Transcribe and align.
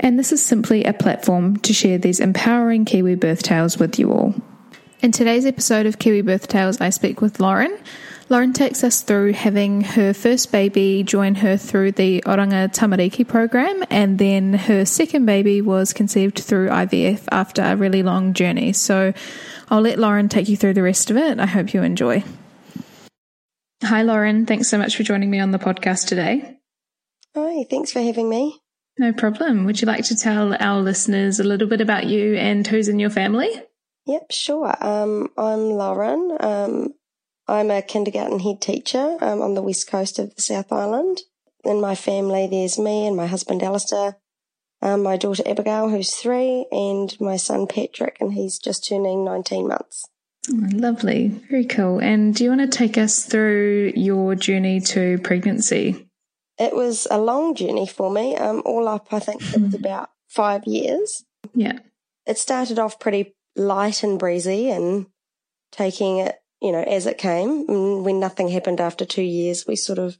and 0.00 0.18
this 0.18 0.32
is 0.32 0.44
simply 0.44 0.84
a 0.84 0.92
platform 0.92 1.56
to 1.58 1.72
share 1.72 1.98
these 1.98 2.20
empowering 2.20 2.84
Kiwi 2.84 3.14
birth 3.14 3.42
tales 3.42 3.78
with 3.78 3.98
you 3.98 4.12
all. 4.12 4.34
In 5.00 5.12
today's 5.12 5.46
episode 5.46 5.86
of 5.86 6.00
Kiwi 6.00 6.22
Birth 6.22 6.48
Tales, 6.48 6.80
I 6.80 6.90
speak 6.90 7.20
with 7.20 7.38
Lauren. 7.38 7.78
Lauren 8.28 8.52
takes 8.52 8.82
us 8.82 9.02
through 9.02 9.32
having 9.32 9.80
her 9.80 10.12
first 10.12 10.50
baby 10.50 11.04
join 11.04 11.36
her 11.36 11.56
through 11.56 11.92
the 11.92 12.20
Oranga 12.26 12.68
Tamariki 12.68 13.26
program, 13.26 13.84
and 13.90 14.18
then 14.18 14.54
her 14.54 14.84
second 14.84 15.24
baby 15.24 15.62
was 15.62 15.92
conceived 15.92 16.40
through 16.40 16.68
IVF 16.68 17.28
after 17.30 17.62
a 17.62 17.76
really 17.76 18.02
long 18.02 18.34
journey. 18.34 18.72
So 18.72 19.12
I'll 19.70 19.82
let 19.82 20.00
Lauren 20.00 20.28
take 20.28 20.48
you 20.48 20.56
through 20.56 20.74
the 20.74 20.82
rest 20.82 21.10
of 21.10 21.16
it. 21.16 21.38
I 21.38 21.46
hope 21.46 21.72
you 21.72 21.82
enjoy. 21.82 22.24
Hi, 23.84 24.02
Lauren. 24.02 24.46
Thanks 24.46 24.68
so 24.68 24.78
much 24.78 24.96
for 24.96 25.04
joining 25.04 25.30
me 25.30 25.38
on 25.38 25.52
the 25.52 25.58
podcast 25.58 26.08
today. 26.08 26.58
Hi, 27.36 27.64
thanks 27.70 27.92
for 27.92 28.00
having 28.00 28.28
me. 28.28 28.58
No 28.98 29.12
problem. 29.12 29.64
Would 29.64 29.80
you 29.80 29.86
like 29.86 30.04
to 30.06 30.16
tell 30.16 30.56
our 30.58 30.80
listeners 30.80 31.38
a 31.38 31.44
little 31.44 31.68
bit 31.68 31.80
about 31.80 32.06
you 32.06 32.34
and 32.34 32.66
who's 32.66 32.88
in 32.88 32.98
your 32.98 33.10
family? 33.10 33.48
Yep, 34.06 34.32
sure. 34.32 34.74
Um, 34.84 35.28
I'm 35.36 35.70
Lauren. 35.70 36.36
Um, 36.40 36.94
I'm 37.46 37.70
a 37.70 37.80
kindergarten 37.80 38.40
head 38.40 38.60
teacher 38.60 39.16
um, 39.20 39.40
on 39.40 39.54
the 39.54 39.62
west 39.62 39.88
coast 39.88 40.18
of 40.18 40.34
the 40.34 40.42
South 40.42 40.72
Island. 40.72 41.20
In 41.64 41.80
my 41.80 41.94
family, 41.94 42.46
there's 42.46 42.78
me 42.78 43.06
and 43.06 43.16
my 43.16 43.26
husband 43.26 43.62
Alistair, 43.62 44.16
um, 44.82 45.02
my 45.02 45.16
daughter 45.16 45.42
Abigail, 45.46 45.88
who's 45.88 46.14
three, 46.14 46.66
and 46.72 47.14
my 47.20 47.36
son 47.36 47.66
Patrick, 47.66 48.16
and 48.20 48.32
he's 48.32 48.58
just 48.58 48.88
turning 48.88 49.24
19 49.24 49.68
months. 49.68 50.08
Oh, 50.50 50.68
lovely. 50.72 51.28
Very 51.50 51.66
cool. 51.66 51.98
And 51.98 52.34
do 52.34 52.44
you 52.44 52.50
want 52.50 52.60
to 52.62 52.78
take 52.78 52.96
us 52.96 53.24
through 53.24 53.92
your 53.94 54.34
journey 54.34 54.80
to 54.80 55.18
pregnancy? 55.18 56.07
It 56.58 56.74
was 56.74 57.06
a 57.10 57.18
long 57.18 57.54
journey 57.54 57.86
for 57.86 58.10
me. 58.10 58.36
Um, 58.36 58.62
all 58.64 58.88
up, 58.88 59.08
I 59.12 59.20
think 59.20 59.42
it 59.42 59.60
was 59.60 59.74
about 59.74 60.10
five 60.28 60.64
years. 60.66 61.24
Yeah. 61.54 61.78
It 62.26 62.38
started 62.38 62.78
off 62.78 62.98
pretty 62.98 63.36
light 63.56 64.02
and 64.02 64.18
breezy 64.18 64.70
and 64.70 65.06
taking 65.70 66.18
it, 66.18 66.36
you 66.60 66.72
know, 66.72 66.82
as 66.82 67.06
it 67.06 67.18
came. 67.18 67.64
And 67.68 68.04
when 68.04 68.20
nothing 68.20 68.48
happened 68.48 68.80
after 68.80 69.04
two 69.04 69.22
years, 69.22 69.66
we 69.66 69.76
sort 69.76 69.98
of 69.98 70.18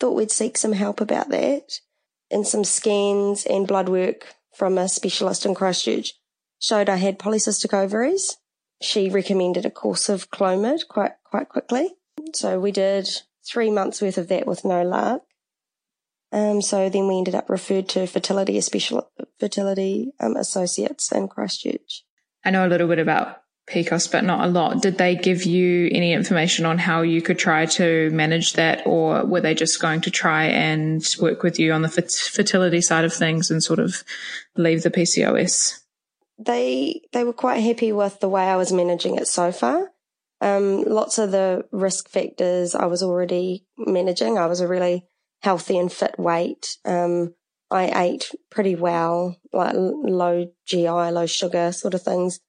thought 0.00 0.16
we'd 0.16 0.30
seek 0.30 0.58
some 0.58 0.72
help 0.72 1.00
about 1.00 1.30
that. 1.30 1.80
And 2.30 2.46
some 2.46 2.64
scans 2.64 3.46
and 3.46 3.68
blood 3.68 3.88
work 3.88 4.34
from 4.54 4.78
a 4.78 4.88
specialist 4.88 5.46
in 5.46 5.54
Christchurch 5.54 6.14
showed 6.58 6.88
I 6.88 6.96
had 6.96 7.18
polycystic 7.18 7.72
ovaries. 7.72 8.38
She 8.82 9.08
recommended 9.08 9.64
a 9.64 9.70
course 9.70 10.08
of 10.08 10.30
Clomid 10.30 10.88
quite, 10.88 11.12
quite 11.24 11.48
quickly. 11.48 11.90
So 12.34 12.58
we 12.58 12.72
did 12.72 13.08
three 13.46 13.70
months 13.70 14.02
worth 14.02 14.18
of 14.18 14.28
that 14.28 14.46
with 14.46 14.64
no 14.64 14.82
luck. 14.82 15.22
Um, 16.36 16.60
so 16.60 16.90
then 16.90 17.08
we 17.08 17.16
ended 17.16 17.34
up 17.34 17.48
referred 17.48 17.88
to 17.88 18.06
fertility, 18.06 18.60
special 18.60 19.10
fertility 19.40 20.12
um, 20.20 20.36
associates 20.36 21.10
in 21.10 21.28
Christchurch. 21.28 22.04
I 22.44 22.50
know 22.50 22.66
a 22.66 22.68
little 22.68 22.88
bit 22.88 22.98
about 22.98 23.40
PCOS, 23.70 24.12
but 24.12 24.22
not 24.22 24.46
a 24.46 24.50
lot. 24.50 24.82
Did 24.82 24.98
they 24.98 25.16
give 25.16 25.44
you 25.44 25.88
any 25.90 26.12
information 26.12 26.66
on 26.66 26.76
how 26.76 27.00
you 27.00 27.22
could 27.22 27.38
try 27.38 27.64
to 27.64 28.10
manage 28.10 28.52
that, 28.52 28.86
or 28.86 29.24
were 29.24 29.40
they 29.40 29.54
just 29.54 29.80
going 29.80 30.02
to 30.02 30.10
try 30.10 30.44
and 30.44 31.02
work 31.18 31.42
with 31.42 31.58
you 31.58 31.72
on 31.72 31.80
the 31.80 31.88
fertility 31.88 32.82
side 32.82 33.06
of 33.06 33.14
things 33.14 33.50
and 33.50 33.64
sort 33.64 33.78
of 33.78 34.04
leave 34.58 34.82
the 34.82 34.90
PCOS? 34.90 35.80
They 36.38 37.00
they 37.14 37.24
were 37.24 37.32
quite 37.32 37.60
happy 37.60 37.92
with 37.92 38.20
the 38.20 38.28
way 38.28 38.42
I 38.42 38.56
was 38.56 38.74
managing 38.74 39.16
it 39.16 39.26
so 39.26 39.52
far. 39.52 39.90
Um, 40.42 40.82
lots 40.82 41.16
of 41.16 41.30
the 41.30 41.64
risk 41.72 42.10
factors 42.10 42.74
I 42.74 42.84
was 42.84 43.02
already 43.02 43.64
managing. 43.78 44.36
I 44.36 44.44
was 44.44 44.60
a 44.60 44.68
really 44.68 45.06
healthy 45.42 45.78
and 45.78 45.92
fit 45.92 46.18
weight. 46.18 46.78
Um, 46.84 47.34
I 47.70 48.04
ate 48.04 48.30
pretty 48.50 48.74
well, 48.74 49.36
like 49.52 49.74
low 49.74 50.50
GI, 50.66 50.88
low 50.88 51.26
sugar 51.26 51.72
sort 51.72 51.94
of 51.94 52.02
things. 52.02 52.40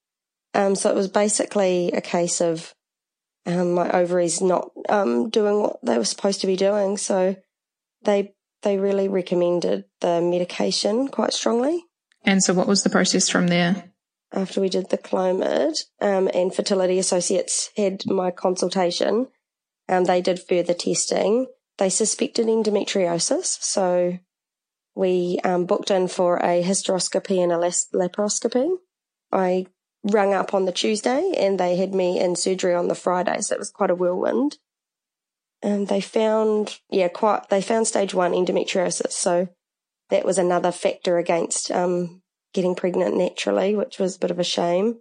Um, 0.54 0.76
so 0.76 0.90
it 0.90 0.96
was 0.96 1.08
basically 1.08 1.92
a 1.92 2.02
case 2.02 2.42
of 2.42 2.74
um, 3.46 3.74
my 3.74 3.90
ovaries 3.92 4.42
not 4.42 4.72
um, 4.90 5.30
doing 5.30 5.62
what 5.62 5.78
they 5.84 5.98
were 5.98 6.06
supposed 6.06 6.42
to 6.42 6.48
be 6.48 6.56
doing. 6.56 6.98
So 6.98 7.36
they 8.04 8.34
they 8.64 8.78
really 8.78 9.08
recommended 9.08 9.86
the 10.02 10.22
medication 10.22 11.08
quite 11.08 11.34
strongly. 11.34 11.86
And 12.24 12.44
so, 12.44 12.54
what 12.54 12.68
was 12.68 12.84
the 12.84 12.90
process 12.90 13.30
from 13.30 13.48
there? 13.48 13.92
After 14.34 14.60
we 14.60 14.70
did 14.70 14.90
the 14.90 14.98
Clomid 14.98 15.74
um, 16.02 16.30
and 16.34 16.54
Fertility 16.54 17.00
Associates 17.00 17.70
had 17.78 18.06
my 18.06 18.32
consultation, 18.32 19.28
um, 19.88 20.04
they 20.04 20.22
did 20.22 20.42
further 20.42 20.74
testing. 20.74 21.48
They 21.78 21.90
suspected 21.90 22.48
endometriosis, 22.48 23.62
so 23.62 24.20
we 24.96 25.40
um, 25.44 25.66
booked 25.66 25.92
in 25.92 26.08
for 26.08 26.38
a 26.38 26.64
hysteroscopy 26.64 27.38
and 27.42 27.52
a 27.52 27.58
laparoscopy. 27.96 28.78
I 29.32 29.68
rang 30.04 30.34
up 30.34 30.54
on 30.54 30.66
the 30.66 30.72
Tuesday 30.72 31.34
and 31.38 31.60
they 31.60 31.76
had 31.76 31.94
me 31.94 32.20
in 32.20 32.36
surgery 32.36 32.74
on 32.74 32.88
the 32.88 32.96
Friday, 32.96 33.42
so 33.42 33.54
it 33.54 33.60
was 33.60 33.70
quite 33.70 33.92
a 33.92 33.96
whirlwind. 33.96 34.58
And 35.62 35.88
they 35.88 36.02
found, 36.02 36.80
yeah, 36.90 37.08
quite, 37.10 37.50
they 37.50 37.62
found 37.62 37.88
stage 37.88 38.14
one 38.14 38.32
endometriosis. 38.32 39.12
So 39.12 39.50
that 40.10 40.26
was 40.26 40.38
another 40.38 40.72
factor 40.72 41.18
against 41.18 41.72
um, 41.72 42.22
getting 42.54 42.76
pregnant 42.76 43.18
naturally, 43.18 43.76
which 43.76 44.00
was 44.00 44.16
a 44.16 44.20
bit 44.20 44.32
of 44.32 44.40
a 44.40 44.44
shame. 44.44 45.00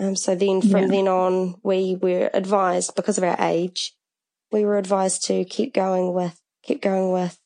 Um, 0.00 0.14
so 0.14 0.34
then 0.34 0.62
from 0.62 0.82
yeah. 0.82 0.88
then 0.88 1.08
on, 1.08 1.56
we 1.62 1.96
were 2.00 2.30
advised 2.32 2.94
because 2.94 3.18
of 3.18 3.24
our 3.24 3.36
age, 3.40 3.94
we 4.50 4.64
were 4.64 4.78
advised 4.78 5.24
to 5.26 5.44
keep 5.44 5.74
going 5.74 6.12
with, 6.12 6.40
keep 6.62 6.82
going 6.82 7.12
with 7.12 7.38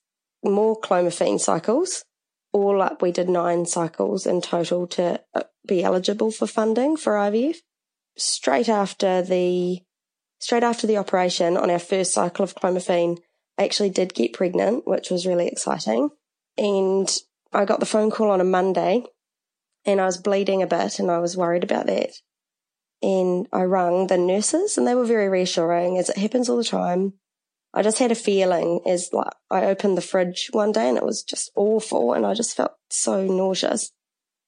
more 0.43 0.81
clomiphene 0.81 1.41
cycles. 1.41 2.05
All 2.53 2.83
up, 2.83 3.01
we 3.01 3.13
did 3.13 3.29
nine 3.29 3.67
cycles 3.67 4.27
in 4.27 4.41
total 4.41 4.87
to 4.89 5.21
uh, 5.35 5.43
be 5.67 5.83
eligible 5.83 6.31
for 6.31 6.47
funding 6.47 6.97
for 6.97 7.15
IVF. 7.15 7.57
Straight 8.17 8.69
after 8.69 9.23
the, 9.23 9.81
straight 10.39 10.63
after 10.63 10.87
the 10.87 10.99
operation 10.99 11.57
on 11.57 11.71
our 11.71 11.79
first 11.79 12.13
cycle 12.13 12.45
of 12.45 12.55
clomiphene, 12.55 13.19
I 13.59 13.65
actually 13.65 13.91
did 13.91 14.15
get 14.15 14.35
pregnant, 14.35 14.87
which 14.87 15.11
was 15.11 15.27
really 15.27 15.49
exciting. 15.49 16.11
And 16.59 17.11
I 17.53 17.65
got 17.65 17.81
the 17.81 17.87
phone 17.87 18.11
call 18.11 18.31
on 18.31 18.41
a 18.41 18.45
Monday 18.45 19.05
and 19.85 20.01
I 20.01 20.07
was 20.07 20.19
bleeding 20.19 20.63
a 20.63 20.67
bit 20.67 20.99
and 20.99 21.11
I 21.11 21.19
was 21.19 21.37
worried 21.37 21.65
about 21.65 21.87
that. 21.87 22.11
And 23.03 23.49
I 23.53 23.63
rang 23.63 24.07
the 24.07 24.17
nurses 24.17 24.79
and 24.79 24.87
they 24.87 24.95
were 24.95 25.05
very 25.05 25.29
reassuring 25.29 25.99
as 25.99 26.09
it 26.09 26.19
happens 26.19 26.49
all 26.49 26.57
the 26.57 26.65
time. 26.65 27.15
I 27.75 27.83
just 27.83 27.99
had 27.99 28.13
a 28.13 28.17
feeling 28.17 28.81
as 28.87 29.11
like 29.13 29.33
I 29.51 29.65
opened 29.65 29.97
the 29.97 30.03
fridge 30.03 30.51
one 30.53 30.73
day 30.73 30.89
and 30.89 30.97
it 30.99 31.05
was 31.05 31.23
just 31.23 31.51
awful 31.57 32.13
and 32.13 32.25
I 32.27 32.35
just 32.35 32.57
felt 32.57 32.73
so 32.91 33.25
nauseous. 33.25 33.91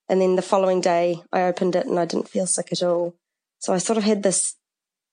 And 0.09 0.21
then 0.21 0.37
the 0.37 0.43
following 0.43 0.81
day 0.81 1.23
I 1.33 1.43
opened 1.43 1.75
it 1.75 1.87
and 1.87 1.99
I 1.99 2.05
didn't 2.05 2.29
feel 2.29 2.47
sick 2.47 2.69
at 2.71 2.83
all. 2.83 3.17
So 3.59 3.73
I 3.73 3.79
sort 3.79 3.97
of 3.97 4.05
had 4.05 4.23
this 4.23 4.57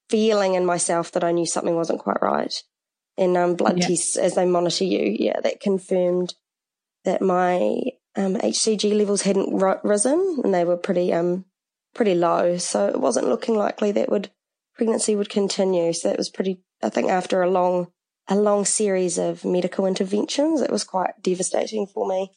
feeling 0.09 0.55
in 0.55 0.65
myself 0.65 1.11
that 1.13 1.23
I 1.23 1.31
knew 1.31 1.45
something 1.45 1.75
wasn't 1.75 1.99
quite 1.99 2.21
right. 2.21 2.53
And 3.17 3.37
um, 3.37 3.55
blood 3.55 3.79
yeah. 3.79 3.87
tests 3.87 4.17
as 4.17 4.35
they 4.35 4.45
monitor 4.45 4.83
you, 4.83 5.15
yeah, 5.17 5.39
that 5.41 5.61
confirmed 5.61 6.35
that 7.05 7.21
my 7.21 7.81
um, 8.15 8.35
HCG 8.35 8.95
levels 8.95 9.21
hadn't 9.21 9.55
risen 9.83 10.41
and 10.43 10.53
they 10.53 10.65
were 10.65 10.77
pretty 10.77 11.13
um 11.13 11.45
pretty 11.93 12.15
low. 12.15 12.57
So 12.57 12.87
it 12.87 12.99
wasn't 12.99 13.29
looking 13.29 13.55
likely 13.55 13.91
that 13.93 14.09
would 14.09 14.29
pregnancy 14.75 15.15
would 15.15 15.29
continue. 15.29 15.93
So 15.93 16.09
that 16.09 16.17
was 16.17 16.29
pretty. 16.29 16.61
I 16.83 16.89
think 16.89 17.09
after 17.09 17.41
a 17.41 17.49
long 17.49 17.87
a 18.27 18.35
long 18.35 18.65
series 18.65 19.17
of 19.17 19.43
medical 19.43 19.85
interventions. 19.85 20.61
It 20.61 20.71
was 20.71 20.83
quite 20.83 21.21
devastating 21.21 21.85
for 21.87 22.07
me. 22.07 22.31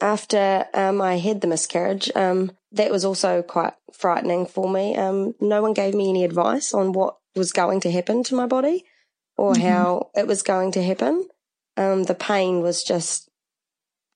after 0.00 0.66
um, 0.72 1.00
I 1.00 1.18
had 1.18 1.40
the 1.40 1.46
miscarriage, 1.46 2.10
um, 2.16 2.52
that 2.72 2.90
was 2.90 3.04
also 3.04 3.42
quite 3.42 3.74
frightening 3.92 4.46
for 4.46 4.68
me. 4.68 4.96
Um, 4.96 5.34
no 5.40 5.60
one 5.60 5.74
gave 5.74 5.94
me 5.94 6.08
any 6.08 6.24
advice 6.24 6.72
on 6.72 6.92
what 6.92 7.16
was 7.36 7.52
going 7.52 7.80
to 7.82 7.92
happen 7.92 8.24
to 8.24 8.34
my 8.34 8.46
body 8.46 8.84
or 9.36 9.52
mm-hmm. 9.52 9.62
how 9.62 10.10
it 10.14 10.26
was 10.26 10.42
going 10.42 10.72
to 10.72 10.82
happen. 10.82 11.28
Um, 11.76 12.04
the 12.04 12.14
pain 12.14 12.60
was 12.60 12.82
just 12.82 13.28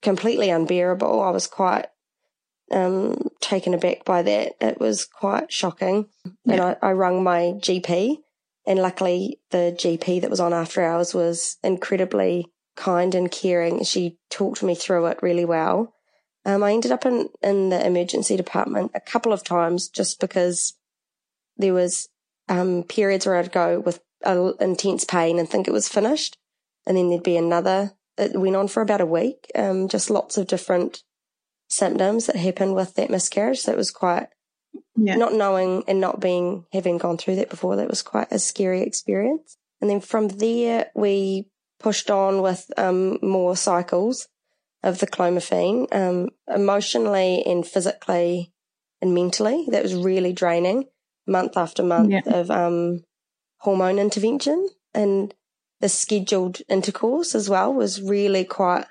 completely 0.02 0.50
unbearable. 0.50 1.22
I 1.22 1.30
was 1.30 1.46
quite 1.46 1.86
um, 2.70 3.28
taken 3.40 3.74
aback 3.74 4.04
by 4.04 4.22
that. 4.22 4.52
It 4.60 4.80
was 4.80 5.04
quite 5.04 5.52
shocking. 5.52 6.06
Yeah. 6.44 6.52
And 6.54 6.60
I, 6.60 6.76
I 6.82 6.92
rung 6.92 7.22
my 7.22 7.54
GP, 7.56 8.18
and 8.66 8.78
luckily, 8.78 9.40
the 9.50 9.76
GP 9.78 10.22
that 10.22 10.30
was 10.30 10.40
on 10.40 10.52
after 10.52 10.82
hours 10.82 11.14
was 11.14 11.58
incredibly 11.62 12.50
kind 12.76 13.14
and 13.14 13.30
caring. 13.30 13.84
She 13.84 14.18
talked 14.30 14.62
me 14.62 14.74
through 14.74 15.06
it 15.06 15.22
really 15.22 15.44
well. 15.44 15.94
Um, 16.46 16.62
I 16.62 16.72
ended 16.72 16.92
up 16.92 17.06
in, 17.06 17.28
in 17.42 17.70
the 17.70 17.84
emergency 17.86 18.36
department 18.36 18.92
a 18.94 19.00
couple 19.00 19.32
of 19.32 19.44
times 19.44 19.88
just 19.88 20.20
because 20.20 20.74
there 21.56 21.72
was 21.72 22.08
um, 22.48 22.82
periods 22.82 23.26
where 23.26 23.36
I'd 23.36 23.52
go 23.52 23.80
with 23.80 24.00
intense 24.60 25.04
pain 25.04 25.38
and 25.38 25.48
think 25.48 25.68
it 25.68 25.72
was 25.72 25.88
finished. 25.88 26.36
And 26.86 26.96
then 26.96 27.08
there'd 27.08 27.22
be 27.22 27.36
another. 27.36 27.92
It 28.18 28.38
went 28.38 28.56
on 28.56 28.68
for 28.68 28.82
about 28.82 29.00
a 29.00 29.06
week. 29.06 29.50
Um, 29.54 29.88
just 29.88 30.10
lots 30.10 30.36
of 30.36 30.46
different 30.46 31.02
symptoms 31.74 32.26
that 32.26 32.36
happened 32.36 32.74
with 32.74 32.94
that 32.94 33.10
miscarriage. 33.10 33.60
So 33.60 33.72
it 33.72 33.76
was 33.76 33.90
quite 33.90 34.28
yeah. 34.96 35.16
not 35.16 35.34
knowing 35.34 35.84
and 35.88 36.00
not 36.00 36.20
being 36.20 36.66
having 36.72 36.98
gone 36.98 37.16
through 37.16 37.36
that 37.36 37.50
before. 37.50 37.76
That 37.76 37.90
was 37.90 38.02
quite 38.02 38.28
a 38.30 38.38
scary 38.38 38.82
experience. 38.82 39.56
And 39.80 39.90
then 39.90 40.00
from 40.00 40.28
there, 40.28 40.90
we 40.94 41.48
pushed 41.80 42.10
on 42.10 42.40
with 42.40 42.70
um, 42.76 43.18
more 43.22 43.56
cycles 43.56 44.28
of 44.82 44.98
the 44.98 45.06
clomiphene, 45.06 45.86
um, 45.94 46.30
emotionally 46.48 47.42
and 47.44 47.66
physically 47.66 48.52
and 49.02 49.14
mentally. 49.14 49.66
That 49.70 49.82
was 49.82 49.94
really 49.94 50.32
draining, 50.32 50.84
month 51.26 51.56
after 51.56 51.82
month 51.82 52.10
yeah. 52.10 52.22
of 52.26 52.50
um, 52.50 53.02
hormone 53.58 53.98
intervention 53.98 54.68
and 54.94 55.34
the 55.80 55.88
scheduled 55.88 56.60
intercourse 56.68 57.34
as 57.34 57.50
well 57.50 57.72
was 57.72 58.00
really 58.00 58.44
quite 58.44 58.86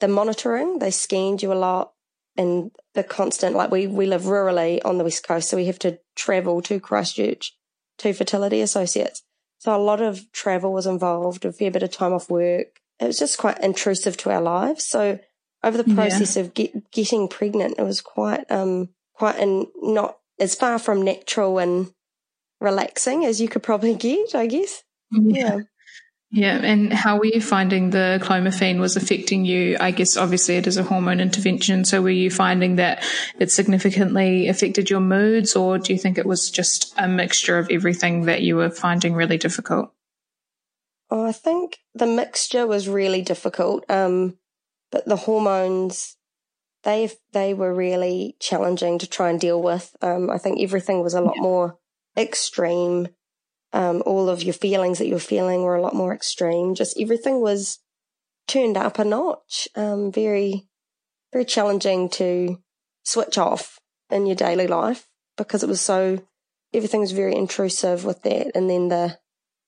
the 0.00 0.08
monitoring. 0.08 0.78
They 0.78 0.90
scanned 0.90 1.42
you 1.42 1.52
a 1.52 1.54
lot 1.54 1.91
and 2.36 2.70
the 2.94 3.04
constant 3.04 3.54
like 3.56 3.70
we 3.70 3.86
we 3.86 4.06
live 4.06 4.22
rurally 4.22 4.80
on 4.84 4.98
the 4.98 5.04
west 5.04 5.26
coast, 5.26 5.48
so 5.48 5.56
we 5.56 5.66
have 5.66 5.78
to 5.80 5.98
travel 6.16 6.62
to 6.62 6.80
Christchurch 6.80 7.56
to 7.98 8.12
fertility 8.12 8.60
associates. 8.60 9.22
So 9.58 9.74
a 9.74 9.78
lot 9.78 10.00
of 10.00 10.30
travel 10.32 10.72
was 10.72 10.86
involved, 10.86 11.44
a 11.44 11.52
fair 11.52 11.70
bit 11.70 11.84
of 11.84 11.92
time 11.92 12.12
off 12.12 12.28
work, 12.28 12.80
it 13.02 13.06
was 13.06 13.18
just 13.18 13.38
quite 13.38 13.62
intrusive 13.62 14.16
to 14.18 14.30
our 14.30 14.40
lives. 14.40 14.84
So 14.84 15.18
over 15.62 15.76
the 15.76 15.94
process 15.94 16.36
yeah. 16.36 16.42
of 16.42 16.54
get, 16.54 16.90
getting 16.90 17.28
pregnant, 17.28 17.76
it 17.78 17.82
was 17.82 18.00
quite, 18.00 18.50
um, 18.50 18.88
quite 19.14 19.38
and 19.38 19.66
not 19.76 20.18
as 20.38 20.54
far 20.54 20.78
from 20.78 21.02
natural 21.02 21.58
and 21.58 21.92
relaxing 22.60 23.24
as 23.24 23.40
you 23.40 23.48
could 23.48 23.62
probably 23.62 23.94
get, 23.94 24.34
I 24.34 24.46
guess. 24.46 24.82
Yeah. 25.10 25.56
yeah. 25.56 25.60
Yeah, 26.34 26.56
and 26.56 26.90
how 26.90 27.18
were 27.18 27.26
you 27.26 27.42
finding 27.42 27.90
the 27.90 28.18
clomiphene 28.22 28.80
was 28.80 28.96
affecting 28.96 29.44
you? 29.44 29.76
I 29.78 29.90
guess 29.90 30.16
obviously 30.16 30.56
it 30.56 30.66
is 30.66 30.78
a 30.78 30.82
hormone 30.82 31.20
intervention. 31.20 31.84
So 31.84 32.00
were 32.00 32.08
you 32.08 32.30
finding 32.30 32.76
that 32.76 33.04
it 33.38 33.52
significantly 33.52 34.48
affected 34.48 34.88
your 34.88 35.00
moods, 35.00 35.54
or 35.54 35.78
do 35.78 35.92
you 35.92 35.98
think 35.98 36.16
it 36.16 36.24
was 36.24 36.50
just 36.50 36.94
a 36.96 37.06
mixture 37.06 37.58
of 37.58 37.68
everything 37.70 38.22
that 38.22 38.40
you 38.40 38.56
were 38.56 38.70
finding 38.70 39.12
really 39.12 39.36
difficult? 39.36 39.92
Oh, 41.10 41.26
I 41.26 41.32
think 41.32 41.80
the 41.94 42.06
mixture 42.06 42.66
was 42.66 42.88
really 42.88 43.20
difficult. 43.20 43.84
Um, 43.90 44.38
but 44.90 45.04
the 45.04 45.16
hormones, 45.16 46.16
they 46.82 47.10
they 47.32 47.52
were 47.52 47.74
really 47.74 48.36
challenging 48.40 48.98
to 49.00 49.06
try 49.06 49.28
and 49.28 49.38
deal 49.38 49.60
with. 49.60 49.94
Um, 50.00 50.30
I 50.30 50.38
think 50.38 50.62
everything 50.62 51.02
was 51.02 51.12
a 51.12 51.20
lot 51.20 51.36
yeah. 51.36 51.42
more 51.42 51.78
extreme. 52.16 53.08
Um, 53.72 54.02
all 54.04 54.28
of 54.28 54.42
your 54.42 54.54
feelings 54.54 54.98
that 54.98 55.06
you 55.06 55.14
were 55.14 55.20
feeling 55.20 55.62
were 55.62 55.76
a 55.76 55.80
lot 55.80 55.94
more 55.94 56.14
extreme. 56.14 56.74
Just 56.74 57.00
everything 57.00 57.40
was 57.40 57.78
turned 58.46 58.76
up 58.76 58.98
a 58.98 59.04
notch. 59.04 59.68
Um, 59.74 60.12
very, 60.12 60.68
very 61.32 61.44
challenging 61.44 62.08
to 62.10 62.58
switch 63.04 63.38
off 63.38 63.78
in 64.10 64.26
your 64.26 64.36
daily 64.36 64.66
life 64.66 65.08
because 65.36 65.62
it 65.62 65.68
was 65.68 65.80
so 65.80 66.22
everything 66.74 67.00
was 67.00 67.12
very 67.12 67.34
intrusive 67.34 68.04
with 68.04 68.22
that. 68.22 68.54
And 68.54 68.68
then 68.68 68.88
the 68.88 69.18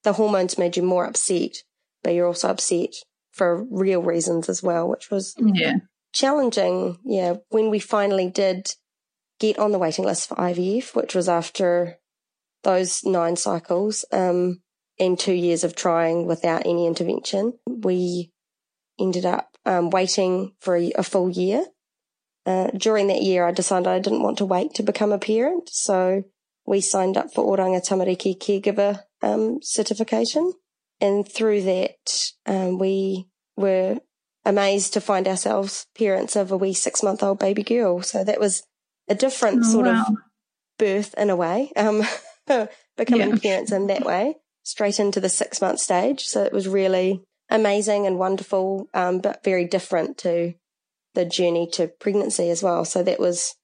the 0.02 0.14
hormones 0.14 0.58
made 0.58 0.76
you 0.76 0.82
more 0.82 1.06
upset, 1.06 1.56
but 2.02 2.12
you're 2.14 2.26
also 2.26 2.50
upset 2.50 2.90
for 3.32 3.64
real 3.70 4.02
reasons 4.02 4.48
as 4.48 4.62
well, 4.62 4.88
which 4.88 5.10
was 5.10 5.34
yeah. 5.38 5.76
challenging. 6.12 6.98
Yeah. 7.04 7.36
When 7.48 7.70
we 7.70 7.78
finally 7.78 8.28
did 8.28 8.74
get 9.40 9.58
on 9.58 9.72
the 9.72 9.78
waiting 9.78 10.04
list 10.04 10.28
for 10.28 10.36
IVF, 10.36 10.94
which 10.94 11.14
was 11.14 11.28
after 11.28 11.98
those 12.64 13.04
nine 13.04 13.36
cycles, 13.36 14.04
um, 14.12 14.60
and 14.98 15.18
two 15.18 15.32
years 15.32 15.64
of 15.64 15.74
trying 15.74 16.26
without 16.26 16.66
any 16.66 16.86
intervention, 16.86 17.58
we 17.66 18.30
ended 18.98 19.24
up 19.24 19.56
um, 19.64 19.90
waiting 19.90 20.52
for 20.60 20.76
a, 20.76 20.92
a 20.92 21.02
full 21.02 21.30
year. 21.30 21.64
Uh, 22.46 22.70
during 22.76 23.08
that 23.08 23.22
year, 23.22 23.46
I 23.46 23.52
decided 23.52 23.88
I 23.88 23.98
didn't 23.98 24.22
want 24.22 24.38
to 24.38 24.44
wait 24.44 24.74
to 24.74 24.82
become 24.82 25.12
a 25.12 25.18
parent. 25.18 25.68
So 25.70 26.24
we 26.66 26.80
signed 26.80 27.16
up 27.16 27.32
for 27.32 27.44
Oranga 27.44 27.86
Tamariki 27.86 28.38
caregiver 28.38 29.00
um, 29.22 29.60
certification. 29.62 30.52
And 31.00 31.26
through 31.26 31.62
that, 31.62 32.30
um, 32.46 32.78
we 32.78 33.28
were 33.56 33.98
amazed 34.44 34.92
to 34.92 35.00
find 35.00 35.26
ourselves 35.26 35.86
parents 35.96 36.36
of 36.36 36.52
a 36.52 36.56
wee 36.56 36.74
six 36.74 37.02
month 37.02 37.22
old 37.22 37.38
baby 37.38 37.62
girl. 37.62 38.02
So 38.02 38.24
that 38.24 38.40
was 38.40 38.62
a 39.08 39.14
different 39.14 39.60
oh, 39.64 39.72
sort 39.72 39.86
wow. 39.86 40.04
of 40.08 40.16
birth 40.78 41.14
in 41.16 41.30
a 41.30 41.36
way, 41.36 41.72
um, 41.76 42.02
becoming 42.46 43.30
yeah. 43.30 43.36
parents 43.36 43.72
in 43.72 43.86
that 43.88 44.04
way, 44.04 44.36
straight 44.62 45.00
into 45.00 45.20
the 45.20 45.28
six 45.28 45.60
month 45.60 45.80
stage. 45.80 46.24
So 46.24 46.42
it 46.42 46.52
was 46.52 46.68
really 46.68 47.22
amazing 47.50 48.06
and 48.06 48.18
wonderful, 48.18 48.88
um, 48.94 49.18
but 49.20 49.44
very 49.44 49.64
different 49.66 50.18
to 50.18 50.54
the 51.14 51.24
journey 51.24 51.68
to 51.72 51.88
pregnancy 51.88 52.50
as 52.50 52.62
well. 52.62 52.84
So 52.84 53.02
that 53.02 53.20
was 53.20 53.54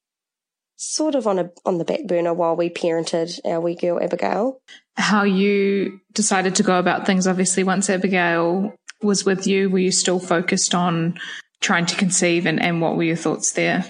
sort 0.77 1.15
of 1.15 1.27
on 1.27 1.38
a 1.38 1.50
on 1.67 1.77
the 1.77 1.85
back 1.85 2.06
burner 2.06 2.32
while 2.32 2.56
we 2.56 2.71
parented 2.71 3.38
our 3.44 3.61
wee 3.61 3.75
girl 3.75 4.03
Abigail. 4.03 4.61
How 4.97 5.25
you 5.25 6.00
decided 6.12 6.55
to 6.56 6.62
go 6.62 6.79
about 6.79 7.06
things? 7.06 7.26
Obviously, 7.26 7.65
once 7.65 7.91
Abigail 7.91 8.75
was 9.03 9.25
with 9.25 9.47
you, 9.47 9.71
were 9.71 9.79
you 9.79 9.93
still 9.93 10.19
focused 10.19 10.75
on 10.75 11.19
trying 11.61 11.87
to 11.87 11.97
conceive, 11.97 12.47
and, 12.47 12.61
and 12.61 12.81
what 12.81 12.97
were 12.97 13.03
your 13.03 13.17
thoughts 13.17 13.53
there? 13.53 13.85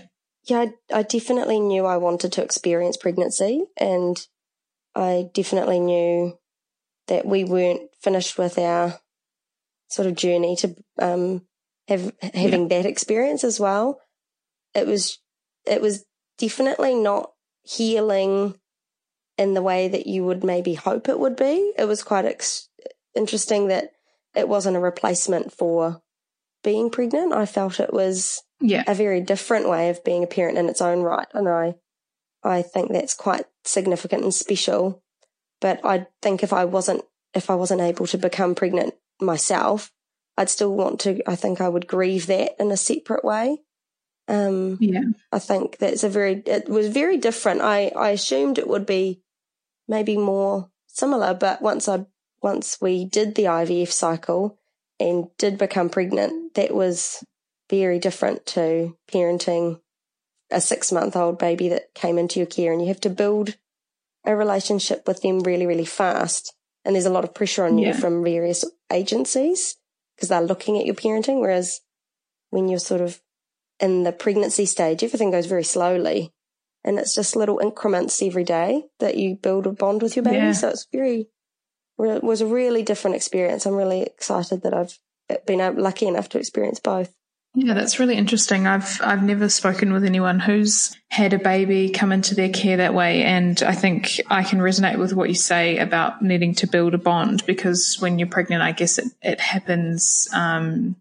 Yeah, 0.45 0.67
I, 0.91 0.99
I 0.99 1.03
definitely 1.03 1.61
knew 1.61 1.87
I 1.87 1.97
wanted 1.97 2.33
to 2.33 2.43
experience 2.43 2.97
pregnancy, 2.97 3.65
and 3.77 4.27
I 4.95 5.31
definitely 5.33 5.81
knew 5.81 6.39
that 7.09 7.27
we 7.27 7.45
weren't 7.45 7.83
finished 8.01 8.39
with 8.39 8.59
our 8.59 8.99
sort 9.89 10.07
of 10.07 10.15
journey 10.15 10.57
to 10.57 10.75
um, 11.01 11.43
have 11.89 12.13
having 12.23 12.63
yeah. 12.63 12.79
that 12.79 12.87
experience 12.87 13.45
as 13.45 13.61
well. 13.61 14.01
It 14.75 14.87
was 14.87 15.19
it 15.67 15.81
was 15.81 16.05
definitely 16.39 16.95
not 16.95 17.33
healing 17.63 18.55
in 19.37 19.55
the 19.55 19.63
way 19.63 19.89
that 19.89 20.07
you 20.07 20.25
would 20.25 20.45
maybe 20.45 20.75
hope 20.75 21.09
it 21.09 21.19
would 21.19 21.37
be. 21.37 21.73
It 21.77 21.87
was 21.87 22.03
quite 22.03 22.25
ex- 22.25 22.69
interesting 23.15 23.69
that 23.69 23.91
it 24.35 24.49
wasn't 24.49 24.77
a 24.77 24.81
replacement 24.81 25.53
for 25.53 26.03
being 26.63 26.91
pregnant. 26.91 27.33
I 27.33 27.47
felt 27.47 27.81
it 27.81 27.93
was 27.93 28.43
yeah. 28.61 28.85
a 28.87 28.95
very 28.95 29.21
different 29.21 29.69
way 29.69 29.89
of 29.89 30.05
being 30.05 30.23
a 30.23 30.29
parent 30.29 30.59
in 30.59 30.69
its 30.69 30.81
own 30.81 31.01
right. 31.01 31.27
And 31.33 31.49
I, 31.49 31.75
I 32.43 32.63
think 32.63 32.93
that's 32.93 33.15
quite 33.15 33.45
significant 33.65 34.23
and 34.23 34.35
special. 34.35 35.03
But 35.61 35.81
I 35.85 36.07
think 36.23 36.43
if 36.43 36.53
I 36.53 36.65
wasn't, 36.65 37.03
if 37.35 37.51
I 37.51 37.55
wasn't 37.55 37.83
able 37.83 38.07
to 38.07 38.19
become 38.19 38.55
pregnant 38.55 38.95
myself, 39.21 39.93
I'd 40.37 40.49
still 40.49 40.75
want 40.75 41.01
to, 41.01 41.23
I 41.29 41.37
think 41.37 41.61
I 41.61 41.69
would 41.69 41.87
grieve 41.87 42.27
that 42.27 42.53
in 42.59 42.71
a 42.71 42.77
separate 42.77 43.25
way. 43.25 43.59
Um, 44.27 44.79
yeah, 44.81 45.03
I 45.33 45.39
think 45.39 45.79
that's 45.79 46.05
a 46.05 46.09
very, 46.09 46.43
it 46.47 46.69
was 46.69 46.89
very 46.89 47.19
different. 47.19 47.61
I, 47.61 47.89
I 47.89 48.11
assumed 48.11 48.59
it 48.59 48.69
would 48.69 48.87
be 48.87 49.23
maybe 49.89 50.17
more 50.17 50.71
similar, 50.87 51.35
but 51.35 51.61
once 51.61 51.89
I, 51.89 52.07
once 52.43 52.81
we 52.81 53.05
did 53.05 53.35
the 53.35 53.45
IVF 53.45 53.91
cycle 53.91 54.59
and 54.99 55.27
did 55.37 55.59
become 55.59 55.91
pregnant, 55.91 56.55
that 56.55 56.75
was 56.75 57.23
very 57.69 57.99
different 57.99 58.47
to 58.47 58.97
parenting 59.13 59.81
a 60.51 60.61
six 60.61 60.93
month 60.93 61.17
old 61.17 61.39
baby 61.39 61.69
that 61.69 61.95
came 61.95 62.19
into 62.19 62.41
your 62.41 62.47
care 62.47 62.73
and 62.73 62.81
you 62.81 62.89
have 62.89 63.01
to 63.01 63.11
build 63.11 63.57
a 64.25 64.35
relationship 64.35 65.07
with 65.07 65.23
them 65.23 65.41
really, 65.41 65.67
really 65.67 65.85
fast. 65.85 66.55
And 66.85 66.95
there's 66.95 67.07
a 67.07 67.11
lot 67.11 67.25
of 67.25 67.35
pressure 67.35 67.65
on 67.65 67.79
yeah. 67.79 67.89
you 67.89 67.95
from 67.95 68.25
various 68.25 68.65
agencies 68.91 69.77
because 70.17 70.29
they're 70.29 70.41
looking 70.41 70.79
at 70.79 70.87
your 70.87 70.95
parenting. 70.95 71.41
Whereas 71.41 71.81
when 72.51 72.69
you're 72.69 72.79
sort 72.79 73.01
of 73.01 73.21
in 73.79 74.03
the 74.03 74.13
pregnancy 74.13 74.67
stage, 74.67 75.03
everything 75.03 75.31
goes 75.31 75.47
very 75.47 75.65
slowly 75.65 76.33
and 76.85 76.99
it's 76.99 77.15
just 77.15 77.37
little 77.37 77.59
increments 77.59 78.23
every 78.23 78.45
day 78.45 78.85
that 78.99 79.17
you 79.17 79.37
build 79.37 79.67
a 79.67 79.73
bond 79.73 80.03
with 80.03 80.17
your 80.17 80.25
baby. 80.25 80.37
Yeah. 80.37 80.53
So 80.53 80.69
it's 80.69 80.87
very, 80.91 81.29
it 81.99 82.25
was 82.25 82.41
a 82.41 82.47
really 82.47 82.83
different 82.83 83.17
experience. 83.17 83.67
I'm 83.67 83.75
really 83.75 84.03
excited 84.03 84.63
that 84.63 84.75
I've 84.75 84.99
been 85.47 85.77
lucky 85.77 86.07
enough 86.07 86.29
to 86.31 86.39
experience 86.39 86.81
both. 86.81 87.15
Yeah, 87.55 87.75
that's 87.75 87.99
really 87.99 88.15
interesting. 88.15 88.69
I've 88.69 89.01
I've 89.03 89.25
never 89.25 89.49
spoken 89.49 89.93
with 89.93 90.05
anyone 90.05 90.39
who's 90.39 90.97
had 91.09 91.33
a 91.33 91.39
baby 91.39 91.91
come 91.91 92.13
into 92.13 92.37
their 92.37 92.49
care 92.49 92.77
that 92.77 92.95
way, 92.95 93.25
and 93.25 93.61
I 93.65 93.75
think 93.75 94.21
I 94.29 94.45
can 94.45 94.61
resonate 94.61 94.99
with 94.99 95.15
what 95.15 95.29
you 95.29 95.35
say 95.35 95.79
about 95.79 96.23
needing 96.23 96.55
to 96.57 96.69
build 96.69 96.95
a 96.95 96.99
bond 96.99 97.45
because 97.47 97.97
when 97.99 98.21
you're 98.21 98.29
pregnant, 98.29 98.63
I 98.63 98.71
guess 98.71 98.99
it 98.99 99.09
it 99.21 99.41
happens 99.41 100.29
um, 100.33 100.95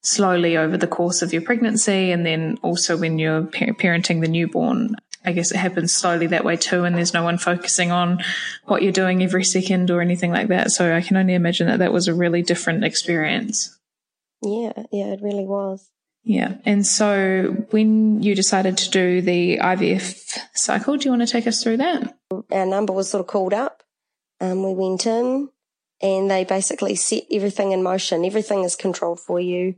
slowly 0.00 0.56
over 0.56 0.78
the 0.78 0.86
course 0.86 1.20
of 1.20 1.34
your 1.34 1.42
pregnancy, 1.42 2.12
and 2.12 2.24
then 2.24 2.58
also 2.62 2.96
when 2.96 3.18
you're 3.18 3.42
parenting 3.42 4.22
the 4.22 4.28
newborn. 4.28 4.96
I 5.26 5.32
guess 5.32 5.52
it 5.52 5.56
happens 5.56 5.94
slowly 5.94 6.28
that 6.28 6.44
way 6.44 6.56
too, 6.56 6.84
and 6.84 6.96
there's 6.96 7.14
no 7.14 7.24
one 7.24 7.36
focusing 7.36 7.92
on 7.92 8.24
what 8.64 8.82
you're 8.82 8.92
doing 8.92 9.22
every 9.22 9.44
second 9.44 9.90
or 9.90 10.00
anything 10.00 10.30
like 10.30 10.48
that. 10.48 10.70
So 10.70 10.94
I 10.94 11.02
can 11.02 11.18
only 11.18 11.34
imagine 11.34 11.66
that 11.66 11.80
that 11.80 11.92
was 11.92 12.08
a 12.08 12.14
really 12.14 12.42
different 12.42 12.84
experience. 12.84 13.78
Yeah, 14.44 14.84
yeah, 14.92 15.12
it 15.12 15.20
really 15.22 15.46
was. 15.46 15.90
Yeah. 16.22 16.54
And 16.64 16.86
so 16.86 17.66
when 17.70 18.22
you 18.22 18.34
decided 18.34 18.78
to 18.78 18.90
do 18.90 19.20
the 19.20 19.58
IVF 19.58 20.38
cycle, 20.54 20.96
do 20.96 21.04
you 21.04 21.10
want 21.10 21.26
to 21.26 21.30
take 21.30 21.46
us 21.46 21.62
through 21.62 21.78
that? 21.78 22.16
Our 22.50 22.66
number 22.66 22.92
was 22.92 23.10
sort 23.10 23.20
of 23.20 23.26
called 23.26 23.52
up. 23.52 23.82
Um, 24.40 24.62
we 24.62 24.72
went 24.72 25.06
in 25.06 25.50
and 26.00 26.30
they 26.30 26.44
basically 26.44 26.94
set 26.94 27.24
everything 27.30 27.72
in 27.72 27.82
motion. 27.82 28.24
Everything 28.24 28.64
is 28.64 28.74
controlled 28.74 29.20
for 29.20 29.38
you. 29.38 29.76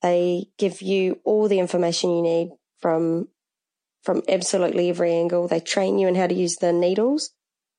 They 0.00 0.46
give 0.58 0.82
you 0.82 1.20
all 1.24 1.46
the 1.46 1.58
information 1.58 2.10
you 2.10 2.22
need 2.22 2.50
from 2.78 3.28
from 4.02 4.22
absolutely 4.28 4.88
every 4.88 5.14
angle. 5.14 5.46
They 5.46 5.60
train 5.60 5.98
you 5.98 6.08
in 6.08 6.16
how 6.16 6.26
to 6.26 6.34
use 6.34 6.56
the 6.56 6.72
needles. 6.72 7.30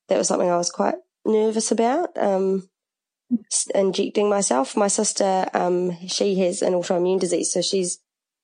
That 0.08 0.18
was 0.18 0.30
something 0.30 0.50
I 0.50 0.56
was 0.56 0.70
quite 0.70 0.96
nervous 1.26 1.70
about. 1.70 2.18
Um, 2.18 2.70
injecting 3.74 4.30
myself. 4.30 4.76
My 4.76 4.88
sister, 4.88 5.48
um, 5.54 5.98
she 6.08 6.36
has 6.40 6.62
an 6.62 6.74
autoimmune 6.74 7.20
disease, 7.20 7.52
so 7.52 7.62
she's 7.62 8.00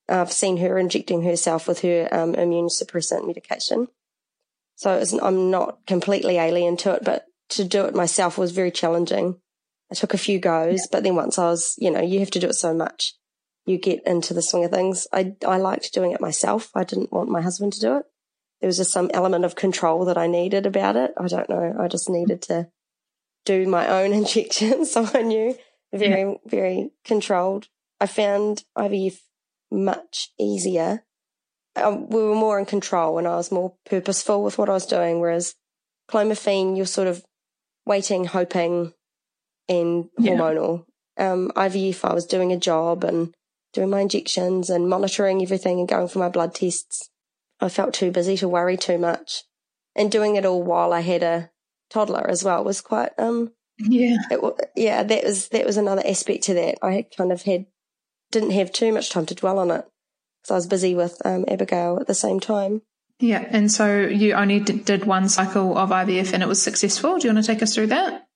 I've 0.10 0.32
seen 0.32 0.58
her 0.58 0.78
injecting 0.78 1.22
herself 1.24 1.68
with 1.68 1.82
her 1.82 2.08
um, 2.12 2.36
immune 2.36 2.68
suppressant 2.68 3.28
medication. 3.28 3.88
So 4.76 5.04
I'm 5.22 5.52
not 5.52 5.86
completely 5.86 6.38
alien 6.38 6.78
to 6.78 6.94
it, 6.94 7.04
but 7.04 7.26
to 7.50 7.64
do 7.64 7.86
it 7.86 7.94
myself 7.94 8.38
was 8.38 8.52
very 8.52 8.72
challenging. 8.72 9.40
I 9.92 9.96
took 9.96 10.14
a 10.14 10.18
few 10.18 10.40
goes, 10.40 10.80
yeah. 10.80 10.86
but 10.92 11.04
then 11.04 11.16
once 11.16 11.38
I 11.38 11.46
was, 11.46 11.76
you 11.78 11.92
know, 11.92 12.02
you 12.02 12.20
have 12.20 12.32
to 12.32 12.40
do 12.40 12.48
it 12.48 12.54
so 12.54 12.74
much, 12.74 13.16
you 13.66 13.78
get 13.78 14.06
into 14.06 14.34
the 14.34 14.42
swing 14.42 14.66
of 14.66 14.72
things. 14.72 15.08
I 15.12 15.36
I 15.46 15.58
liked 15.58 15.94
doing 15.94 16.12
it 16.12 16.22
myself. 16.22 16.70
I 16.76 16.84
didn't 16.84 17.12
want 17.12 17.30
my 17.30 17.42
husband 17.42 17.74
to 17.74 17.80
do 17.80 17.98
it. 17.98 18.06
There 18.62 18.68
was 18.68 18.78
just 18.78 18.92
some 18.92 19.12
element 19.14 19.46
of 19.46 19.56
control 19.56 20.06
that 20.06 20.18
I 20.18 20.28
needed 20.28 20.66
about 20.66 20.96
it. 20.96 21.12
I 21.18 21.28
don't 21.28 21.50
know. 21.50 21.76
I 21.80 21.88
just 21.88 22.10
needed 22.10 22.42
to 22.44 22.70
do 23.50 23.68
my 23.68 23.88
own 23.88 24.14
injections. 24.22 24.92
So 24.92 25.10
I 25.14 25.24
knew 25.24 25.56
very, 25.92 26.22
yeah. 26.22 26.38
very 26.46 26.92
controlled. 27.04 27.68
I 28.00 28.06
found 28.06 28.64
IVF 28.78 29.20
much 29.72 30.32
easier. 30.40 31.04
Um, 31.76 32.10
we 32.10 32.22
were 32.22 32.36
more 32.36 32.60
in 32.60 32.66
control 32.66 33.18
and 33.18 33.28
I 33.28 33.36
was 33.36 33.52
more 33.52 33.74
purposeful 33.86 34.44
with 34.44 34.58
what 34.58 34.70
I 34.70 34.74
was 34.74 34.86
doing. 34.86 35.20
Whereas 35.20 35.56
clomiphene, 36.10 36.78
you're 36.78 36.86
sort 36.86 37.08
of 37.08 37.24
waiting, 37.86 38.26
hoping, 38.26 38.94
and 39.68 40.10
hormonal. 40.20 40.86
Yeah. 41.18 41.32
Um, 41.32 41.52
IVF, 41.56 42.06
I 42.06 42.14
was 42.14 42.26
doing 42.26 42.52
a 42.52 42.58
job 42.58 43.04
and 43.04 43.34
doing 43.74 43.90
my 43.90 44.02
injections 44.02 44.70
and 44.70 44.90
monitoring 44.90 45.42
everything 45.42 45.80
and 45.80 45.88
going 45.88 46.08
for 46.08 46.20
my 46.20 46.30
blood 46.30 46.56
tests. 46.56 47.10
I 47.60 47.70
felt 47.70 47.94
too 47.94 48.12
busy 48.12 48.38
to 48.38 48.48
worry 48.48 48.78
too 48.78 48.98
much. 48.98 49.44
And 49.96 50.12
doing 50.12 50.36
it 50.36 50.46
all 50.46 50.64
while 50.64 50.94
I 50.94 51.02
had 51.02 51.24
a 51.24 51.52
toddler 51.90 52.28
as 52.30 52.44
well 52.44 52.64
was 52.64 52.82
quite 52.82 53.12
um 53.18 53.52
yeah. 53.80 54.18
it, 54.30 54.72
yeah 54.76 55.04
that 55.04 55.24
was 55.24 55.50
that 55.50 55.66
was 55.66 55.78
another 55.78 56.06
aspect 56.06 56.44
to 56.44 56.54
that. 56.56 56.78
I 56.84 57.06
kind 57.16 57.32
of 57.32 57.44
had 57.44 57.66
didn't 58.32 58.52
have 58.52 58.72
too 58.72 58.92
much 58.94 59.10
time 59.10 59.26
to 59.28 59.36
dwell 59.36 59.58
on 59.58 59.72
it 59.72 59.86
because 60.42 60.52
i 60.52 60.56
was 60.56 60.68
busy 60.68 60.94
with 60.94 61.20
um, 61.26 61.46
abigail 61.48 61.98
at 62.00 62.08
the 62.08 62.14
same 62.14 62.40
time. 62.40 62.82
Yeah 63.20 63.46
and 63.50 63.72
so 63.72 64.02
you 64.02 64.34
only 64.34 64.60
did 64.60 65.06
one 65.06 65.30
cycle 65.30 65.78
of 65.78 65.90
ivf 65.90 66.34
and 66.34 66.44
it 66.44 66.48
was 66.48 66.62
successful. 66.62 67.18
Do 67.18 67.28
you 67.28 67.34
want 67.34 67.46
to 67.46 67.52
take 67.52 67.64
us 67.64 67.74
through 67.74 67.88
that? 67.88 68.28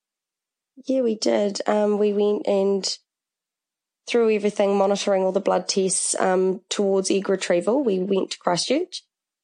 Yeah 0.86 1.01
we 1.01 1.15
did. 1.15 1.62
Um, 1.67 1.98
we 2.00 2.13
went 2.13 2.48
and 2.48 2.98
through 4.07 4.36
everything 4.36 4.77
monitoring 4.77 5.24
all 5.24 5.31
the 5.31 5.39
blood 5.39 5.67
tests 5.67 6.13
um, 6.19 6.62
towards 6.69 7.10
egg 7.10 7.29
retrieval. 7.29 7.83
We 7.83 8.00
went 8.00 8.31
to 8.31 8.39
christchurch 8.39 9.03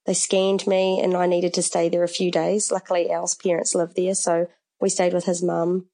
they 0.10 0.16
scanned 0.16 0.66
me 0.66 1.00
and 1.00 1.16
I 1.16 1.28
needed 1.28 1.54
to 1.54 1.62
stay 1.62 1.88
there 1.88 2.02
a 2.02 2.08
few 2.08 2.32
days. 2.32 2.72
Luckily, 2.72 3.12
Al's 3.12 3.36
parents 3.36 3.76
live 3.76 3.94
there, 3.94 4.16
so 4.16 4.48
we 4.82 4.90
stayed 4.90 5.14
with 5.14 5.26
his 5.26 5.44
mum 5.44 5.86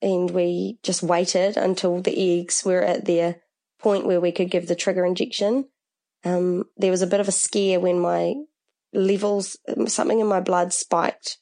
and 0.00 0.30
we 0.30 0.78
just 0.82 1.02
waited 1.02 1.58
until 1.58 2.00
the 2.00 2.40
eggs 2.40 2.64
were 2.64 2.80
at 2.80 3.04
their 3.04 3.42
point 3.78 4.06
where 4.06 4.22
we 4.22 4.32
could 4.32 4.50
give 4.50 4.68
the 4.68 4.74
trigger 4.74 5.04
injection. 5.04 5.68
Um, 6.24 6.64
there 6.78 6.90
was 6.90 7.02
a 7.02 7.06
bit 7.06 7.20
of 7.20 7.28
a 7.28 7.32
scare 7.32 7.78
when 7.78 8.00
my 8.00 8.36
levels, 8.94 9.58
something 9.88 10.18
in 10.18 10.26
my 10.26 10.40
blood 10.40 10.72
spiked 10.72 11.36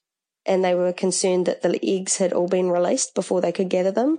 and 0.44 0.64
they 0.64 0.74
were 0.74 0.92
concerned 0.92 1.46
that 1.46 1.62
the 1.62 1.78
eggs 1.80 2.16
had 2.16 2.32
all 2.32 2.48
been 2.48 2.70
released 2.70 3.14
before 3.14 3.40
they 3.40 3.52
could 3.52 3.68
gather 3.68 3.92
them. 3.92 4.18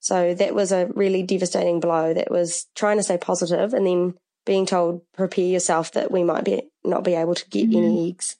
So 0.00 0.34
that 0.34 0.54
was 0.54 0.72
a 0.72 0.90
really 0.94 1.22
devastating 1.22 1.80
blow. 1.80 2.12
That 2.12 2.30
was 2.30 2.66
trying 2.76 2.98
to 2.98 3.02
stay 3.02 3.16
positive 3.16 3.72
and 3.72 3.86
then 3.86 4.14
being 4.46 4.66
told 4.66 5.02
prepare 5.12 5.46
yourself 5.46 5.92
that 5.92 6.10
we 6.10 6.24
might 6.24 6.44
be 6.44 6.62
not 6.84 7.04
be 7.04 7.14
able 7.14 7.34
to 7.34 7.48
get 7.48 7.68
mm-hmm. 7.68 7.78
any 7.78 8.10
eggs 8.10 8.36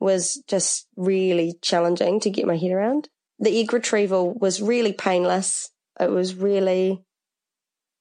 was 0.00 0.42
just 0.46 0.86
really 0.96 1.54
challenging 1.62 2.20
to 2.20 2.30
get 2.30 2.46
my 2.46 2.56
head 2.56 2.72
around. 2.72 3.08
The 3.38 3.60
egg 3.60 3.72
retrieval 3.72 4.34
was 4.34 4.60
really 4.60 4.92
painless. 4.92 5.70
It 5.98 6.10
was 6.10 6.34
really 6.34 7.02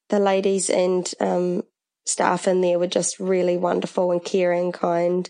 the 0.09 0.19
ladies 0.19 0.69
and 0.69 1.11
um, 1.19 1.63
staff 2.05 2.47
in 2.47 2.61
there 2.61 2.79
were 2.79 2.87
just 2.87 3.19
really 3.19 3.57
wonderful 3.57 4.11
and 4.11 4.23
caring, 4.23 4.71
kind. 4.71 5.29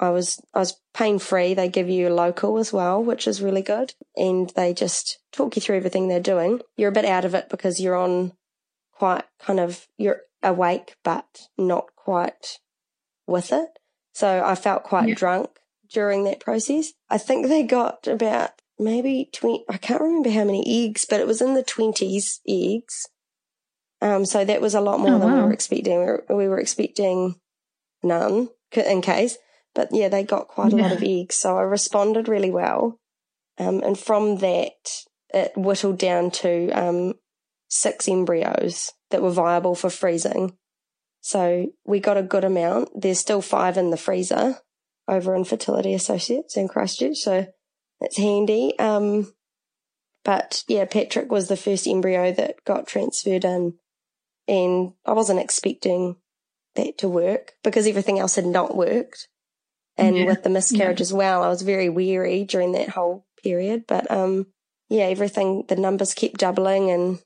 I 0.00 0.10
was 0.10 0.40
I 0.54 0.60
was 0.60 0.80
pain 0.94 1.18
free. 1.18 1.54
They 1.54 1.68
give 1.68 1.88
you 1.88 2.08
a 2.08 2.14
local 2.14 2.58
as 2.58 2.72
well, 2.72 3.02
which 3.02 3.26
is 3.26 3.42
really 3.42 3.62
good, 3.62 3.94
and 4.16 4.50
they 4.54 4.72
just 4.72 5.18
talk 5.32 5.56
you 5.56 5.62
through 5.62 5.76
everything 5.76 6.06
they're 6.06 6.20
doing. 6.20 6.60
You're 6.76 6.90
a 6.90 6.92
bit 6.92 7.04
out 7.04 7.24
of 7.24 7.34
it 7.34 7.48
because 7.48 7.80
you're 7.80 7.96
on 7.96 8.32
quite 8.92 9.24
kind 9.40 9.58
of 9.58 9.86
you're 9.96 10.20
awake 10.42 10.96
but 11.04 11.48
not 11.56 11.86
quite 11.96 12.58
with 13.26 13.52
it. 13.52 13.78
So 14.12 14.42
I 14.44 14.54
felt 14.54 14.82
quite 14.82 15.08
yeah. 15.08 15.14
drunk 15.14 15.50
during 15.90 16.24
that 16.24 16.40
process. 16.40 16.92
I 17.08 17.18
think 17.18 17.46
they 17.46 17.62
got 17.62 18.06
about 18.06 18.50
maybe 18.78 19.28
20, 19.32 19.64
I 19.68 19.76
can't 19.76 20.00
remember 20.00 20.30
how 20.30 20.44
many 20.44 20.86
eggs, 20.86 21.04
but 21.08 21.20
it 21.20 21.26
was 21.26 21.40
in 21.40 21.54
the 21.54 21.62
20s 21.62 22.40
eggs. 22.48 23.06
Um, 24.00 24.24
so 24.24 24.44
that 24.44 24.60
was 24.60 24.74
a 24.74 24.80
lot 24.80 25.00
more 25.00 25.14
oh, 25.14 25.18
than 25.18 25.30
wow. 25.30 25.36
we 25.36 25.42
were 25.42 25.52
expecting. 25.52 25.98
We 25.98 26.04
were, 26.04 26.24
we 26.28 26.48
were, 26.48 26.60
expecting 26.60 27.36
none 28.02 28.48
in 28.72 29.02
case, 29.02 29.38
but 29.74 29.88
yeah, 29.92 30.08
they 30.08 30.22
got 30.22 30.48
quite 30.48 30.72
yeah. 30.72 30.80
a 30.80 30.82
lot 30.82 30.92
of 30.92 31.02
eggs. 31.02 31.36
So 31.36 31.58
I 31.58 31.62
responded 31.62 32.28
really 32.28 32.50
well. 32.50 33.00
Um, 33.58 33.82
and 33.82 33.98
from 33.98 34.38
that, 34.38 35.02
it 35.34 35.52
whittled 35.56 35.98
down 35.98 36.30
to, 36.30 36.70
um, 36.70 37.14
six 37.68 38.08
embryos 38.08 38.92
that 39.10 39.22
were 39.22 39.30
viable 39.30 39.74
for 39.74 39.90
freezing. 39.90 40.56
So 41.20 41.66
we 41.84 42.00
got 42.00 42.16
a 42.16 42.22
good 42.22 42.44
amount. 42.44 42.90
There's 43.00 43.18
still 43.18 43.42
five 43.42 43.76
in 43.76 43.90
the 43.90 43.96
freezer 43.96 44.58
over 45.06 45.34
in 45.34 45.44
Fertility 45.44 45.94
Associates 45.94 46.56
in 46.56 46.68
Christchurch. 46.68 47.16
So 47.18 47.46
that's 48.00 48.16
handy. 48.16 48.78
Um, 48.78 49.32
but 50.24 50.64
yeah, 50.68 50.84
Patrick 50.84 51.30
was 51.30 51.48
the 51.48 51.56
first 51.56 51.86
embryo 51.86 52.32
that 52.32 52.64
got 52.64 52.86
transferred 52.86 53.44
in 53.44 53.74
and 54.48 54.92
I 55.04 55.12
wasn't 55.12 55.40
expecting 55.40 56.16
that 56.74 56.98
to 56.98 57.08
work 57.08 57.52
because 57.62 57.86
everything 57.86 58.18
else 58.18 58.36
had 58.36 58.46
not 58.46 58.76
worked. 58.76 59.28
And 59.96 60.16
yeah. 60.16 60.24
with 60.26 60.42
the 60.42 60.50
miscarriage 60.50 61.00
yeah. 61.00 61.04
as 61.04 61.12
well, 61.12 61.42
I 61.42 61.48
was 61.48 61.62
very 61.62 61.88
weary 61.88 62.44
during 62.44 62.72
that 62.72 62.88
whole 62.88 63.26
period. 63.42 63.84
But, 63.86 64.10
um, 64.10 64.46
yeah, 64.88 65.04
everything, 65.04 65.64
the 65.68 65.76
numbers 65.76 66.14
kept 66.14 66.38
doubling 66.38 66.90
and 66.90 67.18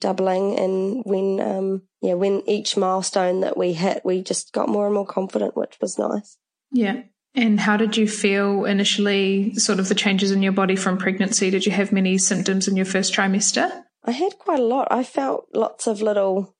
doubling. 0.00 0.58
And 0.58 1.02
when, 1.04 1.40
um, 1.40 1.82
yeah, 2.00 2.14
when 2.14 2.42
each 2.48 2.76
milestone 2.76 3.40
that 3.40 3.56
we 3.56 3.72
hit, 3.72 4.02
we 4.04 4.22
just 4.22 4.52
got 4.52 4.68
more 4.68 4.86
and 4.86 4.94
more 4.94 5.06
confident, 5.06 5.56
which 5.56 5.76
was 5.80 5.98
nice. 5.98 6.38
Yeah. 6.72 7.02
And 7.34 7.60
how 7.60 7.76
did 7.76 7.96
you 7.96 8.08
feel 8.08 8.64
initially, 8.64 9.54
sort 9.54 9.78
of 9.78 9.88
the 9.88 9.94
changes 9.94 10.32
in 10.32 10.42
your 10.42 10.52
body 10.52 10.74
from 10.74 10.98
pregnancy? 10.98 11.50
Did 11.50 11.64
you 11.64 11.72
have 11.72 11.92
many 11.92 12.18
symptoms 12.18 12.66
in 12.66 12.76
your 12.76 12.86
first 12.86 13.14
trimester? 13.14 13.84
I 14.04 14.12
had 14.12 14.38
quite 14.38 14.58
a 14.58 14.64
lot. 14.64 14.88
I 14.90 15.04
felt 15.04 15.46
lots 15.54 15.86
of 15.86 16.02
little, 16.02 16.56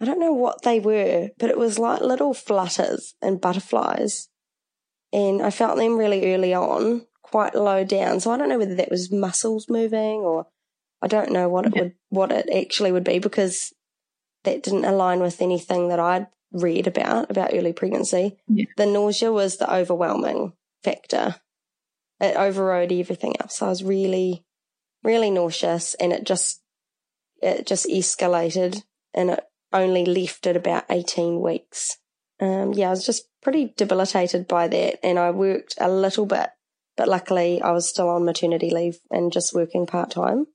I 0.00 0.06
don't 0.06 0.20
know 0.20 0.32
what 0.32 0.62
they 0.62 0.80
were, 0.80 1.30
but 1.38 1.50
it 1.50 1.58
was 1.58 1.78
like 1.78 2.00
little 2.00 2.32
flutters 2.32 3.14
and 3.20 3.40
butterflies. 3.40 4.28
And 5.12 5.42
I 5.42 5.50
felt 5.50 5.76
them 5.76 5.98
really 5.98 6.34
early 6.34 6.54
on, 6.54 7.06
quite 7.22 7.54
low 7.54 7.84
down. 7.84 8.20
So 8.20 8.30
I 8.30 8.38
don't 8.38 8.48
know 8.48 8.58
whether 8.58 8.76
that 8.76 8.90
was 8.90 9.12
muscles 9.12 9.66
moving 9.68 10.20
or 10.20 10.46
I 11.00 11.06
don't 11.06 11.30
know 11.30 11.48
what 11.48 11.66
it 11.66 11.72
yeah. 11.76 11.82
would, 11.82 11.94
what 12.08 12.32
it 12.32 12.48
actually 12.50 12.92
would 12.92 13.04
be 13.04 13.18
because 13.18 13.72
that 14.44 14.62
didn't 14.62 14.84
align 14.84 15.20
with 15.20 15.40
anything 15.40 15.88
that 15.88 16.00
I'd 16.00 16.26
read 16.52 16.86
about, 16.86 17.30
about 17.30 17.52
early 17.52 17.72
pregnancy. 17.72 18.36
Yeah. 18.48 18.66
The 18.76 18.86
nausea 18.86 19.32
was 19.32 19.56
the 19.56 19.72
overwhelming 19.72 20.54
factor. 20.82 21.36
It 22.20 22.36
overrode 22.36 22.92
everything 22.92 23.34
else. 23.40 23.62
I 23.62 23.68
was 23.68 23.84
really, 23.84 24.44
really 25.04 25.30
nauseous 25.30 25.94
and 25.94 26.12
it 26.12 26.24
just, 26.24 26.62
it 27.40 27.66
just 27.66 27.86
escalated 27.86 28.82
and 29.14 29.30
it 29.30 29.44
only 29.72 30.04
left 30.04 30.46
at 30.46 30.56
about 30.56 30.84
18 30.90 31.40
weeks. 31.40 31.98
Um, 32.40 32.72
yeah, 32.72 32.88
I 32.88 32.90
was 32.90 33.06
just 33.06 33.28
pretty 33.42 33.74
debilitated 33.76 34.48
by 34.48 34.68
that. 34.68 35.04
And 35.04 35.18
I 35.18 35.30
worked 35.30 35.74
a 35.78 35.90
little 35.90 36.26
bit, 36.26 36.50
but 36.96 37.08
luckily 37.08 37.60
I 37.62 37.70
was 37.72 37.88
still 37.88 38.08
on 38.08 38.24
maternity 38.24 38.70
leave 38.70 38.98
and 39.10 39.32
just 39.32 39.54
working 39.54 39.86
part 39.86 40.10
time. 40.10 40.46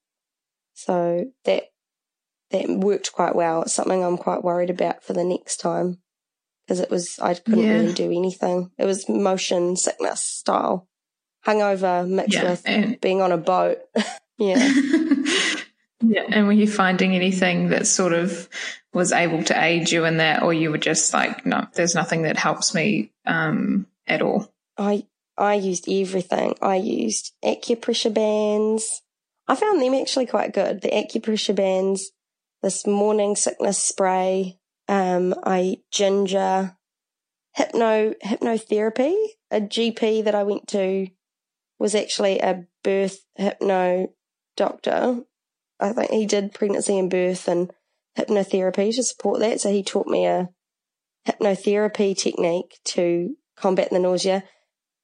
So 0.73 1.25
that, 1.45 1.63
that 2.51 2.69
worked 2.69 3.13
quite 3.13 3.35
well. 3.35 3.63
It's 3.63 3.73
something 3.73 4.03
I'm 4.03 4.17
quite 4.17 4.43
worried 4.43 4.69
about 4.69 5.03
for 5.03 5.13
the 5.13 5.23
next 5.23 5.57
time 5.57 5.99
because 6.65 6.79
it 6.79 6.89
was, 6.89 7.19
I 7.19 7.33
couldn't 7.33 7.63
yeah. 7.63 7.73
really 7.73 7.93
do 7.93 8.11
anything. 8.11 8.71
It 8.77 8.85
was 8.85 9.09
motion 9.09 9.75
sickness 9.75 10.21
style, 10.21 10.87
hungover 11.45 12.07
mixed 12.07 12.35
yeah, 12.35 12.49
with 12.49 12.61
and- 12.65 12.99
being 13.01 13.21
on 13.21 13.31
a 13.31 13.37
boat. 13.37 13.79
yeah. 14.37 14.57
yeah. 16.01 16.23
And 16.29 16.47
were 16.47 16.53
you 16.53 16.67
finding 16.67 17.15
anything 17.15 17.69
that 17.69 17.87
sort 17.87 18.13
of 18.13 18.49
was 18.93 19.11
able 19.11 19.43
to 19.43 19.63
aid 19.63 19.91
you 19.91 20.05
in 20.05 20.17
that, 20.17 20.43
or 20.43 20.53
you 20.53 20.71
were 20.71 20.77
just 20.77 21.13
like, 21.13 21.45
no, 21.45 21.67
there's 21.73 21.95
nothing 21.95 22.23
that 22.23 22.37
helps 22.37 22.75
me 22.75 23.11
um, 23.25 23.87
at 24.07 24.21
all? 24.21 24.53
I 24.77 25.05
I 25.37 25.55
used 25.55 25.89
everything. 25.89 26.55
I 26.61 26.75
used 26.75 27.33
acupressure 27.43 28.13
bands. 28.13 29.01
I 29.47 29.55
found 29.55 29.81
them 29.81 29.93
actually 29.93 30.25
quite 30.25 30.53
good. 30.53 30.81
The 30.81 30.89
acupressure 30.89 31.55
bands, 31.55 32.11
this 32.63 32.87
morning 32.87 33.35
sickness 33.35 33.77
spray. 33.77 34.57
Um, 34.87 35.35
I 35.43 35.77
ginger, 35.91 36.75
hypno 37.55 38.15
hypnotherapy. 38.23 39.15
A 39.51 39.61
GP 39.61 40.23
that 40.23 40.33
I 40.33 40.43
went 40.43 40.67
to 40.69 41.07
was 41.77 41.93
actually 41.93 42.39
a 42.39 42.65
birth 42.83 43.19
hypno 43.35 44.07
doctor. 44.55 45.21
I 45.79 45.91
think 45.91 46.11
he 46.11 46.25
did 46.25 46.53
pregnancy 46.53 46.97
and 46.97 47.11
birth 47.11 47.47
and 47.47 47.71
hypnotherapy 48.17 48.95
to 48.95 49.03
support 49.03 49.41
that. 49.41 49.61
So 49.61 49.69
he 49.69 49.83
taught 49.83 50.07
me 50.07 50.25
a 50.25 50.49
hypnotherapy 51.27 52.17
technique 52.17 52.79
to 52.85 53.35
combat 53.57 53.89
the 53.91 53.99
nausea. 53.99 54.43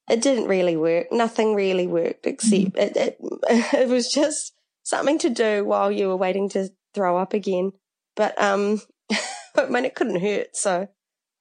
It 0.09 0.21
didn't 0.21 0.47
really 0.47 0.75
work. 0.75 1.11
Nothing 1.11 1.55
really 1.55 1.87
worked 1.87 2.25
except 2.25 2.73
mm-hmm. 2.73 2.77
it, 2.77 2.97
it, 2.97 3.17
it 3.73 3.87
was 3.87 4.11
just 4.11 4.53
something 4.83 5.19
to 5.19 5.29
do 5.29 5.63
while 5.63 5.91
you 5.91 6.07
were 6.07 6.17
waiting 6.17 6.49
to 6.49 6.69
throw 6.93 7.17
up 7.17 7.33
again. 7.33 7.73
But, 8.15 8.41
um, 8.41 8.81
I 9.55 9.67
mean, 9.69 9.85
it 9.85 9.95
couldn't 9.95 10.21
hurt. 10.21 10.55
So 10.55 10.87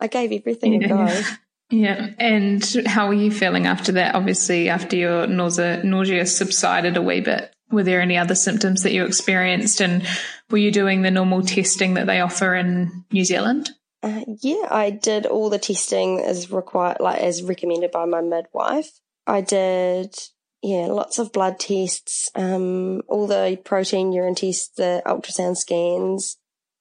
I 0.01 0.07
gave 0.07 0.33
everything 0.33 0.83
yeah. 0.83 0.87
a 0.87 0.89
go. 0.89 1.23
Yeah. 1.71 2.11
And 2.19 2.65
how 2.87 3.09
were 3.09 3.15
you 3.15 3.31
feeling 3.31 3.67
after 3.67 3.93
that? 3.93 4.15
Obviously, 4.15 4.69
after 4.69 4.97
your 4.97 5.27
nausea, 5.27 5.83
nausea 5.85 6.25
subsided 6.27 6.97
a 6.97 7.03
wee 7.03 7.21
bit, 7.21 7.53
were 7.71 7.83
there 7.83 8.01
any 8.01 8.17
other 8.17 8.35
symptoms 8.35 8.83
that 8.83 8.93
you 8.93 9.05
experienced? 9.05 9.81
And 9.81 10.07
were 10.51 10.59
you 10.59 10.71
doing 10.71 11.03
the 11.03 11.11
normal 11.11 11.43
testing 11.43 11.95
that 11.95 12.07
they 12.07 12.21
offer 12.21 12.55
in 12.55 13.05
New 13.13 13.25
Zealand? 13.25 13.71
Uh, 14.09 14.25
yeah, 14.41 14.67
I 14.71 14.89
did 14.91 15.27
all 15.27 15.51
the 15.51 15.59
testing 15.59 16.21
as 16.21 16.51
required, 16.51 16.99
like 17.01 17.21
as 17.21 17.43
recommended 17.43 17.91
by 17.91 18.07
my 18.07 18.23
midwife. 18.23 18.91
I 19.27 19.43
did, 19.43 20.15
yeah, 20.63 20.87
lots 20.87 21.19
of 21.19 21.33
blood 21.33 21.61
tests, 21.61 22.31
um, 22.35 23.03
all 23.09 23.27
the 23.27 23.61
protein 23.63 24.13
urine 24.13 24.35
tests, 24.35 24.69
the 24.69 25.03
ultrasound 25.05 25.57
scans. 25.57 26.39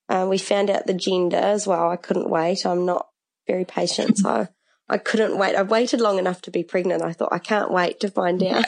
Uh, 0.07 0.25
we 0.29 0.37
found 0.37 0.69
out 0.69 0.87
the 0.87 0.93
gender 0.93 1.35
as 1.35 1.67
well. 1.67 1.89
I 1.89 1.97
couldn't 1.97 2.29
wait. 2.29 2.65
I'm 2.65 2.85
not 2.85 3.09
very 3.45 3.65
patient, 3.65 4.17
so 4.19 4.47
I 4.87 4.97
couldn't 4.97 5.37
wait. 5.37 5.55
I 5.55 5.63
waited 5.63 5.99
long 5.99 6.19
enough 6.19 6.41
to 6.43 6.51
be 6.51 6.63
pregnant. 6.63 7.03
I 7.03 7.11
thought 7.11 7.33
I 7.33 7.39
can't 7.39 7.71
wait 7.71 7.99
to 7.99 8.09
find 8.09 8.41
out 8.41 8.63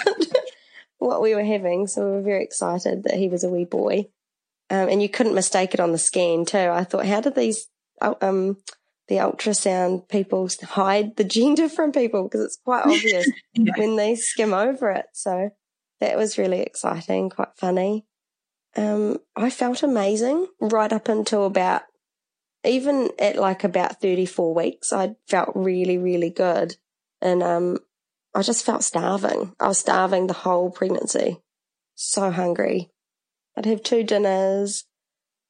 what 0.97 1.21
we 1.21 1.33
were 1.33 1.45
having. 1.45 1.87
So 1.87 2.03
we 2.03 2.11
were 2.11 2.21
very 2.21 2.43
excited 2.43 3.03
that 3.03 3.15
he 3.15 3.29
was 3.29 3.45
a 3.45 3.49
wee 3.49 3.63
boy. 3.63 4.07
Um, 4.69 4.89
and 4.89 5.01
you 5.01 5.07
couldn't 5.07 5.33
mistake 5.33 5.73
it 5.73 5.79
on 5.79 5.93
the 5.93 5.97
scan 5.97 6.43
too. 6.43 6.57
I 6.57 6.83
thought, 6.83 7.05
how 7.05 7.21
did 7.21 7.35
these, 7.35 7.67
um, 8.01 8.57
the 9.07 9.15
ultrasound 9.15 10.07
people 10.07 10.49
hide 10.63 11.15
the 11.15 11.23
gender 11.23 11.69
from 11.69 11.91
people? 11.91 12.23
Because 12.23 12.41
it's 12.41 12.57
quite 12.63 12.85
obvious 12.85 13.29
yeah. 13.53 13.73
when 13.77 13.95
they 13.95 14.15
skim 14.15 14.53
over 14.53 14.91
it. 14.91 15.05
So 15.13 15.51
that 15.99 16.17
was 16.17 16.37
really 16.37 16.61
exciting, 16.61 17.29
quite 17.29 17.55
funny. 17.55 18.05
Um, 18.75 19.17
I 19.35 19.49
felt 19.49 19.83
amazing 19.83 20.47
right 20.59 20.91
up 20.93 21.07
until 21.07 21.45
about, 21.45 21.83
even 22.63 23.09
at 23.19 23.35
like 23.35 23.63
about 23.63 24.01
34 24.01 24.53
weeks, 24.53 24.93
I 24.93 25.15
felt 25.27 25.51
really, 25.55 25.97
really 25.97 26.29
good. 26.29 26.75
And, 27.21 27.41
um, 27.43 27.79
I 28.35 28.43
just 28.43 28.65
felt 28.65 28.83
starving. 28.83 29.55
I 29.59 29.67
was 29.67 29.79
starving 29.79 30.27
the 30.27 30.33
whole 30.33 30.69
pregnancy. 30.69 31.41
So 31.95 32.31
hungry. 32.31 32.91
I'd 33.57 33.65
have 33.65 33.83
two 33.83 34.03
dinners, 34.03 34.85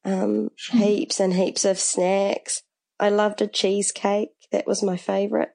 um, 0.05 0.49
heaps 0.71 1.19
and 1.19 1.33
heaps 1.33 1.65
of 1.65 1.79
snacks. 1.79 2.63
I 2.99 3.09
loved 3.09 3.41
a 3.41 3.47
cheesecake. 3.47 4.29
That 4.51 4.67
was 4.67 4.83
my 4.83 4.97
favorite. 4.97 5.51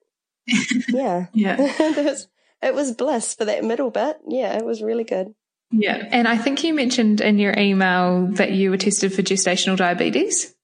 Yeah. 0.88 1.26
yeah. 1.32 1.56
it, 1.58 2.04
was, 2.04 2.28
it 2.62 2.74
was 2.74 2.92
bliss 2.92 3.34
for 3.34 3.44
that 3.46 3.64
middle 3.64 3.90
bit. 3.90 4.18
Yeah, 4.28 4.56
it 4.56 4.64
was 4.64 4.82
really 4.82 5.04
good. 5.04 5.34
Yeah. 5.70 6.06
And 6.10 6.28
I 6.28 6.36
think 6.36 6.62
you 6.62 6.74
mentioned 6.74 7.20
in 7.20 7.38
your 7.38 7.54
email 7.58 8.26
that 8.32 8.52
you 8.52 8.70
were 8.70 8.76
tested 8.76 9.12
for 9.12 9.22
gestational 9.22 9.76
diabetes. 9.76 10.54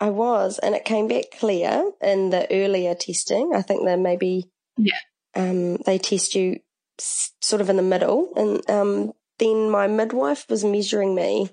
I 0.00 0.10
was, 0.10 0.58
and 0.58 0.74
it 0.74 0.84
came 0.84 1.08
back 1.08 1.24
clear 1.38 1.90
in 2.00 2.30
the 2.30 2.46
earlier 2.52 2.94
testing. 2.94 3.52
I 3.54 3.62
think 3.62 3.84
that 3.84 3.98
maybe 3.98 4.48
yeah. 4.76 4.98
Um, 5.34 5.76
they 5.78 5.98
test 5.98 6.34
you 6.34 6.60
sort 6.98 7.60
of 7.60 7.68
in 7.68 7.76
the 7.76 7.82
middle, 7.82 8.32
and 8.36 8.68
um, 8.70 9.12
then 9.38 9.70
my 9.70 9.86
midwife 9.86 10.46
was 10.48 10.64
measuring 10.64 11.14
me 11.14 11.50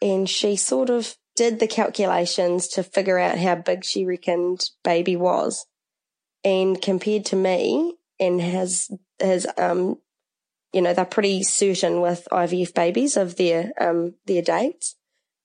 and 0.00 0.28
she 0.28 0.56
sort 0.56 0.90
of 0.90 1.16
did 1.36 1.60
the 1.60 1.66
calculations 1.66 2.68
to 2.68 2.82
figure 2.82 3.18
out 3.18 3.38
how 3.38 3.54
big 3.54 3.84
she 3.84 4.04
reckoned 4.04 4.70
baby 4.84 5.16
was. 5.16 5.66
And 6.44 6.80
compared 6.80 7.26
to 7.26 7.36
me, 7.36 7.94
and 8.18 8.40
has, 8.40 8.90
has, 9.18 9.46
um, 9.56 9.98
you 10.72 10.82
know, 10.82 10.92
they're 10.92 11.04
pretty 11.04 11.42
certain 11.42 12.00
with 12.00 12.28
IVF 12.30 12.74
babies 12.74 13.16
of 13.16 13.36
their, 13.36 13.72
um, 13.80 14.14
their 14.26 14.42
dates. 14.42 14.96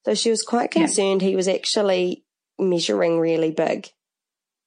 So 0.05 0.13
she 0.13 0.29
was 0.29 0.43
quite 0.43 0.71
concerned 0.71 1.21
yeah. 1.21 1.29
he 1.29 1.35
was 1.35 1.47
actually 1.47 2.25
measuring 2.59 3.19
really 3.19 3.51
big. 3.51 3.89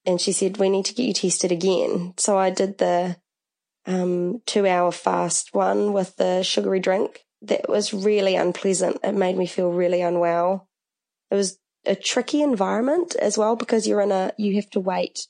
And 0.05 0.19
she 0.19 0.31
said, 0.31 0.57
we 0.57 0.69
need 0.69 0.85
to 0.85 0.93
get 0.93 1.05
you 1.05 1.13
tested 1.13 1.51
again. 1.51 2.13
So 2.17 2.37
I 2.37 2.49
did 2.49 2.77
the 2.77 3.17
um, 3.85 4.41
two 4.45 4.67
hour 4.67 4.91
fast 4.91 5.49
one 5.53 5.93
with 5.93 6.15
the 6.17 6.43
sugary 6.43 6.79
drink. 6.79 7.25
That 7.41 7.69
was 7.69 7.93
really 7.93 8.35
unpleasant. 8.35 8.97
It 9.03 9.13
made 9.13 9.37
me 9.37 9.45
feel 9.45 9.71
really 9.71 10.01
unwell. 10.01 10.67
It 11.31 11.35
was 11.35 11.57
a 11.85 11.95
tricky 11.95 12.41
environment 12.41 13.15
as 13.15 13.37
well 13.37 13.55
because 13.55 13.87
you're 13.87 14.01
in 14.01 14.11
a, 14.11 14.33
you 14.37 14.55
have 14.55 14.69
to 14.71 14.79
wait. 14.79 15.27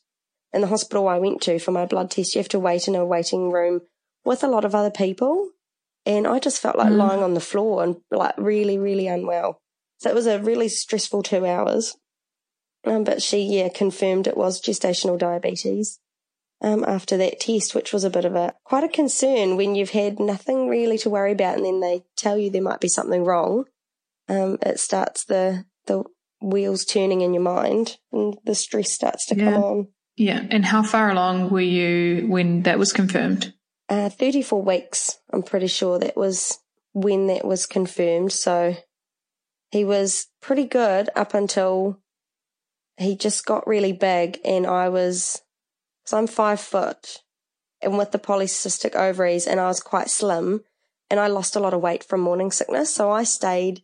In 0.52 0.62
the 0.62 0.68
hospital 0.68 1.08
I 1.08 1.20
went 1.20 1.42
to 1.44 1.60
for 1.60 1.72
my 1.72 1.86
blood 1.86 2.10
test, 2.10 2.34
you 2.34 2.40
have 2.40 2.50
to 2.50 2.60
wait 2.60 2.88
in 2.88 2.96
a 2.96 3.06
waiting 3.06 3.52
room 3.52 3.82
with 4.26 4.44
a 4.44 4.48
lot 4.48 4.66
of 4.66 4.74
other 4.74 4.90
people. 4.90 5.52
And 6.06 6.26
I 6.26 6.40
just 6.40 6.60
felt 6.60 6.78
like 6.78 6.92
mm. 6.92 6.98
lying 6.98 7.22
on 7.22 7.36
the 7.36 7.40
floor 7.40 7.84
and 7.84 7.98
like 8.10 8.36
really, 8.38 8.78
really 8.80 9.08
unwell. 9.08 9.62
So 10.00 10.10
it 10.10 10.16
was 10.16 10.28
a 10.28 10.40
really 10.40 10.70
stressful 10.70 11.24
two 11.24 11.46
hours. 11.46 11.96
Um, 12.86 13.04
but 13.04 13.22
she, 13.22 13.42
yeah, 13.42 13.70
confirmed 13.70 14.26
it 14.26 14.38
was 14.38 14.62
gestational 14.62 15.20
diabetes 15.20 16.00
um, 16.62 16.84
after 16.88 17.18
that 17.18 17.40
test, 17.40 17.74
which 17.74 17.94
was 17.94 18.04
a 18.04 18.10
bit 18.10 18.26
of 18.26 18.36
a 18.36 18.54
quite 18.64 18.84
a 18.84 18.90
concern 18.90 19.56
when 19.56 19.76
you've 19.76 19.92
had 19.92 20.20
nothing 20.20 20.68
really 20.68 20.98
to 21.00 21.10
worry 21.10 21.32
about, 21.32 21.58
and 21.58 21.66
then 21.66 21.80
they 21.80 22.04
tell 22.16 22.38
you 22.38 22.50
there 22.50 22.62
might 22.62 22.82
be 22.82 22.90
something 22.90 23.24
wrong. 23.24 23.66
Um, 24.28 24.58
it 24.62 24.80
starts 24.80 25.26
the 25.26 25.66
the 25.86 26.04
wheels 26.42 26.86
turning 26.86 27.22
in 27.22 27.34
your 27.34 27.44
mind, 27.44 27.98
and 28.12 28.38
the 28.46 28.56
stress 28.56 28.92
starts 28.92 29.26
to 29.28 29.36
yeah. 29.36 29.52
come 29.52 29.64
on. 29.64 29.88
Yeah. 30.20 30.46
And 30.52 30.66
how 30.66 30.84
far 30.84 31.10
along 31.10 31.50
were 31.50 31.62
you 31.62 32.28
when 32.28 32.64
that 32.64 32.78
was 32.78 32.92
confirmed? 32.92 33.54
Uh, 33.88 34.10
34 34.10 34.62
weeks. 34.62 35.18
I'm 35.32 35.44
pretty 35.44 35.68
sure 35.68 35.98
that 35.98 36.18
was 36.18 36.60
when 36.94 37.28
that 37.28 37.46
was 37.46 37.66
confirmed. 37.66 38.34
So 38.34 38.76
he 39.72 39.86
was 39.86 40.28
pretty 40.42 40.66
good 40.66 41.10
up 41.16 41.34
until 41.34 42.02
he 42.98 43.16
just 43.16 43.46
got 43.46 43.66
really 43.66 43.94
big 43.94 44.40
and 44.44 44.68
I 44.68 44.90
was 44.90 45.42
so 46.10 46.18
I'm 46.18 46.26
five 46.26 46.60
foot 46.60 47.20
and 47.84 47.96
with 47.96 48.12
the 48.12 48.18
polycystic 48.18 48.96
ovaries 48.96 49.46
and 49.46 49.60
I 49.60 49.68
was 49.68 49.80
quite 49.80 50.10
slim 50.10 50.62
and 51.08 51.20
I 51.20 51.28
lost 51.28 51.56
a 51.56 51.60
lot 51.60 51.76
of 51.76 51.82
weight 51.82 52.04
from 52.04 52.22
morning 52.22 52.50
sickness. 52.50 52.92
So 52.92 53.12
I 53.12 53.22
stayed, 53.22 53.84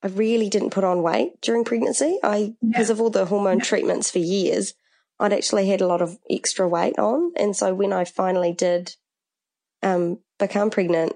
I 0.00 0.06
really 0.06 0.48
didn't 0.48 0.70
put 0.70 0.84
on 0.84 1.02
weight 1.02 1.40
during 1.40 1.64
pregnancy. 1.64 2.20
I, 2.22 2.36
yeah. 2.36 2.52
because 2.68 2.90
of 2.90 3.00
all 3.00 3.10
the 3.10 3.24
hormone 3.24 3.58
yeah. 3.58 3.64
treatments 3.64 4.08
for 4.08 4.20
years, 4.20 4.74
I'd 5.18 5.32
actually 5.32 5.66
had 5.66 5.80
a 5.80 5.88
lot 5.88 6.00
of 6.00 6.16
extra 6.30 6.68
weight 6.68 6.96
on. 6.96 7.32
And 7.36 7.56
so 7.56 7.74
when 7.74 7.92
I 7.92 8.04
finally 8.04 8.52
did, 8.52 8.94
um, 9.82 10.20
become 10.38 10.70
pregnant, 10.70 11.14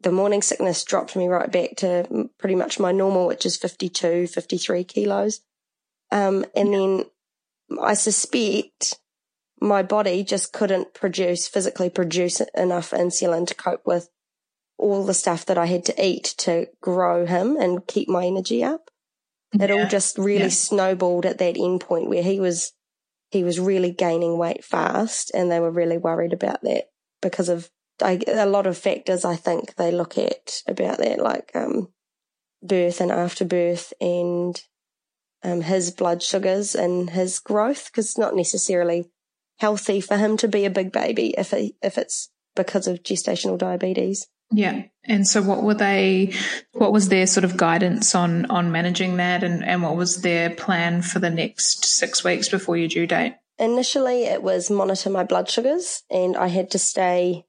the 0.00 0.12
morning 0.12 0.40
sickness 0.40 0.82
dropped 0.82 1.14
me 1.14 1.28
right 1.28 1.52
back 1.52 1.76
to 1.76 2.30
pretty 2.38 2.54
much 2.54 2.80
my 2.80 2.90
normal, 2.90 3.26
which 3.26 3.44
is 3.44 3.58
52, 3.58 4.28
53 4.28 4.82
kilos. 4.82 5.42
Um, 6.10 6.46
and 6.56 6.72
yeah. 6.72 6.78
then 6.78 7.04
I 7.82 7.92
suspect 7.92 8.99
my 9.60 9.82
body 9.82 10.24
just 10.24 10.52
couldn't 10.52 10.94
produce, 10.94 11.46
physically 11.46 11.90
produce 11.90 12.40
enough 12.54 12.90
insulin 12.90 13.46
to 13.46 13.54
cope 13.54 13.86
with 13.86 14.08
all 14.78 15.04
the 15.04 15.14
stuff 15.14 15.44
that 15.46 15.58
I 15.58 15.66
had 15.66 15.84
to 15.86 16.04
eat 16.04 16.34
to 16.38 16.66
grow 16.80 17.26
him 17.26 17.56
and 17.56 17.86
keep 17.86 18.08
my 18.08 18.24
energy 18.24 18.64
up. 18.64 18.90
It 19.52 19.68
yeah. 19.68 19.76
all 19.76 19.86
just 19.86 20.16
really 20.16 20.44
yeah. 20.44 20.48
snowballed 20.48 21.26
at 21.26 21.38
that 21.38 21.58
end 21.58 21.80
point 21.80 22.08
where 22.08 22.22
he 22.22 22.40
was 22.40 22.72
he 23.30 23.44
was 23.44 23.60
really 23.60 23.92
gaining 23.92 24.38
weight 24.38 24.64
fast, 24.64 25.30
and 25.34 25.50
they 25.50 25.60
were 25.60 25.70
really 25.70 25.98
worried 25.98 26.32
about 26.32 26.62
that 26.62 26.84
because 27.20 27.48
of 27.48 27.70
I, 28.02 28.20
a 28.26 28.46
lot 28.46 28.66
of 28.66 28.78
factors. 28.78 29.24
I 29.24 29.36
think 29.36 29.74
they 29.74 29.92
look 29.92 30.16
at 30.18 30.62
about 30.66 30.98
that, 30.98 31.20
like 31.20 31.50
um, 31.54 31.88
birth 32.62 33.00
and 33.00 33.10
after 33.10 33.44
birth, 33.44 33.92
and 34.00 34.60
um, 35.42 35.60
his 35.62 35.90
blood 35.90 36.22
sugars 36.22 36.74
and 36.74 37.10
his 37.10 37.38
growth, 37.38 37.90
because 37.90 38.18
not 38.18 38.34
necessarily 38.34 39.10
healthy 39.60 40.00
for 40.00 40.16
him 40.16 40.36
to 40.38 40.48
be 40.48 40.64
a 40.64 40.70
big 40.70 40.90
baby 40.90 41.34
if 41.36 41.50
he, 41.50 41.76
if 41.82 41.98
it's 41.98 42.30
because 42.56 42.86
of 42.86 43.02
gestational 43.02 43.58
diabetes. 43.58 44.26
Yeah. 44.52 44.84
And 45.04 45.26
so 45.26 45.42
what 45.42 45.62
were 45.62 45.74
they 45.74 46.32
what 46.72 46.92
was 46.92 47.08
their 47.08 47.26
sort 47.26 47.44
of 47.44 47.56
guidance 47.56 48.14
on 48.14 48.46
on 48.46 48.72
managing 48.72 49.16
that 49.18 49.44
and, 49.44 49.64
and 49.64 49.82
what 49.82 49.96
was 49.96 50.22
their 50.22 50.50
plan 50.50 51.02
for 51.02 51.20
the 51.20 51.30
next 51.30 51.84
six 51.84 52.24
weeks 52.24 52.48
before 52.48 52.76
your 52.76 52.88
due 52.88 53.06
date? 53.06 53.34
Initially 53.58 54.24
it 54.24 54.42
was 54.42 54.70
monitor 54.70 55.10
my 55.10 55.22
blood 55.22 55.48
sugars 55.48 56.02
and 56.10 56.36
I 56.36 56.48
had 56.48 56.70
to 56.72 56.78
stay 56.78 57.44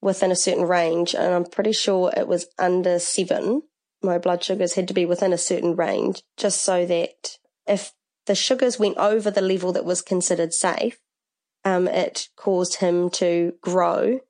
within 0.00 0.32
a 0.32 0.36
certain 0.36 0.64
range 0.64 1.14
and 1.14 1.32
I'm 1.32 1.44
pretty 1.44 1.72
sure 1.72 2.12
it 2.16 2.26
was 2.26 2.46
under 2.58 2.98
seven. 2.98 3.62
My 4.02 4.18
blood 4.18 4.42
sugars 4.42 4.74
had 4.74 4.88
to 4.88 4.94
be 4.94 5.06
within 5.06 5.32
a 5.32 5.38
certain 5.38 5.76
range 5.76 6.22
just 6.36 6.62
so 6.62 6.84
that 6.86 7.38
if 7.68 7.92
the 8.26 8.34
sugars 8.34 8.78
went 8.78 8.96
over 8.98 9.30
the 9.30 9.40
level 9.40 9.72
that 9.72 9.84
was 9.84 10.02
considered 10.02 10.52
safe, 10.52 10.98
um, 11.64 11.88
it 11.88 12.28
caused 12.36 12.76
him 12.76 13.10
to 13.10 13.54
grow 13.60 14.20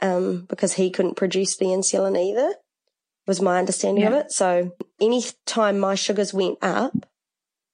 um, 0.00 0.46
because 0.48 0.74
he 0.74 0.90
couldn't 0.90 1.16
produce 1.16 1.56
the 1.56 1.66
insulin 1.66 2.18
either, 2.18 2.54
was 3.26 3.42
my 3.42 3.58
understanding 3.58 4.04
yeah. 4.04 4.10
of 4.10 4.14
it. 4.14 4.32
So 4.32 4.72
any 5.00 5.22
time 5.46 5.78
my 5.78 5.94
sugars 5.94 6.32
went 6.32 6.58
up 6.62 7.06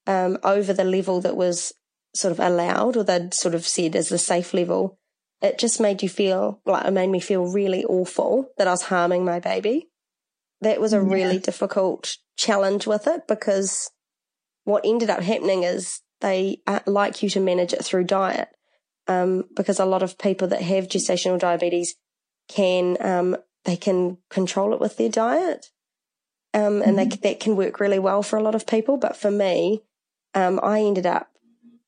um, 0.07 0.39
over 0.43 0.73
the 0.73 0.85
level 0.85 1.21
that 1.21 1.37
was 1.37 1.73
sort 2.15 2.33
of 2.33 2.41
allowed 2.41 2.97
or 2.97 3.05
they'd 3.05 3.35
sort 3.35 3.55
of 3.55 3.67
said 3.67 3.97
as 3.97 4.09
the 4.09 4.19
safe 4.19 4.55
level, 4.55 4.99
it 5.43 5.59
just 5.59 5.81
made 5.81 6.03
you 6.03 6.09
feel 6.09 6.61
like 6.65 6.87
it 6.87 6.93
made 6.93 7.11
me 7.11 7.21
feel 7.21 7.53
really 7.53 7.85
awful 7.85 8.49
that 8.57 8.69
I 8.69 8.71
was 8.71 8.83
harming 8.83 9.25
my 9.25 9.41
baby. 9.41 9.89
That 10.61 10.81
was 10.81 10.93
a 10.93 10.97
yeah. 10.97 11.13
really 11.13 11.39
difficult 11.39 12.17
challenge 12.37 12.87
with 12.87 13.07
it 13.07 13.29
because 13.29 13.91
what 14.65 14.85
ended 14.85 15.11
up 15.11 15.21
happening 15.21 15.63
is 15.63 16.01
they 16.21 16.63
uh, 16.67 16.81
like 16.87 17.23
you 17.23 17.29
to 17.31 17.41
manage 17.41 17.73
it 17.73 17.85
through 17.85 18.05
diet. 18.05 18.49
Um, 19.07 19.45
because 19.55 19.79
a 19.79 19.85
lot 19.85 20.03
of 20.03 20.19
people 20.19 20.49
that 20.49 20.63
have 20.63 20.89
gestational 20.89 21.39
diabetes 21.39 21.95
can 22.49 22.97
um, 23.01 23.37
they 23.65 23.77
can 23.77 24.19
control 24.31 24.73
it 24.73 24.81
with 24.81 24.97
their 24.97 25.11
diet, 25.11 25.67
um, 26.55 26.83
and 26.83 26.97
mm-hmm. 26.97 27.09
they, 27.11 27.17
that 27.31 27.41
can 27.41 27.57
work 27.57 27.81
really 27.81 27.99
well 27.99 28.23
for 28.23 28.39
a 28.39 28.43
lot 28.43 28.55
of 28.55 28.67
people. 28.67 28.97
But 28.97 29.17
for 29.17 29.31
me, 29.31 29.83
um, 30.35 30.59
I 30.63 30.81
ended 30.81 31.07
up 31.07 31.29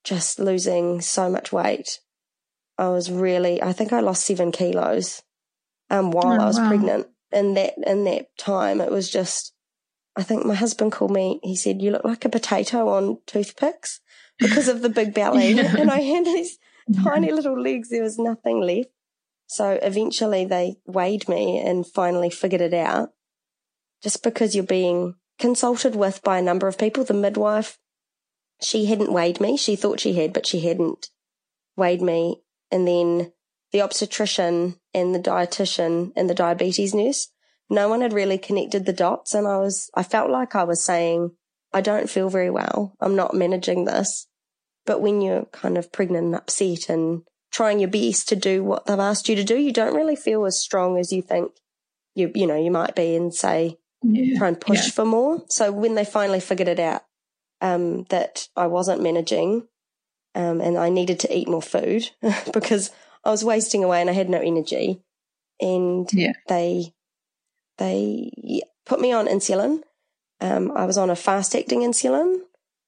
just 0.04 0.38
losing 0.38 1.00
so 1.00 1.30
much 1.30 1.52
weight. 1.52 2.00
I 2.78 2.88
was 2.88 3.10
really, 3.10 3.62
I 3.62 3.72
think 3.72 3.92
I 3.92 4.00
lost 4.00 4.26
seven 4.26 4.52
kilos 4.52 5.22
um, 5.88 6.10
while 6.10 6.38
oh, 6.38 6.44
I 6.44 6.46
was 6.46 6.58
wow. 6.58 6.68
pregnant. 6.68 7.06
In 7.32 7.54
that 7.54 7.74
in 7.86 8.04
that 8.04 8.36
time, 8.38 8.80
it 8.80 8.90
was 8.90 9.10
just. 9.10 9.52
I 10.18 10.22
think 10.22 10.46
my 10.46 10.54
husband 10.54 10.92
called 10.92 11.10
me. 11.10 11.40
He 11.42 11.56
said, 11.56 11.82
"You 11.82 11.90
look 11.90 12.04
like 12.04 12.24
a 12.24 12.30
potato 12.30 12.88
on 12.88 13.18
toothpicks." 13.26 14.00
because 14.38 14.68
of 14.68 14.82
the 14.82 14.88
big 14.88 15.14
belly. 15.14 15.52
yeah. 15.52 15.74
And 15.76 15.90
I 15.90 16.00
had 16.00 16.24
these 16.24 16.58
tiny 17.04 17.28
mm-hmm. 17.28 17.36
little 17.36 17.60
legs. 17.60 17.88
There 17.88 18.02
was 18.02 18.18
nothing 18.18 18.60
left. 18.60 18.90
So 19.46 19.78
eventually 19.82 20.44
they 20.44 20.76
weighed 20.86 21.28
me 21.28 21.58
and 21.58 21.86
finally 21.86 22.30
figured 22.30 22.60
it 22.60 22.74
out. 22.74 23.10
Just 24.02 24.22
because 24.22 24.54
you're 24.54 24.64
being 24.64 25.14
consulted 25.38 25.94
with 25.94 26.22
by 26.22 26.38
a 26.38 26.42
number 26.42 26.68
of 26.68 26.78
people, 26.78 27.04
the 27.04 27.14
midwife, 27.14 27.78
she 28.60 28.86
hadn't 28.86 29.12
weighed 29.12 29.40
me. 29.40 29.56
She 29.56 29.76
thought 29.76 30.00
she 30.00 30.14
had, 30.14 30.32
but 30.32 30.46
she 30.46 30.60
hadn't 30.60 31.10
weighed 31.76 32.02
me. 32.02 32.42
And 32.70 32.86
then 32.86 33.32
the 33.72 33.82
obstetrician 33.82 34.76
and 34.94 35.14
the 35.14 35.20
dietitian 35.20 36.12
and 36.16 36.28
the 36.28 36.34
diabetes 36.34 36.94
nurse, 36.94 37.28
no 37.68 37.88
one 37.88 38.00
had 38.00 38.12
really 38.12 38.38
connected 38.38 38.86
the 38.86 38.92
dots. 38.92 39.34
And 39.34 39.46
I 39.46 39.58
was, 39.58 39.90
I 39.94 40.02
felt 40.02 40.30
like 40.30 40.54
I 40.54 40.64
was 40.64 40.84
saying, 40.84 41.32
I 41.72 41.80
don't 41.80 42.10
feel 42.10 42.30
very 42.30 42.50
well. 42.50 42.94
I'm 43.00 43.16
not 43.16 43.34
managing 43.34 43.84
this. 43.84 44.26
But 44.86 45.00
when 45.00 45.20
you're 45.20 45.46
kind 45.46 45.76
of 45.76 45.92
pregnant 45.92 46.26
and 46.26 46.34
upset 46.34 46.88
and 46.88 47.22
trying 47.52 47.80
your 47.80 47.90
best 47.90 48.28
to 48.28 48.36
do 48.36 48.62
what 48.62 48.86
they've 48.86 48.98
asked 48.98 49.28
you 49.28 49.36
to 49.36 49.44
do, 49.44 49.56
you 49.56 49.72
don't 49.72 49.94
really 49.94 50.16
feel 50.16 50.44
as 50.46 50.60
strong 50.60 50.98
as 50.98 51.12
you 51.12 51.22
think 51.22 51.52
you 52.16 52.32
you 52.34 52.46
know 52.46 52.56
you 52.56 52.70
might 52.70 52.96
be 52.96 53.14
and 53.14 53.32
say 53.32 53.78
yeah. 54.02 54.38
try 54.38 54.48
and 54.48 54.60
push 54.60 54.86
yeah. 54.86 54.90
for 54.90 55.04
more. 55.04 55.44
So 55.48 55.70
when 55.70 55.94
they 55.94 56.04
finally 56.04 56.40
figured 56.40 56.68
it 56.68 56.80
out 56.80 57.02
um, 57.60 58.04
that 58.04 58.48
I 58.56 58.66
wasn't 58.66 59.02
managing 59.02 59.68
um, 60.34 60.60
and 60.60 60.76
I 60.76 60.88
needed 60.88 61.20
to 61.20 61.36
eat 61.36 61.48
more 61.48 61.62
food 61.62 62.10
because 62.52 62.90
I 63.24 63.30
was 63.30 63.44
wasting 63.44 63.84
away 63.84 64.00
and 64.00 64.10
I 64.10 64.14
had 64.14 64.30
no 64.30 64.40
energy, 64.40 65.02
and 65.60 66.08
yeah. 66.12 66.32
they 66.48 66.92
they 67.78 68.62
put 68.84 69.00
me 69.00 69.12
on 69.12 69.26
insulin. 69.26 69.82
Um, 70.40 70.72
I 70.76 70.84
was 70.84 70.98
on 70.98 71.10
a 71.10 71.16
fast 71.16 71.54
acting 71.54 71.80
insulin 71.80 72.40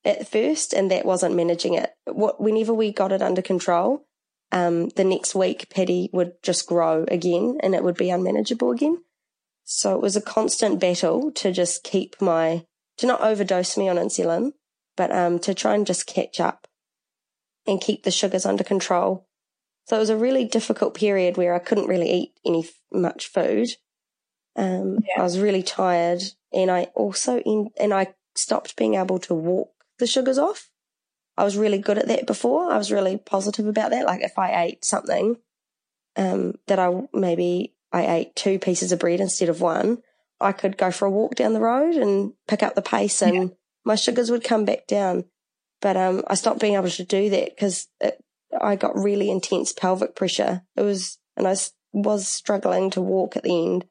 at 0.04 0.28
first, 0.28 0.72
and 0.72 0.90
that 0.90 1.04
wasn't 1.04 1.34
managing 1.34 1.74
it. 1.74 1.90
What, 2.06 2.40
whenever 2.40 2.72
we 2.72 2.92
got 2.92 3.12
it 3.12 3.22
under 3.22 3.42
control, 3.42 4.06
um, 4.52 4.88
the 4.90 5.04
next 5.04 5.34
week 5.34 5.68
Paddy 5.70 6.08
would 6.12 6.32
just 6.42 6.66
grow 6.66 7.04
again 7.08 7.58
and 7.62 7.74
it 7.74 7.84
would 7.84 7.96
be 7.96 8.10
unmanageable 8.10 8.70
again. 8.70 9.02
So 9.64 9.94
it 9.94 10.00
was 10.00 10.16
a 10.16 10.22
constant 10.22 10.80
battle 10.80 11.30
to 11.32 11.52
just 11.52 11.84
keep 11.84 12.20
my, 12.20 12.64
to 12.96 13.06
not 13.06 13.20
overdose 13.20 13.76
me 13.76 13.88
on 13.88 13.96
insulin, 13.96 14.52
but 14.96 15.12
um, 15.12 15.38
to 15.40 15.52
try 15.52 15.74
and 15.74 15.86
just 15.86 16.06
catch 16.06 16.40
up 16.40 16.66
and 17.66 17.80
keep 17.80 18.04
the 18.04 18.10
sugars 18.10 18.46
under 18.46 18.64
control. 18.64 19.26
So 19.86 19.96
it 19.96 20.00
was 20.00 20.10
a 20.10 20.16
really 20.16 20.44
difficult 20.44 20.94
period 20.94 21.36
where 21.36 21.54
I 21.54 21.58
couldn't 21.58 21.86
really 21.86 22.10
eat 22.10 22.32
any 22.46 22.66
much 22.90 23.26
food. 23.26 23.68
Um, 24.56 24.98
yeah. 25.04 25.20
I 25.20 25.22
was 25.22 25.38
really 25.38 25.62
tired, 25.62 26.22
and 26.52 26.70
I 26.70 26.84
also 26.94 27.38
in, 27.40 27.70
and 27.78 27.94
I 27.94 28.14
stopped 28.34 28.76
being 28.76 28.94
able 28.94 29.18
to 29.20 29.34
walk 29.34 29.70
the 29.98 30.06
sugars 30.06 30.38
off. 30.38 30.70
I 31.36 31.44
was 31.44 31.56
really 31.56 31.78
good 31.78 31.98
at 31.98 32.08
that 32.08 32.26
before. 32.26 32.72
I 32.72 32.78
was 32.78 32.90
really 32.90 33.16
positive 33.16 33.66
about 33.66 33.90
that. 33.90 34.06
Like 34.06 34.22
if 34.22 34.38
I 34.38 34.64
ate 34.64 34.84
something, 34.84 35.36
um, 36.16 36.54
that 36.66 36.78
I 36.78 36.90
maybe 37.12 37.74
I 37.92 38.06
ate 38.06 38.36
two 38.36 38.58
pieces 38.58 38.92
of 38.92 38.98
bread 38.98 39.20
instead 39.20 39.48
of 39.48 39.60
one, 39.60 39.98
I 40.40 40.52
could 40.52 40.76
go 40.76 40.90
for 40.90 41.06
a 41.06 41.10
walk 41.10 41.36
down 41.36 41.54
the 41.54 41.60
road 41.60 41.94
and 41.94 42.32
pick 42.46 42.62
up 42.62 42.74
the 42.74 42.82
pace 42.82 43.22
and 43.22 43.34
yeah. 43.34 43.54
my 43.84 43.94
sugars 43.94 44.30
would 44.30 44.44
come 44.44 44.64
back 44.64 44.86
down. 44.86 45.24
But, 45.80 45.96
um, 45.96 46.24
I 46.26 46.34
stopped 46.34 46.60
being 46.60 46.74
able 46.74 46.90
to 46.90 47.04
do 47.04 47.30
that 47.30 47.54
because 47.54 47.86
I 48.60 48.74
got 48.74 48.98
really 48.98 49.30
intense 49.30 49.72
pelvic 49.72 50.16
pressure. 50.16 50.62
It 50.74 50.82
was, 50.82 51.18
and 51.36 51.46
I 51.46 51.54
was 51.92 52.26
struggling 52.26 52.90
to 52.90 53.00
walk 53.00 53.36
at 53.36 53.44
the 53.44 53.64
end 53.64 53.84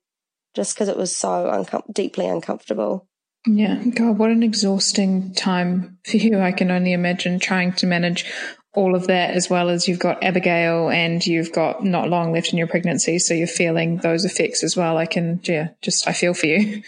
just 0.53 0.75
because 0.75 0.89
it 0.89 0.97
was 0.97 1.15
so 1.15 1.27
uncom- 1.27 1.93
deeply 1.93 2.27
uncomfortable. 2.27 3.07
Yeah, 3.45 3.81
God, 3.95 4.17
what 4.17 4.31
an 4.31 4.43
exhausting 4.43 5.33
time 5.33 5.99
for 6.03 6.17
you. 6.17 6.39
I 6.39 6.51
can 6.51 6.71
only 6.71 6.93
imagine 6.93 7.39
trying 7.39 7.73
to 7.73 7.85
manage 7.85 8.25
all 8.73 8.93
of 8.93 9.07
that 9.07 9.31
as 9.31 9.49
well 9.49 9.69
as 9.69 9.87
you've 9.87 9.99
got 9.99 10.23
Abigail 10.23 10.89
and 10.89 11.25
you've 11.25 11.51
got 11.51 11.83
not 11.83 12.09
long 12.09 12.33
left 12.33 12.51
in 12.51 12.57
your 12.57 12.67
pregnancy. 12.67 13.19
So 13.19 13.33
you're 13.33 13.47
feeling 13.47 13.97
those 13.97 14.25
effects 14.25 14.63
as 14.63 14.75
well. 14.75 14.97
I 14.97 15.05
can, 15.05 15.39
yeah, 15.43 15.69
just, 15.81 16.07
I 16.07 16.13
feel 16.13 16.33
for 16.33 16.45
you. 16.47 16.83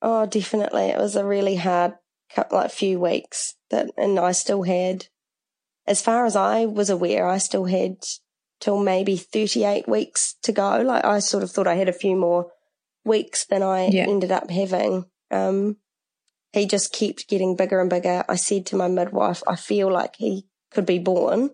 Oh, 0.00 0.26
definitely. 0.26 0.86
It 0.86 0.98
was 0.98 1.14
a 1.14 1.24
really 1.24 1.54
hard, 1.54 1.94
like 2.50 2.72
few 2.72 2.98
weeks 2.98 3.54
that, 3.70 3.90
and 3.96 4.18
I 4.18 4.32
still 4.32 4.64
had, 4.64 5.06
as 5.86 6.02
far 6.02 6.26
as 6.26 6.34
I 6.34 6.66
was 6.66 6.90
aware, 6.90 7.28
I 7.28 7.38
still 7.38 7.66
had 7.66 7.98
till 8.60 8.82
maybe 8.82 9.16
38 9.16 9.88
weeks 9.88 10.34
to 10.42 10.52
go. 10.52 10.80
Like 10.80 11.04
I 11.04 11.18
sort 11.20 11.42
of 11.42 11.50
thought 11.50 11.66
I 11.66 11.74
had 11.74 11.88
a 11.88 11.92
few 11.92 12.16
more 12.16 12.50
weeks 13.04 13.44
than 13.44 13.62
I 13.62 13.88
yeah. 13.88 14.06
ended 14.08 14.32
up 14.32 14.50
having. 14.50 15.04
Um, 15.32 15.76
he 16.52 16.66
just 16.66 16.92
kept 16.92 17.28
getting 17.28 17.56
bigger 17.56 17.80
and 17.80 17.88
bigger. 17.88 18.24
I 18.28 18.36
said 18.36 18.66
to 18.66 18.76
my 18.76 18.88
midwife, 18.88 19.42
I 19.46 19.56
feel 19.56 19.90
like 19.90 20.16
he 20.16 20.46
could 20.70 20.86
be 20.86 20.98
born. 20.98 21.50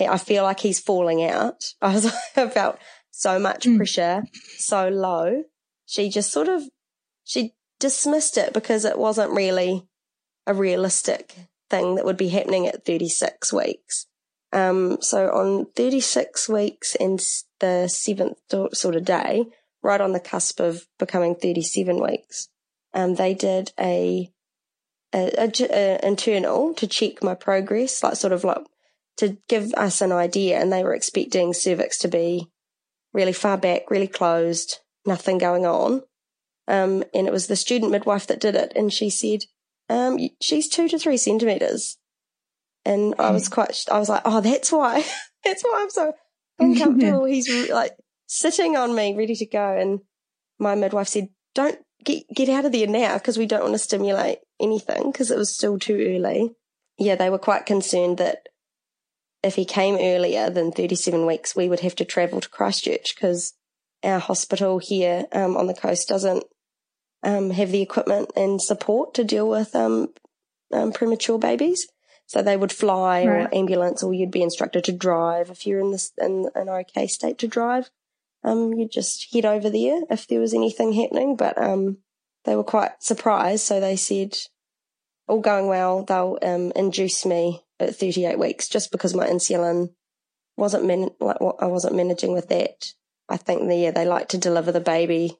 I 0.00 0.18
feel 0.18 0.44
like 0.44 0.60
he's 0.60 0.80
falling 0.80 1.22
out. 1.24 1.64
I 1.82 1.94
was, 1.94 2.06
I 2.36 2.48
felt 2.48 2.78
so 3.10 3.38
much 3.38 3.66
mm. 3.66 3.76
pressure, 3.76 4.24
so 4.58 4.88
low. 4.88 5.44
She 5.86 6.08
just 6.08 6.32
sort 6.32 6.48
of, 6.48 6.62
she 7.24 7.54
dismissed 7.78 8.38
it 8.38 8.52
because 8.52 8.84
it 8.84 8.98
wasn't 8.98 9.32
really 9.32 9.86
a 10.46 10.54
realistic 10.54 11.34
thing 11.68 11.96
that 11.96 12.04
would 12.04 12.16
be 12.16 12.28
happening 12.28 12.66
at 12.66 12.84
36 12.84 13.52
weeks. 13.52 14.06
Um, 14.52 14.98
so 15.00 15.28
on 15.28 15.66
36 15.74 16.48
weeks 16.48 16.94
and 16.96 17.18
the 17.60 17.88
seventh 17.88 18.38
sort 18.74 18.96
of 18.96 19.04
day, 19.04 19.46
right 19.82 20.00
on 20.00 20.12
the 20.12 20.20
cusp 20.20 20.60
of 20.60 20.86
becoming 20.98 21.34
37 21.34 22.00
weeks, 22.00 22.48
um, 22.94 23.14
they 23.14 23.34
did 23.34 23.72
a, 23.78 24.30
a, 25.14 25.30
a, 25.38 25.52
a 25.70 26.06
internal 26.06 26.74
to 26.74 26.86
check 26.86 27.22
my 27.22 27.34
progress, 27.34 28.02
like 28.02 28.16
sort 28.16 28.32
of 28.32 28.44
like 28.44 28.64
to 29.18 29.38
give 29.48 29.72
us 29.74 30.00
an 30.00 30.12
idea. 30.12 30.58
And 30.58 30.72
they 30.72 30.84
were 30.84 30.94
expecting 30.94 31.52
cervix 31.52 31.98
to 31.98 32.08
be 32.08 32.48
really 33.12 33.32
far 33.32 33.56
back, 33.56 33.90
really 33.90 34.08
closed, 34.08 34.78
nothing 35.06 35.38
going 35.38 35.66
on. 35.66 36.02
Um, 36.68 37.04
and 37.14 37.26
it 37.26 37.32
was 37.32 37.46
the 37.46 37.56
student 37.56 37.90
midwife 37.90 38.26
that 38.28 38.40
did 38.40 38.54
it. 38.54 38.72
And 38.76 38.92
she 38.92 39.10
said, 39.10 39.40
Um, 39.88 40.18
she's 40.40 40.68
two 40.68 40.88
to 40.88 40.98
three 40.98 41.16
centimeters. 41.16 41.98
And 42.84 43.14
I 43.18 43.30
was 43.30 43.48
quite, 43.48 43.84
I 43.90 43.98
was 43.98 44.08
like, 44.08 44.22
oh, 44.24 44.40
that's 44.40 44.72
why, 44.72 45.04
that's 45.44 45.62
why 45.62 45.80
I'm 45.80 45.90
so 45.90 46.12
uncomfortable. 46.58 47.24
He's 47.24 47.70
like 47.70 47.92
sitting 48.26 48.76
on 48.76 48.94
me, 48.94 49.16
ready 49.16 49.34
to 49.36 49.46
go. 49.46 49.76
And 49.76 50.00
my 50.58 50.74
midwife 50.74 51.08
said, 51.08 51.28
don't 51.54 51.78
get, 52.04 52.24
get 52.34 52.48
out 52.48 52.64
of 52.64 52.72
there 52.72 52.86
now 52.86 53.14
because 53.14 53.38
we 53.38 53.46
don't 53.46 53.62
want 53.62 53.74
to 53.74 53.78
stimulate 53.78 54.38
anything 54.60 55.10
because 55.10 55.30
it 55.30 55.38
was 55.38 55.54
still 55.54 55.78
too 55.78 55.94
early. 55.94 56.54
Yeah, 56.98 57.16
they 57.16 57.30
were 57.30 57.38
quite 57.38 57.66
concerned 57.66 58.18
that 58.18 58.48
if 59.42 59.56
he 59.56 59.64
came 59.64 59.96
earlier 59.96 60.50
than 60.50 60.72
37 60.72 61.26
weeks, 61.26 61.56
we 61.56 61.68
would 61.68 61.80
have 61.80 61.96
to 61.96 62.04
travel 62.04 62.40
to 62.40 62.48
Christchurch 62.48 63.14
because 63.14 63.54
our 64.04 64.18
hospital 64.18 64.78
here 64.78 65.26
um, 65.32 65.56
on 65.56 65.66
the 65.66 65.74
coast 65.74 66.08
doesn't 66.08 66.44
um, 67.22 67.50
have 67.50 67.70
the 67.70 67.82
equipment 67.82 68.30
and 68.36 68.60
support 68.60 69.14
to 69.14 69.24
deal 69.24 69.48
with 69.48 69.74
um, 69.74 70.08
um 70.72 70.92
premature 70.92 71.38
babies. 71.38 71.86
So 72.26 72.40
they 72.40 72.56
would 72.56 72.72
fly 72.72 73.26
right. 73.26 73.46
or 73.46 73.54
ambulance, 73.54 74.02
or 74.02 74.14
you'd 74.14 74.30
be 74.30 74.42
instructed 74.42 74.84
to 74.84 74.92
drive 74.92 75.50
if 75.50 75.66
you're 75.66 75.80
in 75.80 75.90
this 75.90 76.12
in 76.18 76.48
an 76.54 76.68
okay 76.68 77.06
state 77.06 77.38
to 77.38 77.48
drive. 77.48 77.90
Um, 78.44 78.72
you'd 78.72 78.90
just 78.90 79.32
head 79.32 79.44
over 79.44 79.70
there 79.70 80.02
if 80.10 80.26
there 80.26 80.40
was 80.40 80.54
anything 80.54 80.92
happening. 80.92 81.36
But 81.36 81.60
um, 81.62 81.98
they 82.44 82.56
were 82.56 82.64
quite 82.64 83.02
surprised, 83.02 83.64
so 83.64 83.80
they 83.80 83.96
said, 83.96 84.36
"All 85.28 85.40
going 85.40 85.66
well, 85.68 86.04
they'll 86.04 86.38
um, 86.42 86.72
induce 86.74 87.24
me 87.24 87.64
at 87.78 87.96
38 87.96 88.38
weeks, 88.38 88.68
just 88.68 88.90
because 88.90 89.14
my 89.14 89.26
insulin 89.26 89.90
wasn't 90.56 90.84
man- 90.84 91.10
like 91.20 91.38
I 91.60 91.66
wasn't 91.66 91.96
managing 91.96 92.32
with 92.32 92.48
that. 92.48 92.92
I 93.28 93.36
think 93.36 93.68
the, 93.68 93.76
yeah, 93.76 93.90
they 93.90 94.04
like 94.04 94.28
to 94.28 94.38
deliver 94.38 94.72
the 94.72 94.80
baby 94.80 95.38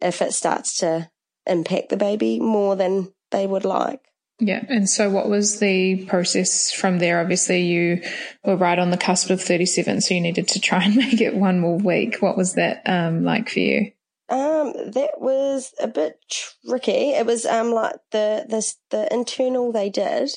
if 0.00 0.22
it 0.22 0.32
starts 0.32 0.78
to 0.78 1.10
impact 1.46 1.90
the 1.90 1.96
baby 1.96 2.40
more 2.40 2.76
than 2.76 3.12
they 3.30 3.46
would 3.46 3.64
like. 3.64 4.09
Yeah. 4.40 4.64
And 4.68 4.88
so 4.88 5.10
what 5.10 5.28
was 5.28 5.60
the 5.60 6.04
process 6.06 6.72
from 6.72 6.98
there? 6.98 7.20
Obviously 7.20 7.62
you 7.62 8.02
were 8.44 8.56
right 8.56 8.78
on 8.78 8.90
the 8.90 8.96
cusp 8.96 9.30
of 9.30 9.40
37, 9.40 10.00
so 10.00 10.14
you 10.14 10.20
needed 10.20 10.48
to 10.48 10.60
try 10.60 10.82
and 10.84 10.96
make 10.96 11.20
it 11.20 11.36
one 11.36 11.60
more 11.60 11.76
week. 11.76 12.16
What 12.20 12.36
was 12.36 12.54
that 12.54 12.82
um, 12.86 13.24
like 13.24 13.50
for 13.50 13.60
you? 13.60 13.92
Um, 14.30 14.72
that 14.92 15.20
was 15.20 15.74
a 15.80 15.88
bit 15.88 16.18
tricky. 16.64 17.10
It 17.10 17.26
was 17.26 17.44
um 17.44 17.72
like 17.72 17.96
the 18.12 18.46
the 18.48 18.74
the 18.90 19.12
internal 19.12 19.72
they 19.72 19.90
did 19.90 20.30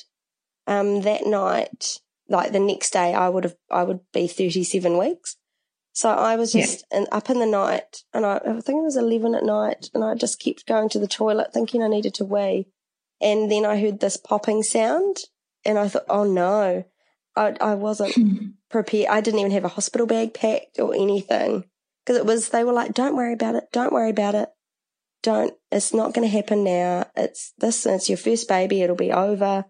um 0.66 1.02
that 1.02 1.26
night, 1.26 2.00
like 2.28 2.50
the 2.50 2.58
next 2.58 2.92
day 2.92 3.14
I 3.14 3.28
would 3.28 3.44
have 3.44 3.56
I 3.70 3.84
would 3.84 4.00
be 4.12 4.26
37 4.26 4.98
weeks. 4.98 5.36
So 5.92 6.08
I 6.08 6.34
was 6.34 6.52
just 6.52 6.84
yeah. 6.90 6.98
in, 6.98 7.06
up 7.12 7.30
in 7.30 7.38
the 7.38 7.46
night 7.46 8.02
and 8.12 8.26
I, 8.26 8.38
I 8.38 8.60
think 8.60 8.80
it 8.80 8.84
was 8.84 8.96
11 8.96 9.36
at 9.36 9.44
night 9.44 9.90
and 9.94 10.02
I 10.02 10.16
just 10.16 10.42
kept 10.42 10.66
going 10.66 10.88
to 10.88 10.98
the 10.98 11.06
toilet 11.06 11.52
thinking 11.54 11.84
I 11.84 11.88
needed 11.88 12.14
to 12.14 12.24
wee. 12.24 12.66
And 13.20 13.50
then 13.50 13.64
I 13.64 13.80
heard 13.80 14.00
this 14.00 14.16
popping 14.16 14.62
sound 14.62 15.16
and 15.64 15.78
I 15.78 15.88
thought, 15.88 16.04
oh 16.08 16.24
no, 16.24 16.84
I, 17.36 17.56
I 17.60 17.74
wasn't 17.74 18.54
prepared. 18.70 19.08
I 19.08 19.20
didn't 19.20 19.40
even 19.40 19.52
have 19.52 19.64
a 19.64 19.68
hospital 19.68 20.06
bag 20.06 20.34
packed 20.34 20.78
or 20.78 20.94
anything 20.94 21.64
because 22.04 22.18
it 22.18 22.26
was, 22.26 22.50
they 22.50 22.64
were 22.64 22.72
like, 22.72 22.94
don't 22.94 23.16
worry 23.16 23.32
about 23.32 23.54
it. 23.54 23.64
Don't 23.72 23.92
worry 23.92 24.10
about 24.10 24.34
it. 24.34 24.48
Don't, 25.22 25.54
it's 25.72 25.94
not 25.94 26.12
going 26.12 26.28
to 26.28 26.36
happen 26.36 26.64
now. 26.64 27.06
It's 27.16 27.54
this, 27.58 27.86
it's 27.86 28.08
your 28.08 28.18
first 28.18 28.48
baby. 28.48 28.82
It'll 28.82 28.96
be 28.96 29.12
over. 29.12 29.64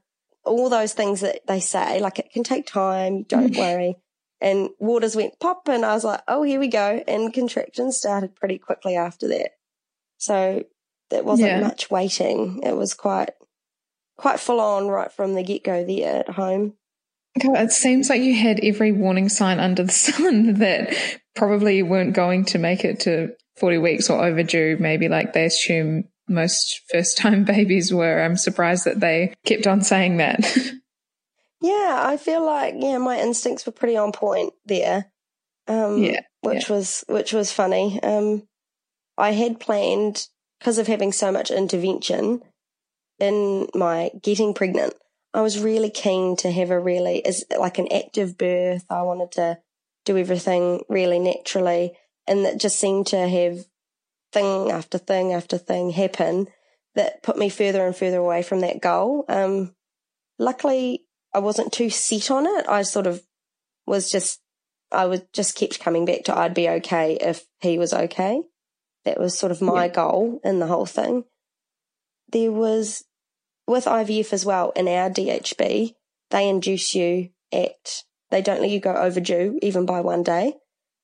All 0.45 0.69
those 0.69 0.93
things 0.93 1.21
that 1.21 1.47
they 1.47 1.61
say, 1.61 2.01
like 2.01 2.19
it 2.19 2.33
can 2.33 2.43
take 2.43 2.67
time. 2.67 3.23
Don't 3.23 3.57
worry. 3.57 3.97
And 4.41 4.71
waters 4.79 5.17
went 5.17 5.39
pop 5.41 5.69
and 5.69 5.87
I 5.87 5.95
was 5.95 6.05
like, 6.05 6.21
oh, 6.29 6.43
here 6.43 6.61
we 6.61 6.69
go. 6.69 7.03
And 7.07 7.33
contractions 7.33 7.97
started 7.97 8.35
pretty 8.35 8.59
quickly 8.59 8.97
after 8.97 9.29
that. 9.29 9.53
So 10.19 10.65
there 11.15 11.25
wasn't 11.25 11.49
yeah. 11.49 11.61
much 11.61 11.91
waiting. 11.91 12.61
It 12.63 12.77
was 12.77 12.93
quite 12.93 13.31
quite 14.17 14.41
full 14.41 14.61
on 14.61 14.89
right 14.89 15.13
from 15.13 15.35
the 15.35 15.43
get 15.43 15.65
go 15.65 15.85
there 15.85 16.21
at 16.21 16.29
home. 16.31 16.75
it 17.37 17.73
seems 17.73 18.11
like 18.11 18.23
you 18.23 18.35
had 18.35 18.61
every 18.63 18.93
warning 18.93 19.29
sign 19.29 19.61
under 19.61 19.85
the 19.85 19.93
sun 19.93 20.55
that 20.55 20.95
probably 21.35 21.83
weren't 21.83 22.15
going 22.15 22.45
to 22.47 22.59
make 22.59 22.85
it 22.85 23.01
to 23.01 23.35
40 23.57 23.79
weeks 23.79 24.11
or 24.11 24.25
overdue, 24.25 24.77
maybe 24.81 25.09
like 25.09 25.33
they 25.33 25.45
assume 25.45 26.05
most 26.29 26.81
first 26.91 27.17
time 27.17 27.45
babies 27.45 27.93
were. 27.93 28.21
I'm 28.21 28.37
surprised 28.37 28.85
that 28.87 29.01
they 29.01 29.35
kept 29.45 29.67
on 29.67 29.83
saying 29.83 30.17
that. 30.17 30.41
yeah, 31.61 32.03
I 32.05 32.17
feel 32.17 32.45
like, 32.45 32.75
yeah, 32.77 32.99
my 32.99 33.21
instincts 33.21 33.67
were 33.67 33.73
pretty 33.73 33.97
on 33.97 34.13
point 34.13 34.53
there. 34.67 35.07
Um, 35.69 36.03
yeah. 36.03 36.21
Which 36.41 36.69
yeah. 36.69 36.77
was, 36.77 37.05
which 37.09 37.33
was 37.33 37.53
funny. 37.53 38.03
Um, 38.03 38.47
I 39.17 39.31
had 39.31 39.61
planned, 39.61 40.27
because 40.65 40.79
of 40.79 40.87
having 40.87 41.13
so 41.13 41.31
much 41.31 41.51
intervention, 41.51 42.41
in 43.19 43.69
my 43.75 44.11
getting 44.23 44.55
pregnant, 44.55 44.95
I 45.35 45.43
was 45.43 45.61
really 45.61 45.91
keen 45.91 46.37
to 46.37 46.51
have 46.51 46.71
a 46.71 46.81
really, 46.81 47.23
as 47.27 47.45
like 47.59 47.79
an 47.79 47.93
active 47.93 48.39
birth. 48.39 48.83
I 48.89 49.03
wanted 49.03 49.33
to 49.33 49.59
do 50.07 50.17
everything 50.17 50.83
really 50.89 51.19
naturally. 51.19 51.93
And 52.27 52.47
that 52.47 52.59
just 52.59 52.81
seemed 52.81 53.09
to 53.09 53.29
have 53.29 53.67
thing 54.33 54.71
after 54.71 54.97
thing 54.97 55.35
after 55.35 55.59
thing 55.59 55.91
happen 55.91 56.47
that 56.95 57.23
put 57.23 57.37
me 57.37 57.51
further 57.51 57.85
and 57.85 57.95
further 57.95 58.17
away 58.17 58.43
from 58.43 58.61
that 58.61 58.81
goal. 58.81 59.27
Um, 59.29 59.75
luckily, 60.39 61.05
I 61.35 61.41
wasn't 61.41 61.75
too 61.75 61.91
set 61.91 62.31
on 62.31 62.47
it. 62.47 62.67
I 62.67 62.83
sort 62.83 63.07
of 63.07 63.23
was 63.87 64.11
just, 64.11 64.41
I 64.91 65.05
was 65.05 65.21
just 65.35 65.57
kept 65.59 65.81
coming 65.81 66.07
back 66.07 66.25
to 66.25 66.39
I'd 66.39 66.55
be 66.55 66.71
okay 66.71 67.19
if 67.21 67.45
he 67.61 67.77
was 67.77 67.93
okay. 67.93 68.41
That 69.05 69.21
was 69.21 69.39
sort 69.39 69.53
of 69.53 69.61
my 69.61 69.87
yeah. 69.87 69.93
goal 69.93 70.41
in 70.45 70.59
the 70.61 70.67
whole 70.67 70.87
thing 70.87 71.25
there 72.35 72.53
was 72.53 73.05
with 73.67 73.87
IVF 73.87 74.33
as 74.33 74.45
well 74.45 74.71
in 74.73 74.89
our 74.89 75.09
DHB, 75.09 75.95
they 76.31 76.49
induce 76.49 76.95
you 76.95 77.31
at, 77.53 78.03
they 78.31 78.43
don't 78.43 78.61
let 78.61 78.71
you 78.71 78.81
go 78.81 78.95
overdue 78.95 79.59
even 79.63 79.87
by 79.87 80.01
one 80.01 80.23
day. 80.23 80.55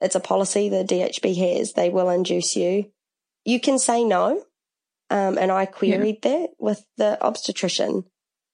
It's 0.01 0.15
a 0.15 0.21
policy 0.21 0.69
the 0.69 0.85
DHB 0.85 1.57
has. 1.57 1.73
They 1.73 1.89
will 1.89 2.11
induce 2.11 2.57
you. 2.57 2.91
You 3.45 3.61
can 3.61 3.79
say 3.79 4.05
no. 4.05 4.45
Um, 5.09 5.39
and 5.39 5.51
I 5.51 5.67
queried 5.67 6.19
yeah. 6.23 6.31
that 6.31 6.51
with 6.59 6.85
the 6.97 7.19
obstetrician 7.23 8.05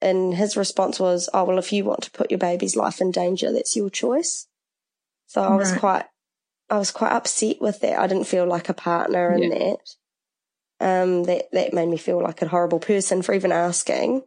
and 0.01 0.35
his 0.35 0.57
response 0.57 0.99
was, 0.99 1.29
Oh, 1.33 1.45
well, 1.45 1.59
if 1.59 1.73
you 1.73 1.85
want 1.85 2.03
to 2.03 2.11
put 2.11 2.31
your 2.31 2.39
baby's 2.39 2.77
life 2.77 3.01
in 3.01 3.11
danger, 3.11 3.53
that's 3.53 3.77
your 3.77 3.91
choice. 3.91 4.47
So 5.27 5.43
I 5.43 5.55
was 5.55 5.73
quite, 5.77 6.07
I 6.68 6.79
was 6.79 6.90
quite 6.90 7.12
upset 7.12 7.61
with 7.61 7.81
that. 7.81 7.98
I 7.98 8.07
didn't 8.07 8.26
feel 8.26 8.46
like 8.46 8.68
a 8.68 8.74
partner 8.74 9.33
in 9.33 9.44
yeah. 9.44 9.59
that. 9.59 9.79
Um, 10.79 11.24
that, 11.24 11.50
that 11.52 11.72
made 11.72 11.88
me 11.88 11.96
feel 11.96 12.22
like 12.22 12.42
a 12.42 12.48
horrible 12.48 12.81
person 12.81 13.22
for 13.22 13.35
even 13.35 13.50
asking. 13.50 14.22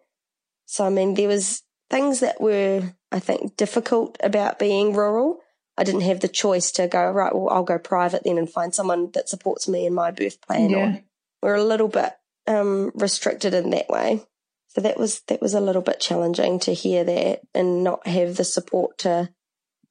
So, 0.66 0.84
I 0.84 0.90
mean, 0.90 1.14
there 1.14 1.28
was 1.28 1.62
things 1.90 2.22
that 2.22 2.42
were, 2.42 2.96
I 3.12 3.20
think, 3.20 3.56
difficult 3.56 4.18
about 4.24 4.58
being 4.58 4.94
rural. 4.94 5.42
I 5.78 5.84
didn't 5.84 6.02
have 6.02 6.22
the 6.22 6.28
choice 6.28 6.72
to 6.74 6.88
go, 6.88 7.12
right, 7.12 7.36
well, 7.36 7.50
I'll 7.50 7.64
go 7.64 7.78
private 7.78 8.24
then 8.24 8.38
and 8.38 8.50
find 8.50 8.74
someone 8.74 9.12
that 9.12 9.30
supports 9.30 9.68
me 9.68 9.86
in 9.86 9.94
my 9.94 10.12
birth 10.12 10.42
plan. 10.42 10.70
Yeah. 10.72 10.78
Or 10.78 11.04
we're 11.42 11.56
a 11.56 11.64
little 11.64 11.88
bit, 11.88 12.14
um, 12.48 12.92
restricted 12.96 13.54
in 13.54 13.70
that 13.70 13.90
way. 13.90 14.24
So 14.70 14.82
that 14.82 14.98
was, 14.98 15.22
that 15.28 15.42
was 15.42 15.54
a 15.54 15.62
little 15.62 15.82
bit 15.82 16.00
challenging 16.00 16.60
to 16.62 16.74
hear 16.74 17.04
that 17.04 17.42
and 17.54 17.84
not 17.84 18.08
have 18.08 18.38
the 18.38 18.44
support 18.44 18.98
to 19.00 19.30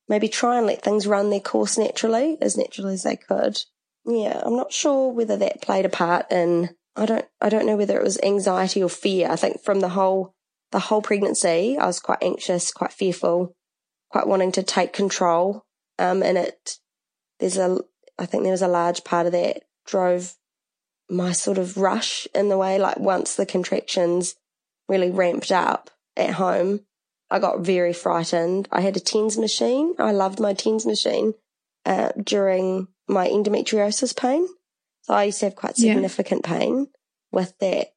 maybe 0.08 0.28
try 0.28 0.56
and 0.58 0.66
let 0.66 0.82
things 0.82 1.06
run 1.06 1.30
their 1.30 1.40
course 1.40 1.78
naturally, 1.78 2.38
as 2.40 2.56
naturally 2.56 2.94
as 2.94 3.02
they 3.02 3.16
could 3.16 3.62
yeah, 4.08 4.40
I'm 4.44 4.56
not 4.56 4.72
sure 4.72 5.12
whether 5.12 5.36
that 5.36 5.60
played 5.60 5.84
a 5.84 5.90
part 5.90 6.32
in 6.32 6.70
I 6.96 7.06
don't 7.06 7.26
I 7.40 7.48
don't 7.48 7.66
know 7.66 7.76
whether 7.76 7.98
it 7.98 8.04
was 8.04 8.18
anxiety 8.22 8.82
or 8.82 8.88
fear. 8.88 9.30
I 9.30 9.36
think 9.36 9.62
from 9.62 9.80
the 9.80 9.90
whole 9.90 10.34
the 10.72 10.78
whole 10.78 11.02
pregnancy, 11.02 11.76
I 11.78 11.86
was 11.86 12.00
quite 12.00 12.22
anxious, 12.22 12.72
quite 12.72 12.92
fearful, 12.92 13.54
quite 14.10 14.26
wanting 14.26 14.52
to 14.52 14.62
take 14.62 14.92
control. 14.92 15.64
Um, 15.98 16.22
and 16.22 16.38
it 16.38 16.78
there's 17.38 17.58
a 17.58 17.78
I 18.18 18.26
think 18.26 18.42
there 18.42 18.52
was 18.52 18.62
a 18.62 18.68
large 18.68 19.04
part 19.04 19.26
of 19.26 19.32
that 19.32 19.62
drove 19.86 20.34
my 21.10 21.32
sort 21.32 21.58
of 21.58 21.76
rush 21.76 22.26
in 22.34 22.48
the 22.48 22.58
way. 22.58 22.78
Like 22.78 22.98
once 22.98 23.34
the 23.34 23.46
contractions 23.46 24.34
really 24.88 25.10
ramped 25.10 25.52
up 25.52 25.90
at 26.16 26.30
home, 26.30 26.80
I 27.30 27.38
got 27.38 27.60
very 27.60 27.92
frightened. 27.92 28.68
I 28.72 28.80
had 28.80 28.96
a 28.96 29.00
TENS 29.00 29.36
machine. 29.36 29.94
I 29.98 30.12
loved 30.12 30.40
my 30.40 30.54
TENS 30.54 30.86
machine 30.86 31.34
uh, 31.84 32.12
during 32.22 32.88
my 33.06 33.28
endometriosis 33.28 34.16
pain. 34.16 34.48
So 35.02 35.14
I 35.14 35.24
used 35.24 35.40
to 35.40 35.46
have 35.46 35.56
quite 35.56 35.76
significant 35.76 36.42
yeah. 36.44 36.58
pain 36.58 36.86
with 37.30 37.58
that. 37.60 37.88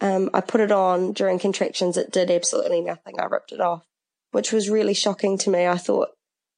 Um, 0.00 0.30
I 0.34 0.40
put 0.40 0.60
it 0.60 0.72
on 0.72 1.12
during 1.12 1.38
contractions. 1.38 1.96
It 1.96 2.10
did 2.10 2.30
absolutely 2.30 2.80
nothing. 2.80 3.20
I 3.20 3.24
ripped 3.26 3.52
it 3.52 3.60
off, 3.60 3.86
which 4.32 4.52
was 4.52 4.70
really 4.70 4.94
shocking 4.94 5.38
to 5.38 5.50
me. 5.50 5.66
I 5.66 5.76
thought 5.76 6.08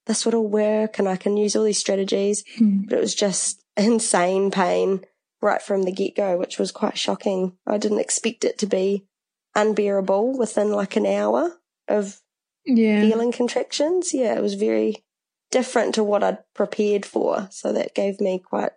this 0.07 0.25
would 0.25 0.33
all 0.33 0.47
work 0.47 0.97
and 0.97 1.07
I 1.07 1.15
can 1.15 1.37
use 1.37 1.55
all 1.55 1.63
these 1.63 1.79
strategies, 1.79 2.43
mm. 2.59 2.87
but 2.87 2.97
it 2.97 3.01
was 3.01 3.15
just 3.15 3.63
insane 3.77 4.49
pain 4.51 5.05
right 5.41 5.61
from 5.61 5.83
the 5.83 5.91
get 5.91 6.15
go, 6.15 6.37
which 6.37 6.57
was 6.57 6.71
quite 6.71 6.97
shocking. 6.97 7.57
I 7.67 7.77
didn't 7.77 7.99
expect 7.99 8.45
it 8.45 8.57
to 8.59 8.65
be 8.65 9.05
unbearable 9.53 10.37
within 10.37 10.71
like 10.71 10.95
an 10.95 11.05
hour 11.05 11.59
of 11.87 12.21
yeah. 12.65 13.01
feeling 13.01 13.31
contractions. 13.31 14.13
Yeah, 14.13 14.35
it 14.35 14.41
was 14.41 14.55
very 14.55 15.03
different 15.51 15.95
to 15.95 16.03
what 16.03 16.23
I'd 16.23 16.39
prepared 16.53 17.05
for. 17.05 17.47
So 17.51 17.71
that 17.73 17.95
gave 17.95 18.19
me 18.19 18.39
quite 18.39 18.71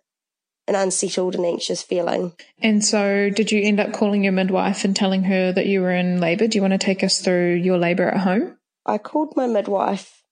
an 0.66 0.74
unsettled 0.74 1.34
and 1.34 1.46
anxious 1.46 1.82
feeling. 1.82 2.32
And 2.60 2.84
so, 2.84 3.30
did 3.30 3.50
you 3.50 3.62
end 3.62 3.80
up 3.80 3.92
calling 3.92 4.22
your 4.22 4.32
midwife 4.32 4.84
and 4.84 4.94
telling 4.94 5.24
her 5.24 5.50
that 5.52 5.66
you 5.66 5.80
were 5.80 5.92
in 5.92 6.20
labour? 6.20 6.46
Do 6.46 6.56
you 6.56 6.62
want 6.62 6.72
to 6.72 6.78
take 6.78 7.02
us 7.02 7.20
through 7.20 7.54
your 7.54 7.78
labour 7.78 8.08
at 8.08 8.18
home? 8.18 8.58
I 8.84 8.98
called 8.98 9.34
my 9.36 9.46
midwife 9.46 10.22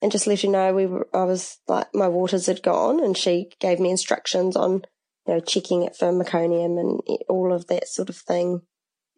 and 0.00 0.10
just 0.10 0.26
let 0.26 0.42
her 0.42 0.48
know 0.48 0.74
we 0.74 0.86
were, 0.86 1.08
I 1.12 1.24
was 1.24 1.58
like 1.68 1.94
my 1.94 2.08
waters 2.08 2.46
had 2.46 2.62
gone, 2.62 3.02
and 3.02 3.16
she 3.16 3.50
gave 3.60 3.80
me 3.80 3.90
instructions 3.90 4.56
on 4.56 4.82
you 5.26 5.34
know 5.34 5.40
checking 5.40 5.82
it 5.82 5.96
for 5.96 6.12
meconium 6.12 6.78
and 6.78 7.18
all 7.28 7.52
of 7.52 7.66
that 7.66 7.88
sort 7.88 8.08
of 8.08 8.16
thing 8.16 8.62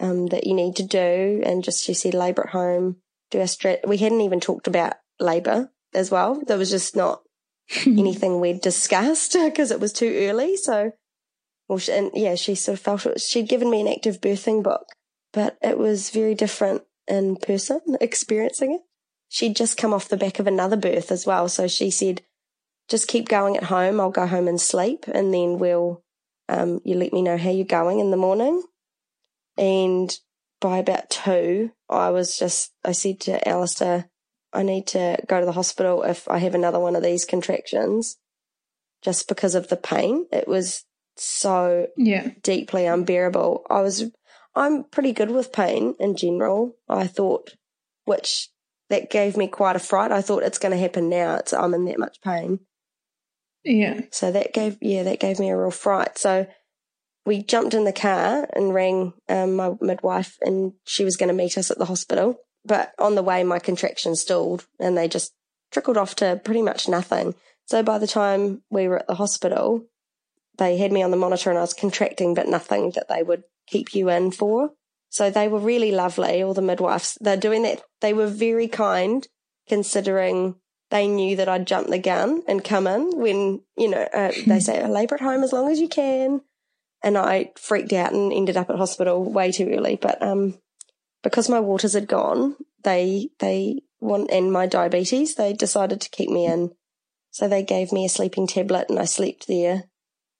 um, 0.01 0.27
that 0.27 0.47
you 0.47 0.55
need 0.55 0.77
to 0.77 0.83
do. 0.83 1.43
And 1.45 1.65
just 1.65 1.85
she 1.85 1.95
said 1.95 2.15
labour 2.15 2.47
at 2.47 2.53
home, 2.53 2.97
do 3.31 3.41
a 3.41 3.49
stretch. 3.49 3.81
We 3.87 3.97
hadn't 3.99 4.21
even 4.21 4.41
talked 4.41 4.67
about 4.67 4.95
labour 5.21 5.71
as 5.95 6.11
well. 6.11 6.43
There 6.47 6.59
was 6.59 6.71
just 6.71 6.97
not 6.97 7.23
anything 7.87 8.41
we'd 8.41 8.61
discussed 8.61 9.33
because 9.45 9.71
it 9.71 9.81
was 9.81 9.93
too 9.93 10.15
early. 10.29 10.57
So, 10.57 10.93
well, 11.69 11.79
she, 11.79 11.93
and 11.93 12.11
yeah, 12.15 12.35
she 12.35 12.55
sort 12.55 12.79
of 12.79 12.85
felt 12.85 13.07
it. 13.07 13.21
She'd 13.21 13.49
given 13.49 13.71
me 13.71 13.81
an 13.81 13.89
active 13.89 14.21
birthing 14.21 14.63
book, 14.63 14.87
but 15.33 15.57
it 15.63 15.79
was 15.79 16.11
very 16.11 16.35
different 16.35 16.83
in 17.07 17.37
person 17.37 17.81
experiencing 18.01 18.75
it. 18.75 18.81
She'd 19.29 19.57
just 19.57 19.77
come 19.77 19.93
off 19.93 20.09
the 20.09 20.17
back 20.17 20.39
of 20.39 20.47
another 20.47 20.77
birth 20.77 21.11
as 21.11 21.27
well. 21.27 21.49
So 21.49 21.67
she 21.67 21.91
said, 21.91 22.23
just 22.89 23.09
keep 23.09 23.29
going 23.29 23.57
at 23.57 23.65
home. 23.65 23.99
I'll 23.99 24.11
go 24.11 24.27
home 24.27 24.47
and 24.47 24.61
sleep 24.61 25.07
and 25.09 25.33
then 25.33 25.59
we'll, 25.59 26.03
um, 26.49 26.81
you 26.85 26.97
let 26.97 27.13
me 27.13 27.23
know 27.23 27.39
how 27.39 27.51
you're 27.51 27.65
going 27.65 27.99
in 27.99 28.11
the 28.11 28.17
morning. 28.17 28.63
And 29.57 30.17
by 30.61 30.79
about 30.79 31.11
two, 31.11 31.71
I 31.89 32.11
was 32.11 32.39
just, 32.39 32.73
I 32.85 32.93
said 32.93 33.21
to 33.21 33.49
Alistair, 33.49 34.09
I 34.53 34.63
need 34.63 34.87
to 34.89 35.19
go 35.27 35.41
to 35.41 35.47
the 35.47 35.53
hospital 35.53 36.03
if 36.03 36.29
I 36.29 36.39
have 36.39 36.55
another 36.55 36.81
one 36.81 36.97
of 36.97 37.03
these 37.03 37.25
contractions 37.25 38.17
just 39.03 39.29
because 39.29 39.55
of 39.55 39.69
the 39.69 39.77
pain. 39.77 40.27
It 40.33 40.49
was 40.49 40.85
so 41.17 41.89
yeah. 41.97 42.31
deeply 42.43 42.87
unbearable. 42.87 43.67
I 43.69 43.83
was, 43.83 44.11
I'm 44.55 44.85
pretty 44.85 45.13
good 45.13 45.31
with 45.31 45.53
pain 45.53 45.95
in 45.99 46.17
general. 46.17 46.77
I 46.89 47.07
thought, 47.07 47.51
which 48.05 48.49
that 48.91 49.11
gave 49.11 49.37
me 49.37 49.49
quite 49.49 49.77
a 49.77 49.81
fright. 49.81 50.13
I 50.13 50.23
thought 50.23 50.43
it's 50.43 50.59
going 50.59 50.73
to 50.73 50.79
happen 50.79 51.09
now. 51.09 51.37
It's, 51.37 51.53
I'm 51.53 51.75
in 51.75 51.85
that 51.87 51.99
much 51.99 52.21
pain. 52.23 52.61
Yeah. 53.65 54.03
So 54.11 54.31
that 54.31 54.53
gave, 54.53 54.79
yeah, 54.81 55.03
that 55.05 55.21
gave 55.21 55.39
me 55.39 55.51
a 55.51 55.57
real 55.57 55.71
fright. 55.71 56.19
So 56.19 56.47
we 57.27 57.43
jumped 57.43 57.75
in 57.75 57.85
the 57.85 57.93
car 57.93 58.49
and 58.53 58.75
rang 58.75 59.15
um, 59.29 59.57
my 59.57 59.73
midwife 59.81 60.37
and 60.43 60.73
she 60.85 61.05
was 61.05 61.17
going 61.17 61.29
to 61.29 61.35
meet 61.35 61.57
us 61.57 61.71
at 61.71 61.79
the 61.79 61.87
hospital. 61.87 62.39
But 62.65 62.93
on 62.99 63.15
the 63.15 63.23
way, 63.23 63.43
my 63.45 63.59
contractions 63.59 64.21
stalled 64.21 64.67
and 64.79 64.97
they 64.97 65.09
just 65.09 65.33
trickled 65.71 65.97
off 65.97 66.15
to 66.17 66.41
pretty 66.45 66.63
much 66.63 66.89
nothing. 66.89 67.35
So 67.67 67.83
by 67.83 67.99
the 67.99 68.07
time 68.07 68.63
we 68.71 68.89
were 68.89 68.99
at 68.99 69.07
the 69.07 69.15
hospital, 69.15 69.87
they 70.59 70.77
had 70.77 70.93
me 70.93 71.03
on 71.03 71.11
the 71.11 71.17
monitor 71.17 71.51
and 71.51 71.59
I 71.59 71.63
was 71.63 71.75
contracting, 71.75 72.35
but 72.35 72.49
nothing 72.49 72.91
that 72.93 73.09
they 73.09 73.23
would 73.23 73.45
keep 73.67 73.95
you 73.95 74.11
in 74.11 74.31
for. 74.31 74.71
So 75.09 75.31
they 75.31 75.49
were 75.49 75.59
really 75.59 75.93
lovely, 75.93 76.43
all 76.43 76.55
the 76.55 76.63
midwives. 76.63 77.17
They're 77.21 77.37
doing 77.37 77.63
that. 77.63 77.83
They 78.01 78.13
were 78.13 78.27
very 78.27 78.69
kind 78.69 79.27
considering 79.69 80.57
they 80.91 81.09
knew 81.09 81.37
that 81.37 81.49
I'd 81.49 81.67
jump 81.67 81.89
the 81.89 81.99
gun 81.99 82.43
and 82.47 82.63
come 82.63 82.87
in 82.87 83.19
when, 83.19 83.63
you 83.77 83.89
know, 83.89 84.07
uh, 84.13 84.33
they 84.47 84.61
say 84.61 84.87
labour 84.87 85.15
at 85.15 85.21
home 85.21 85.43
as 85.43 85.53
long 85.53 85.71
as 85.71 85.81
you 85.81 85.89
can. 85.89 86.43
And 87.05 87.17
I 87.17 87.53
freaked 87.57 87.93
out 87.93 88.13
and 88.13 88.33
ended 88.33 88.57
up 88.57 88.71
at 88.71 88.77
hospital 88.77 89.31
way 89.31 89.53
too 89.53 89.69
early. 89.71 89.97
But, 90.01 90.21
um, 90.21 90.59
because 91.23 91.49
my 91.49 91.61
waters 91.61 91.95
had 91.95 92.07
gone, 92.07 92.57
they 92.85 93.31
they 93.41 93.81
want 94.01 94.31
and 94.31 94.53
my 94.53 94.67
diabetes, 94.67 95.35
they 95.35 95.53
decided 95.53 96.01
to 96.03 96.11
keep 96.11 96.31
me 96.31 96.47
in. 96.47 96.71
So 97.31 97.49
they 97.49 97.65
gave 97.65 97.91
me 97.91 98.05
a 98.05 98.11
sleeping 98.11 98.47
tablet 98.47 98.87
and 98.89 98.99
I 98.99 99.07
slept 99.07 99.49
there, 99.49 99.85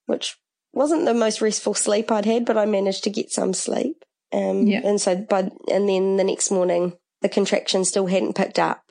which 0.07 0.37
wasn't 0.73 1.07
the 1.07 1.15
most 1.15 1.41
restful 1.41 1.75
sleep 1.75 2.13
I'd 2.13 2.27
had, 2.27 2.45
but 2.45 2.59
I 2.59 2.67
managed 2.67 3.03
to 3.05 3.11
get 3.11 3.33
some 3.33 3.55
sleep. 3.55 4.05
Um, 4.33 4.67
yeah. 4.67 4.81
and 4.85 5.01
so 5.01 5.17
by 5.17 5.51
and 5.71 5.89
then 5.89 6.17
the 6.17 6.25
next 6.25 6.51
morning 6.51 6.95
the 7.23 7.29
contraction 7.29 7.85
still 7.85 8.07
hadn't 8.07 8.37
picked 8.37 8.59
up. 8.59 8.83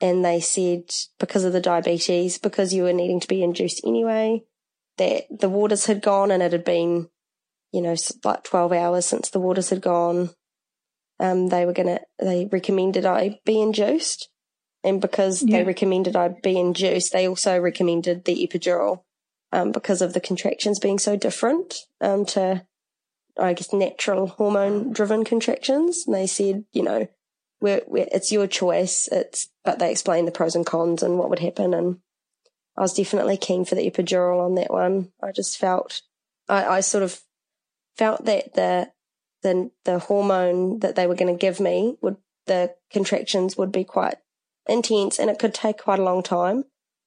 And 0.00 0.24
they 0.24 0.40
said 0.40 0.90
because 1.20 1.44
of 1.44 1.52
the 1.52 1.60
diabetes, 1.60 2.36
because 2.38 2.74
you 2.74 2.82
were 2.82 2.92
needing 2.92 3.20
to 3.20 3.28
be 3.28 3.42
induced 3.42 3.82
anyway, 3.86 4.42
that 4.98 5.24
the 5.30 5.48
waters 5.48 5.86
had 5.86 6.02
gone 6.02 6.30
and 6.30 6.42
it 6.42 6.52
had 6.52 6.64
been, 6.64 7.08
you 7.72 7.82
know, 7.82 7.96
like 8.24 8.44
12 8.44 8.72
hours 8.72 9.06
since 9.06 9.30
the 9.30 9.40
waters 9.40 9.70
had 9.70 9.80
gone 9.80 10.30
um, 11.20 11.48
they 11.48 11.64
were 11.64 11.72
gonna 11.72 12.00
they 12.18 12.46
recommended 12.46 13.06
I 13.06 13.40
be 13.44 13.60
induced, 13.60 14.28
and 14.82 15.00
because 15.00 15.42
yeah. 15.42 15.58
they 15.58 15.64
recommended 15.64 16.16
I 16.16 16.28
be 16.42 16.58
induced, 16.58 17.12
they 17.12 17.28
also 17.28 17.58
recommended 17.58 18.24
the 18.24 18.46
epidural 18.46 19.02
um, 19.52 19.72
because 19.72 20.02
of 20.02 20.12
the 20.12 20.20
contractions 20.20 20.80
being 20.80 20.98
so 20.98 21.16
different 21.16 21.76
um, 22.00 22.24
to 22.26 22.66
I 23.38 23.52
guess 23.52 23.72
natural 23.72 24.28
hormone 24.28 24.92
driven 24.92 25.24
contractions. 25.24 26.04
And 26.06 26.14
they 26.14 26.26
said, 26.26 26.64
you 26.72 26.82
know, 26.82 27.08
we're, 27.60 27.82
we're, 27.86 28.08
it's 28.12 28.32
your 28.32 28.46
choice. 28.46 29.08
It's 29.10 29.48
but 29.64 29.78
they 29.78 29.90
explained 29.90 30.26
the 30.26 30.32
pros 30.32 30.56
and 30.56 30.66
cons 30.66 31.02
and 31.02 31.18
what 31.18 31.30
would 31.30 31.38
happen, 31.38 31.74
and 31.74 31.98
I 32.76 32.80
was 32.80 32.94
definitely 32.94 33.36
keen 33.36 33.64
for 33.64 33.74
the 33.74 33.88
epidural 33.88 34.44
on 34.44 34.54
that 34.56 34.70
one. 34.70 35.12
I 35.22 35.32
just 35.32 35.58
felt 35.58 36.02
I, 36.48 36.64
I 36.64 36.80
sort 36.80 37.04
of 37.04 37.20
felt 37.96 38.24
that 38.24 38.54
the 38.54 38.90
the 39.42 39.70
the 39.84 39.98
hormone 39.98 40.80
that 40.80 40.96
they 40.96 41.06
were 41.06 41.14
going 41.14 41.32
to 41.32 41.38
give 41.38 41.60
me 41.60 41.96
would 42.02 42.16
the 42.46 42.74
contractions 42.90 43.56
would 43.56 43.72
be 43.72 43.84
quite 43.84 44.16
intense 44.68 45.18
and 45.18 45.30
it 45.30 45.38
could 45.38 45.54
take 45.54 45.78
quite 45.78 45.98
a 45.98 46.04
long 46.04 46.22
time. 46.22 46.64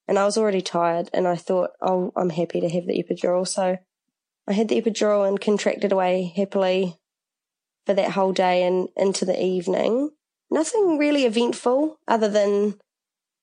And 0.08 0.18
I 0.18 0.26
was 0.26 0.38
already 0.38 0.62
tired 0.62 1.10
and 1.14 1.28
I 1.28 1.36
thought, 1.36 1.72
oh, 1.82 2.14
I'm 2.16 2.30
happy 2.30 2.62
to 2.62 2.70
have 2.70 2.88
the 2.88 3.04
epidural. 3.04 3.48
So 3.48 3.78
I 4.48 4.54
had 4.54 4.70
the 4.70 4.82
epidural 4.82 5.28
and 5.28 5.40
contracted 5.40 5.92
away 5.92 6.32
happily 6.36 6.98
for 7.86 7.94
that 7.94 8.12
whole 8.12 8.32
day 8.32 8.64
and 8.64 8.88
into 8.96 9.26
the 9.26 9.42
evening. 9.42 10.12
Nothing 10.50 10.98
really 10.98 11.26
eventful 11.26 12.00
other 12.08 12.30
than 12.30 12.80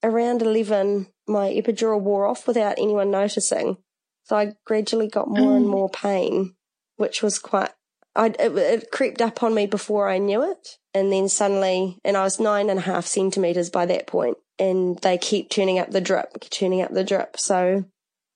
around 0.04 0.42
11, 0.42 1.08
my 1.26 1.48
epidural 1.48 2.00
wore 2.00 2.26
off 2.26 2.46
without 2.46 2.78
anyone 2.78 3.10
noticing. 3.10 3.78
So 4.24 4.36
I 4.36 4.52
gradually 4.64 5.08
got 5.08 5.28
more 5.28 5.56
and 5.56 5.66
mm. 5.66 5.70
more 5.70 5.90
pain, 5.90 6.54
which 6.96 7.22
was 7.22 7.38
quite 7.38 7.70
I, 8.16 8.26
it, 8.26 8.56
it 8.56 8.90
crept 8.90 9.20
up 9.20 9.42
on 9.42 9.54
me 9.54 9.66
before 9.66 10.08
I 10.08 10.18
knew 10.18 10.48
it. 10.48 10.78
And 10.92 11.12
then 11.12 11.28
suddenly, 11.28 11.98
and 12.04 12.16
I 12.16 12.22
was 12.22 12.38
nine 12.38 12.70
and 12.70 12.78
a 12.78 12.82
half 12.82 13.06
centimeters 13.06 13.70
by 13.70 13.86
that 13.86 14.06
point, 14.06 14.36
and 14.58 14.98
they 15.00 15.18
keep 15.18 15.50
turning 15.50 15.78
up 15.78 15.90
the 15.90 16.00
drip, 16.00 16.38
turning 16.50 16.80
up 16.80 16.92
the 16.92 17.02
drip. 17.02 17.38
So 17.38 17.84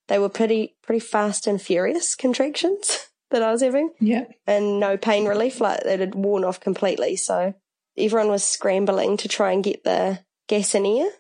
they 0.09 0.19
were 0.19 0.29
pretty, 0.29 0.75
pretty 0.83 1.01
fast 1.01 1.47
and 1.47 1.63
furious 1.63 2.17
contractions 2.17 3.09
that 3.31 3.43
I 3.43 3.53
was 3.53 3.63
having. 3.63 3.91
Yeah. 4.01 4.25
And 4.47 4.81
no 4.81 4.97
pain 4.97 5.27
relief, 5.27 5.61
like 5.61 5.83
it 5.85 6.01
had 6.01 6.15
worn 6.17 6.45
off 6.45 6.59
completely. 6.59 7.15
So 7.15 7.55
everyone 7.97 8.29
was 8.29 8.43
scrambling 8.43 9.17
to 9.19 9.29
try 9.29 9.53
and 9.53 9.63
get 9.63 9.85
the 9.85 10.19
gas 10.49 10.75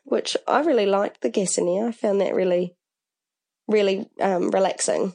which 0.04 0.36
I 0.46 0.60
really 0.60 0.86
liked 0.86 1.20
the 1.20 1.30
gas. 1.30 1.58
I 1.58 1.92
found 1.92 2.20
that 2.20 2.34
really, 2.34 2.74
really 3.68 4.08
um, 4.20 4.50
relaxing. 4.50 5.14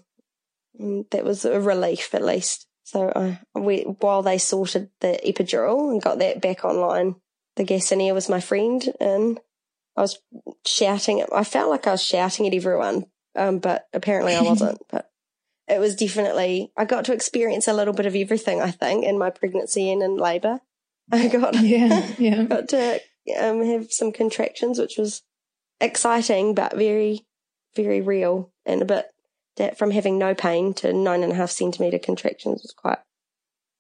And 0.80 1.06
that 1.12 1.26
was 1.26 1.46
a 1.46 1.60
relief 1.60 2.14
at 2.16 2.24
least. 2.24 2.68
So 2.84 3.12
I, 3.16 3.40
we, 3.60 3.82
while 3.82 4.22
they 4.22 4.38
sorted 4.38 4.90
the 5.00 5.20
epidural 5.26 5.92
and 5.92 6.02
got 6.02 6.20
that 6.20 6.42
back 6.42 6.64
online, 6.64 7.16
the 7.56 7.64
gas 7.64 7.92
was 7.92 8.30
my 8.30 8.40
friend, 8.40 8.84
and 9.00 9.40
I 9.96 10.02
was 10.02 10.20
shouting. 10.66 11.24
I 11.34 11.44
felt 11.44 11.70
like 11.70 11.88
I 11.88 11.92
was 11.92 12.04
shouting 12.04 12.48
at 12.48 12.54
everyone, 12.54 13.06
um, 13.36 13.60
but 13.60 13.88
apparently 13.94 14.36
I 14.36 14.42
wasn't. 14.44 14.80
but 14.90 15.10
it 15.68 15.80
was 15.80 15.96
definitely 15.96 16.72
I 16.76 16.86
got 16.86 17.06
to 17.06 17.14
experience 17.14 17.68
a 17.68 17.74
little 17.74 17.94
bit 17.94 18.06
of 18.06 18.16
everything. 18.16 18.62
I 18.62 18.72
think 18.72 19.06
in 19.06 19.18
my 19.18 19.30
pregnancy 19.30 19.92
and 19.92 20.02
in 20.02 20.18
labour, 20.18 20.60
I 21.12 21.28
got 21.28 21.60
yeah 21.62 22.08
yeah 22.18 22.44
got 22.44 22.70
to 22.70 23.00
um, 23.40 23.64
have 23.66 23.92
some 23.92 24.12
contractions, 24.12 24.80
which 24.80 24.98
was 24.98 25.22
exciting 25.80 26.54
but 26.54 26.76
very 26.76 27.26
very 27.76 28.02
real 28.02 28.52
and 28.66 28.82
a 28.82 28.86
bit 28.86 29.08
that 29.58 29.78
from 29.78 29.92
having 29.92 30.18
no 30.18 30.34
pain 30.34 30.74
to 30.74 30.94
nine 30.94 31.24
and 31.24 31.32
a 31.32 31.36
half 31.36 31.52
centimeter 31.52 32.00
contractions 32.00 32.62
was 32.64 32.74
quite, 32.76 33.00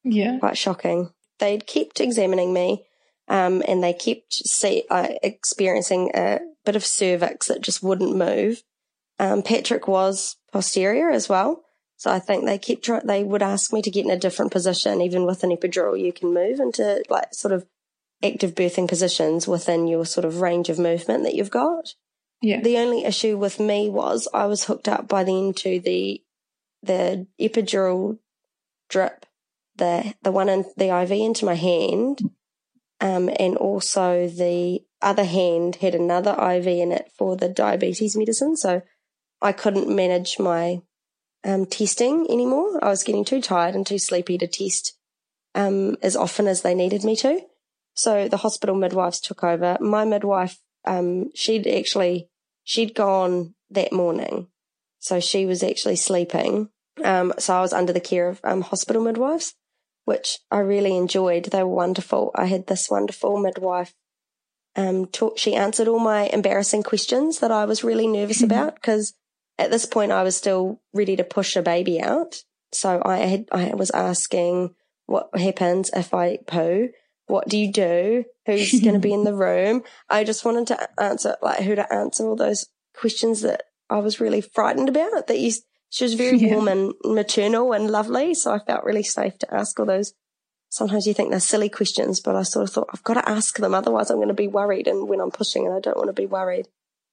yeah, 0.03 0.37
quite 0.39 0.57
shocking. 0.57 1.11
They 1.39 1.57
kept 1.57 1.99
examining 1.99 2.53
me, 2.53 2.85
um, 3.27 3.63
and 3.67 3.83
they 3.83 3.93
kept 3.93 4.33
see, 4.33 4.83
uh, 4.89 5.09
experiencing 5.23 6.11
a 6.13 6.39
bit 6.65 6.75
of 6.75 6.85
cervix 6.85 7.47
that 7.47 7.61
just 7.61 7.81
wouldn't 7.81 8.15
move. 8.15 8.63
Um, 9.19 9.41
Patrick 9.41 9.87
was 9.87 10.37
posterior 10.51 11.09
as 11.09 11.27
well. 11.27 11.63
So 11.97 12.11
I 12.11 12.19
think 12.19 12.45
they 12.45 12.57
kept 12.57 12.83
trying, 12.83 13.07
they 13.07 13.23
would 13.23 13.41
ask 13.41 13.71
me 13.71 13.81
to 13.81 13.91
get 13.91 14.03
in 14.03 14.11
a 14.11 14.19
different 14.19 14.51
position. 14.51 15.01
Even 15.01 15.25
with 15.25 15.43
an 15.43 15.55
epidural, 15.55 15.99
you 15.99 16.11
can 16.11 16.33
move 16.33 16.59
into 16.59 17.01
like 17.09 17.33
sort 17.33 17.53
of 17.53 17.65
active 18.23 18.55
birthing 18.55 18.87
positions 18.87 19.47
within 19.47 19.87
your 19.87 20.05
sort 20.05 20.25
of 20.25 20.41
range 20.41 20.69
of 20.69 20.79
movement 20.79 21.23
that 21.23 21.35
you've 21.35 21.51
got. 21.51 21.93
Yeah. 22.41 22.61
The 22.61 22.77
only 22.77 23.05
issue 23.05 23.37
with 23.37 23.59
me 23.59 23.89
was 23.89 24.27
I 24.33 24.45
was 24.45 24.65
hooked 24.65 24.87
up 24.87 25.07
by 25.07 25.23
then 25.23 25.53
to 25.57 25.79
the 25.79 26.21
the 26.81 27.27
epidural 27.39 28.19
drip, 28.89 29.25
the 29.77 30.13
the 30.21 30.31
one 30.31 30.49
in 30.49 30.65
the 30.75 30.89
IV 31.01 31.11
into 31.11 31.45
my 31.45 31.55
hand, 31.55 32.19
um, 32.99 33.29
and 33.39 33.55
also 33.57 34.27
the 34.27 34.81
other 35.01 35.23
hand 35.25 35.77
had 35.77 35.95
another 35.95 36.31
IV 36.31 36.67
in 36.67 36.91
it 36.91 37.11
for 37.17 37.35
the 37.35 37.49
diabetes 37.49 38.15
medicine. 38.15 38.57
So 38.57 38.81
I 39.41 39.51
couldn't 39.51 39.93
manage 39.93 40.39
my 40.39 40.81
um, 41.43 41.65
testing 41.65 42.27
anymore. 42.29 42.83
I 42.83 42.89
was 42.89 43.03
getting 43.03 43.25
too 43.25 43.41
tired 43.41 43.75
and 43.75 43.85
too 43.85 43.99
sleepy 43.99 44.37
to 44.37 44.47
test 44.47 44.97
um, 45.55 45.97
as 46.01 46.15
often 46.15 46.47
as 46.47 46.61
they 46.61 46.73
needed 46.73 47.03
me 47.03 47.15
to. 47.17 47.41
So 47.93 48.27
the 48.27 48.37
hospital 48.37 48.75
midwives 48.75 49.19
took 49.19 49.43
over. 49.43 49.77
My 49.79 50.05
midwife, 50.05 50.59
um, 50.85 51.29
she'd 51.35 51.67
actually, 51.67 52.29
she'd 52.63 52.95
gone 52.95 53.55
that 53.69 53.91
morning. 53.91 54.47
So 54.99 55.19
she 55.19 55.45
was 55.45 55.63
actually 55.63 55.97
sleeping. 55.97 56.69
Um, 57.03 57.33
so 57.37 57.55
I 57.55 57.61
was 57.61 57.73
under 57.73 57.93
the 57.93 57.99
care 57.99 58.29
of 58.29 58.39
um, 58.43 58.61
hospital 58.61 59.03
midwives, 59.03 59.53
which 60.05 60.39
I 60.49 60.59
really 60.59 60.95
enjoyed. 60.95 61.45
They 61.45 61.63
were 61.63 61.69
wonderful. 61.75 62.31
I 62.35 62.45
had 62.45 62.67
this 62.67 62.89
wonderful 62.89 63.37
midwife. 63.37 63.93
Um, 64.75 65.05
talk, 65.05 65.37
she 65.37 65.55
answered 65.55 65.87
all 65.87 65.99
my 65.99 66.29
embarrassing 66.33 66.83
questions 66.83 67.39
that 67.39 67.51
I 67.51 67.65
was 67.65 67.83
really 67.83 68.07
nervous 68.07 68.41
about 68.41 68.75
because 68.75 69.13
at 69.59 69.69
this 69.69 69.85
point 69.85 70.11
I 70.11 70.23
was 70.23 70.35
still 70.35 70.81
ready 70.93 71.15
to 71.15 71.23
push 71.23 71.55
a 71.55 71.61
baby 71.61 72.01
out. 72.01 72.43
So 72.71 73.01
I 73.05 73.17
had, 73.17 73.45
I 73.51 73.75
was 73.75 73.91
asking 73.91 74.73
what 75.05 75.29
happens 75.37 75.91
if 75.95 76.13
I 76.13 76.37
poo? 76.37 76.89
What 77.27 77.47
do 77.47 77.57
you 77.57 77.71
do? 77.71 78.25
Who's 78.45 78.81
going 78.81 78.93
to 78.93 78.99
be 78.99 79.13
in 79.13 79.23
the 79.23 79.33
room? 79.35 79.83
I 80.09 80.23
just 80.23 80.45
wanted 80.45 80.67
to 80.67 81.01
answer, 81.01 81.37
like, 81.41 81.61
who 81.61 81.75
to 81.75 81.93
answer 81.93 82.25
all 82.25 82.35
those 82.35 82.67
questions 82.95 83.41
that 83.41 83.63
I 83.89 83.99
was 83.99 84.19
really 84.19 84.41
frightened 84.41 84.89
about. 84.89 85.27
That 85.27 85.39
you, 85.39 85.51
she 85.89 86.03
was 86.03 86.13
very 86.15 86.37
yeah. 86.39 86.53
warm 86.53 86.67
and 86.67 86.93
maternal 87.03 87.71
and 87.73 87.89
lovely. 87.89 88.33
So 88.33 88.53
I 88.53 88.59
felt 88.59 88.83
really 88.83 89.03
safe 89.03 89.37
to 89.39 89.53
ask 89.53 89.79
all 89.79 89.85
those. 89.85 90.13
Sometimes 90.69 91.05
you 91.05 91.13
think 91.13 91.29
they're 91.29 91.39
silly 91.39 91.69
questions, 91.69 92.19
but 92.19 92.35
I 92.35 92.41
sort 92.43 92.67
of 92.67 92.73
thought 92.73 92.89
I've 92.91 93.03
got 93.03 93.13
to 93.13 93.29
ask 93.29 93.57
them. 93.57 93.75
Otherwise 93.75 94.09
I'm 94.09 94.17
going 94.17 94.27
to 94.29 94.33
be 94.33 94.47
worried. 94.47 94.87
And 94.87 95.07
when 95.07 95.21
I'm 95.21 95.31
pushing 95.31 95.65
and 95.65 95.75
I 95.75 95.79
don't 95.79 95.97
want 95.97 96.09
to 96.09 96.13
be 96.13 96.25
worried, 96.25 96.67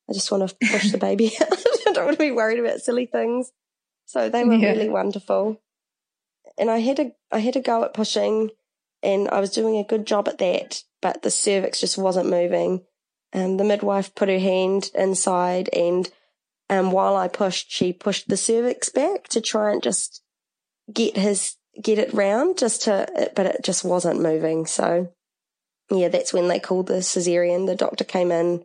I 0.09 0.15
just 0.15 0.33
want 0.33 0.49
to 0.49 0.57
push 0.67 0.91
the 0.91 0.99
baby 0.99 1.33
out. 1.41 1.53
I 1.87 1.93
don't 1.93 2.07
want 2.07 2.19
to 2.19 2.25
be 2.25 2.33
worried 2.33 2.59
about 2.59 2.81
silly 2.81 3.07
things. 3.07 3.53
So 4.07 4.29
they 4.29 4.45
were 4.45 4.55
yeah. 4.55 4.71
really 4.71 4.89
wonderful 4.89 5.61
and 6.61 6.71
I 6.71 6.79
had 6.79 6.99
a 7.01 7.13
I 7.33 7.39
had 7.39 7.57
a 7.57 7.61
go 7.61 7.85
at 7.85 7.95
pushing, 7.95 8.51
and 9.03 9.29
I 9.29 9.41
was 9.41 9.51
doing 9.51 9.77
a 9.77 9.85
good 9.85 10.07
job 10.07 10.29
at 10.29 10.39
that, 10.39 10.83
but 11.01 11.23
the 11.23 11.31
cervix 11.31 11.81
just 11.81 11.99
wasn't 11.99 12.31
moving. 12.31 12.85
And 13.33 13.61
the 13.61 13.65
midwife 13.65 14.15
put 14.15 14.29
her 14.29 14.41
hand 14.41 14.91
inside, 14.95 15.69
and 15.73 16.11
um, 16.69 16.91
while 16.93 17.17
I 17.17 17.29
pushed, 17.29 17.71
she 17.71 17.93
pushed 17.93 18.29
the 18.29 18.37
cervix 18.37 18.89
back 18.89 19.29
to 19.29 19.41
try 19.41 19.73
and 19.73 19.83
just 19.83 20.23
get 20.93 21.17
his 21.17 21.57
get 21.81 21.99
it 21.99 22.13
round, 22.13 22.59
just 22.59 22.83
to, 22.83 23.31
but 23.35 23.47
it 23.47 23.61
just 23.63 23.85
wasn't 23.85 24.21
moving. 24.21 24.67
So, 24.67 25.13
yeah, 25.91 26.09
that's 26.09 26.33
when 26.33 26.49
they 26.49 26.59
called 26.59 26.89
the 26.89 26.95
cesarean. 26.95 27.67
The 27.67 27.77
doctor 27.77 28.05
came 28.05 28.33
in 28.33 28.65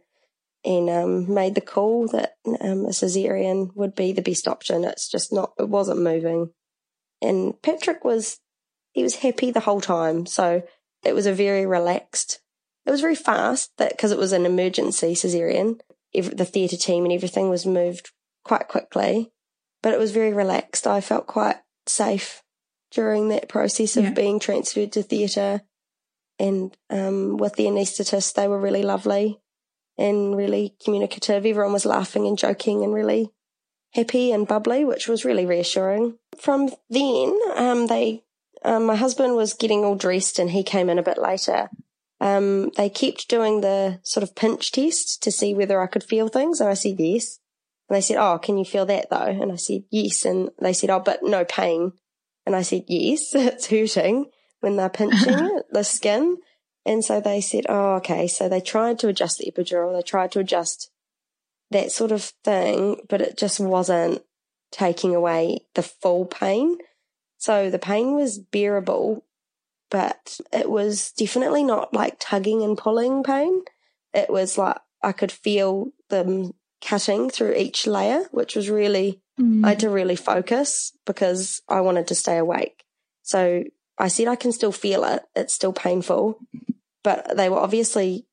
and 0.63 0.89
um, 0.89 1.33
made 1.33 1.55
the 1.55 1.61
call 1.61 2.07
that 2.07 2.33
um, 2.61 2.85
a 2.85 2.89
cesarean 2.89 3.69
would 3.75 3.95
be 3.95 4.11
the 4.11 4.21
best 4.23 4.47
option. 4.47 4.83
It's 4.83 5.09
just 5.09 5.31
not, 5.31 5.53
it 5.59 5.69
wasn't 5.69 6.01
moving. 6.01 6.49
And 7.21 7.53
Patrick 7.61 8.03
was, 8.03 8.39
he 8.95 9.03
was 9.03 9.17
happy 9.17 9.51
the 9.51 9.59
whole 9.59 9.81
time. 9.81 10.25
So 10.25 10.63
it 11.03 11.13
was 11.13 11.25
a 11.25 11.33
very 11.33 11.65
relaxed, 11.65 12.39
it 12.85 12.91
was 12.91 13.01
very 13.01 13.15
fast 13.15 13.71
that 13.77 13.91
because 13.91 14.13
it 14.13 14.17
was 14.17 14.31
an 14.31 14.45
emergency 14.45 15.13
cesarean, 15.13 15.81
every, 16.15 16.33
the 16.33 16.45
theatre 16.45 16.77
team 16.77 17.03
and 17.03 17.13
everything 17.13 17.49
was 17.49 17.65
moved 17.65 18.11
quite 18.45 18.69
quickly, 18.69 19.31
but 19.83 19.93
it 19.93 19.99
was 19.99 20.13
very 20.13 20.31
relaxed. 20.31 20.87
I 20.87 21.01
felt 21.01 21.27
quite 21.27 21.57
safe 21.85 22.41
during 22.91 23.27
that 23.27 23.49
process 23.49 23.97
of 23.97 24.05
yeah. 24.05 24.13
being 24.13 24.39
transferred 24.39 24.93
to 24.93 25.03
theatre. 25.03 25.61
And 26.39 26.75
um, 26.89 27.35
with 27.35 27.55
the 27.55 27.65
anaesthetist, 27.65 28.33
they 28.33 28.47
were 28.47 28.59
really 28.59 28.83
lovely 28.83 29.41
and 29.97 30.37
really 30.37 30.75
communicative. 30.83 31.45
Everyone 31.45 31.73
was 31.73 31.85
laughing 31.85 32.25
and 32.27 32.37
joking 32.37 32.83
and 32.83 32.93
really 32.93 33.29
happy 33.93 34.31
and 34.31 34.47
bubbly, 34.47 34.85
which 34.85 35.09
was 35.09 35.25
really 35.25 35.45
reassuring. 35.45 36.17
From 36.37 36.69
then, 36.89 37.37
um, 37.55 37.87
they, 37.87 38.24
um, 38.65 38.85
my 38.85 38.95
husband 38.95 39.35
was 39.35 39.53
getting 39.53 39.85
all 39.85 39.95
dressed 39.95 40.39
and 40.39 40.49
he 40.49 40.63
came 40.63 40.89
in 40.89 40.99
a 40.99 41.03
bit 41.03 41.17
later. 41.17 41.69
Um, 42.19 42.71
they 42.77 42.89
kept 42.89 43.29
doing 43.29 43.61
the 43.61 43.99
sort 44.03 44.23
of 44.23 44.35
pinch 44.35 44.71
test 44.71 45.21
to 45.23 45.31
see 45.31 45.53
whether 45.53 45.81
I 45.81 45.87
could 45.87 46.03
feel 46.03 46.27
things. 46.27 46.59
And 46.59 46.69
I 46.69 46.73
said 46.73 46.95
yes. 46.99 47.39
And 47.87 47.95
they 47.95 48.01
said, 48.01 48.17
Oh, 48.17 48.39
can 48.39 48.57
you 48.57 48.65
feel 48.65 48.85
that 48.87 49.09
though? 49.09 49.17
And 49.17 49.51
I 49.51 49.57
said 49.57 49.83
yes. 49.91 50.25
And 50.25 50.49
they 50.59 50.73
said, 50.73 50.89
Oh, 50.89 50.99
but 50.99 51.19
no 51.23 51.45
pain. 51.45 51.93
And 52.45 52.55
I 52.55 52.61
said, 52.61 52.85
yes, 52.87 53.31
it's 53.35 53.67
hurting 53.67 54.25
when 54.59 54.75
they're 54.75 54.89
pinching 54.89 55.61
the 55.71 55.83
skin. 55.83 56.37
And 56.85 57.03
so 57.03 57.19
they 57.19 57.41
said, 57.41 57.65
Oh, 57.69 57.95
okay. 57.95 58.27
So 58.27 58.47
they 58.47 58.61
tried 58.61 58.99
to 58.99 59.07
adjust 59.07 59.39
the 59.39 59.51
epidural. 59.51 59.95
They 59.95 60.03
tried 60.03 60.31
to 60.33 60.39
adjust 60.39 60.91
that 61.71 61.91
sort 61.91 62.11
of 62.11 62.23
thing, 62.43 63.01
but 63.09 63.21
it 63.21 63.37
just 63.37 63.59
wasn't 63.59 64.23
taking 64.71 65.15
away 65.15 65.59
the 65.73 65.83
full 65.83 66.25
pain. 66.25 66.77
So 67.37 67.69
the 67.69 67.79
pain 67.79 68.15
was 68.15 68.39
bearable, 68.39 69.25
but 69.89 70.39
it 70.51 70.69
was 70.69 71.11
definitely 71.11 71.63
not 71.63 71.93
like 71.93 72.17
tugging 72.19 72.63
and 72.63 72.77
pulling 72.77 73.23
pain. 73.23 73.63
It 74.13 74.29
was 74.29 74.57
like 74.57 74.77
I 75.03 75.11
could 75.11 75.31
feel 75.31 75.91
them 76.09 76.53
cutting 76.81 77.29
through 77.29 77.53
each 77.55 77.87
layer, 77.87 78.25
which 78.31 78.55
was 78.55 78.69
really, 78.69 79.21
mm. 79.39 79.65
I 79.65 79.69
had 79.69 79.79
to 79.81 79.89
really 79.89 80.15
focus 80.15 80.93
because 81.05 81.61
I 81.67 81.81
wanted 81.81 82.07
to 82.07 82.15
stay 82.15 82.37
awake. 82.37 82.83
So 83.23 83.63
I 83.97 84.07
said, 84.07 84.27
I 84.27 84.35
can 84.35 84.51
still 84.51 84.71
feel 84.71 85.03
it. 85.03 85.23
It's 85.35 85.53
still 85.53 85.73
painful, 85.73 86.39
but 87.03 87.37
they 87.37 87.49
were 87.49 87.59
obviously 87.59 88.25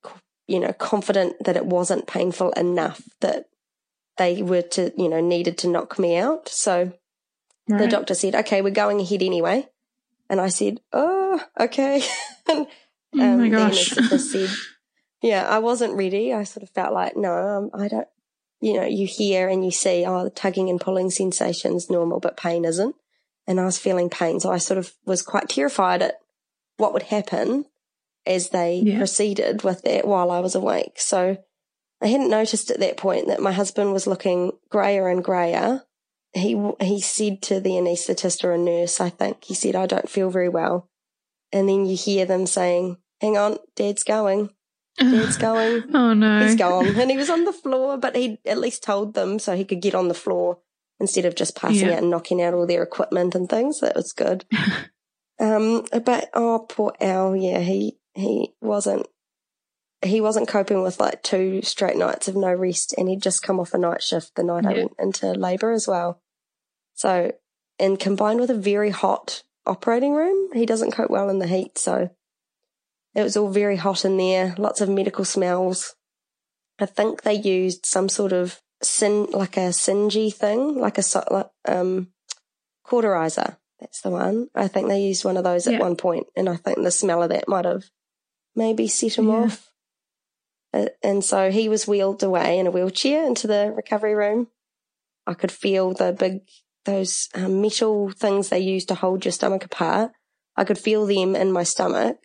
you 0.47 0.59
know, 0.59 0.73
confident 0.73 1.35
that 1.43 1.55
it 1.55 1.65
wasn't 1.65 2.07
painful 2.07 2.51
enough 2.51 3.01
that 3.21 3.45
they 4.17 4.41
were 4.43 4.61
to, 4.61 4.91
you 4.97 5.09
know, 5.09 5.21
needed 5.21 5.57
to 5.59 5.67
knock 5.67 5.97
me 5.97 6.17
out. 6.17 6.49
So 6.49 6.93
right. 7.67 7.79
the 7.79 7.87
doctor 7.87 8.13
said, 8.15 8.35
okay, 8.35 8.61
we're 8.61 8.71
going 8.71 8.99
ahead 8.99 9.23
anyway. 9.23 9.67
And 10.29 10.39
I 10.41 10.49
said, 10.49 10.81
oh, 10.91 11.41
okay. 11.59 12.01
and 12.49 12.59
um, 12.59 12.67
oh 13.19 13.37
my 13.37 13.49
gosh. 13.49 13.89
the 13.89 14.19
said, 14.19 14.49
yeah, 15.21 15.47
I 15.47 15.59
wasn't 15.59 15.95
ready. 15.95 16.33
I 16.33 16.43
sort 16.43 16.63
of 16.63 16.69
felt 16.69 16.93
like, 16.93 17.15
no, 17.15 17.31
um, 17.31 17.69
I 17.73 17.87
don't, 17.87 18.07
you 18.61 18.73
know, 18.73 18.85
you 18.85 19.07
hear 19.07 19.47
and 19.47 19.63
you 19.63 19.71
see, 19.71 20.05
oh, 20.05 20.23
the 20.23 20.29
tugging 20.29 20.69
and 20.69 20.79
pulling 20.79 21.09
sensation's 21.09 21.89
normal, 21.89 22.19
but 22.19 22.37
pain 22.37 22.65
isn't. 22.65 22.95
And 23.45 23.59
I 23.59 23.65
was 23.65 23.77
feeling 23.77 24.09
pain. 24.09 24.39
So 24.39 24.51
I 24.51 24.57
sort 24.57 24.77
of 24.77 24.93
was 25.05 25.21
quite 25.21 25.49
terrified 25.49 26.01
at 26.01 26.15
what 26.77 26.93
would 26.93 27.03
happen 27.03 27.65
as 28.25 28.49
they 28.49 28.77
yeah. 28.77 28.97
proceeded 28.97 29.63
with 29.63 29.81
that 29.83 30.07
while 30.07 30.31
I 30.31 30.39
was 30.39 30.55
awake. 30.55 30.93
So 30.97 31.37
I 32.01 32.07
hadn't 32.07 32.29
noticed 32.29 32.71
at 32.71 32.79
that 32.79 32.97
point 32.97 33.27
that 33.27 33.41
my 33.41 33.51
husband 33.51 33.93
was 33.93 34.07
looking 34.07 34.51
grayer 34.69 35.07
and 35.07 35.23
grayer. 35.23 35.83
He 36.33 36.59
he 36.79 36.99
said 36.99 37.41
to 37.43 37.59
the 37.59 37.71
anaesthetist 37.71 38.43
or 38.43 38.53
a 38.53 38.57
nurse, 38.57 38.99
I 38.99 39.09
think 39.09 39.43
he 39.43 39.53
said, 39.53 39.75
"I 39.75 39.85
don't 39.85 40.09
feel 40.09 40.29
very 40.29 40.49
well," 40.49 40.89
and 41.51 41.69
then 41.69 41.85
you 41.85 41.95
hear 41.95 42.25
them 42.25 42.47
saying, 42.47 42.97
"Hang 43.21 43.37
on, 43.37 43.57
Dad's 43.75 44.03
going." 44.03 44.49
Dad's 44.97 45.37
going. 45.37 45.83
oh 45.93 46.13
no. 46.13 46.45
He's 46.45 46.55
gone. 46.55 46.87
And 46.87 47.09
he 47.09 47.17
was 47.17 47.29
on 47.29 47.45
the 47.45 47.53
floor, 47.53 47.97
but 47.97 48.15
he 48.15 48.39
at 48.45 48.59
least 48.59 48.83
told 48.83 49.13
them 49.13 49.39
so 49.39 49.55
he 49.55 49.65
could 49.65 49.81
get 49.81 49.95
on 49.95 50.07
the 50.07 50.13
floor 50.13 50.59
instead 50.99 51.25
of 51.25 51.35
just 51.35 51.55
passing 51.55 51.87
yeah. 51.87 51.93
out 51.93 51.99
and 51.99 52.09
knocking 52.09 52.41
out 52.41 52.53
all 52.53 52.67
their 52.67 52.83
equipment 52.83 53.35
and 53.35 53.49
things. 53.49 53.79
That 53.79 53.95
was 53.95 54.13
good. 54.13 54.45
um, 55.39 55.85
but 56.03 56.29
oh, 56.33 56.65
poor 56.69 56.93
Al. 56.99 57.35
Yeah, 57.35 57.59
he 57.59 57.97
he 58.13 58.53
wasn't 58.61 59.07
he 60.03 60.21
wasn't 60.21 60.47
coping 60.47 60.83
with 60.83 60.99
like 60.99 61.23
two 61.23 61.61
straight 61.61 61.97
nights 61.97 62.27
of 62.27 62.35
no 62.35 62.53
rest 62.53 62.93
and 62.97 63.09
he'd 63.09 63.21
just 63.21 63.41
come 63.41 63.59
off 63.59 63.73
a 63.73 63.77
night 63.77 64.03
shift 64.03 64.35
the 64.35 64.43
night 64.43 64.63
yeah. 64.63 64.69
I 64.69 64.73
went 64.73 64.91
into 64.99 65.31
labour 65.31 65.71
as 65.71 65.87
well. 65.87 66.21
So 67.03 67.33
and 67.79 67.99
combined 67.99 68.39
with 68.39 68.49
a 68.49 68.55
very 68.55 68.89
hot 68.89 69.43
operating 69.65 70.13
room, 70.13 70.53
he 70.53 70.65
doesn't 70.65 70.91
cope 70.91 71.09
well 71.09 71.29
in 71.29 71.39
the 71.39 71.47
heat, 71.47 71.77
so 71.77 72.09
it 73.13 73.21
was 73.21 73.35
all 73.35 73.49
very 73.49 73.75
hot 73.75 74.05
in 74.05 74.15
there, 74.15 74.55
lots 74.57 74.79
of 74.79 74.87
medical 74.87 75.25
smells. 75.25 75.95
I 76.79 76.85
think 76.85 77.23
they 77.23 77.33
used 77.33 77.85
some 77.85 78.07
sort 78.07 78.31
of 78.31 78.61
sin 78.81 79.27
like 79.31 79.57
a 79.57 79.73
singy 79.73 80.33
thing, 80.33 80.79
like 80.79 80.97
a 80.97 81.49
um 81.67 82.07
cauterizer. 82.87 83.57
That's 83.81 83.99
the 83.99 84.09
one. 84.09 84.47
I 84.55 84.69
think 84.69 84.87
they 84.87 85.01
used 85.01 85.25
one 85.25 85.35
of 85.35 85.43
those 85.43 85.67
yeah. 85.67 85.73
at 85.73 85.81
one 85.81 85.97
point, 85.97 86.27
and 86.37 86.47
I 86.47 86.55
think 86.55 86.77
the 86.83 86.89
smell 86.89 87.21
of 87.21 87.31
that 87.31 87.49
might 87.49 87.65
have 87.65 87.83
maybe 88.55 88.87
set 88.87 89.17
him 89.17 89.27
yeah. 89.27 89.33
off. 89.33 89.73
Uh, 90.73 90.87
and 91.03 91.21
so 91.21 91.51
he 91.51 91.67
was 91.67 91.85
wheeled 91.85 92.23
away 92.23 92.57
in 92.59 92.65
a 92.65 92.71
wheelchair 92.71 93.27
into 93.27 93.45
the 93.45 93.73
recovery 93.75 94.15
room. 94.15 94.47
I 95.25 95.33
could 95.33 95.51
feel 95.51 95.93
the 95.93 96.11
big, 96.11 96.41
those 96.85 97.29
um, 97.33 97.61
metal 97.61 98.09
things 98.11 98.49
they 98.49 98.59
use 98.59 98.85
to 98.85 98.95
hold 98.95 99.25
your 99.25 99.31
stomach 99.31 99.65
apart. 99.65 100.11
I 100.55 100.63
could 100.63 100.77
feel 100.77 101.05
them 101.05 101.35
in 101.35 101.51
my 101.51 101.63
stomach 101.63 102.17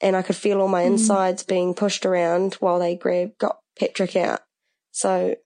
and 0.00 0.14
I 0.14 0.22
could 0.22 0.36
feel 0.36 0.60
all 0.60 0.68
my 0.68 0.82
mm. 0.82 0.92
insides 0.92 1.42
being 1.42 1.74
pushed 1.74 2.06
around 2.06 2.54
while 2.54 2.78
they 2.78 2.94
grabbed, 2.94 3.38
got 3.38 3.58
Patrick 3.78 4.14
out. 4.16 4.40
So 4.92 5.36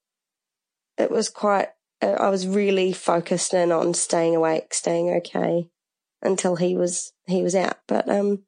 it 0.98 1.10
was 1.10 1.28
quite, 1.28 1.68
uh, 2.02 2.16
I 2.18 2.28
was 2.28 2.46
really 2.46 2.92
focused 2.92 3.54
in 3.54 3.72
on 3.72 3.94
staying 3.94 4.36
awake, 4.36 4.74
staying 4.74 5.10
okay 5.10 5.68
until 6.20 6.56
he 6.56 6.76
was, 6.76 7.12
he 7.26 7.42
was 7.42 7.54
out. 7.54 7.78
But, 7.88 8.08
um, 8.08 8.44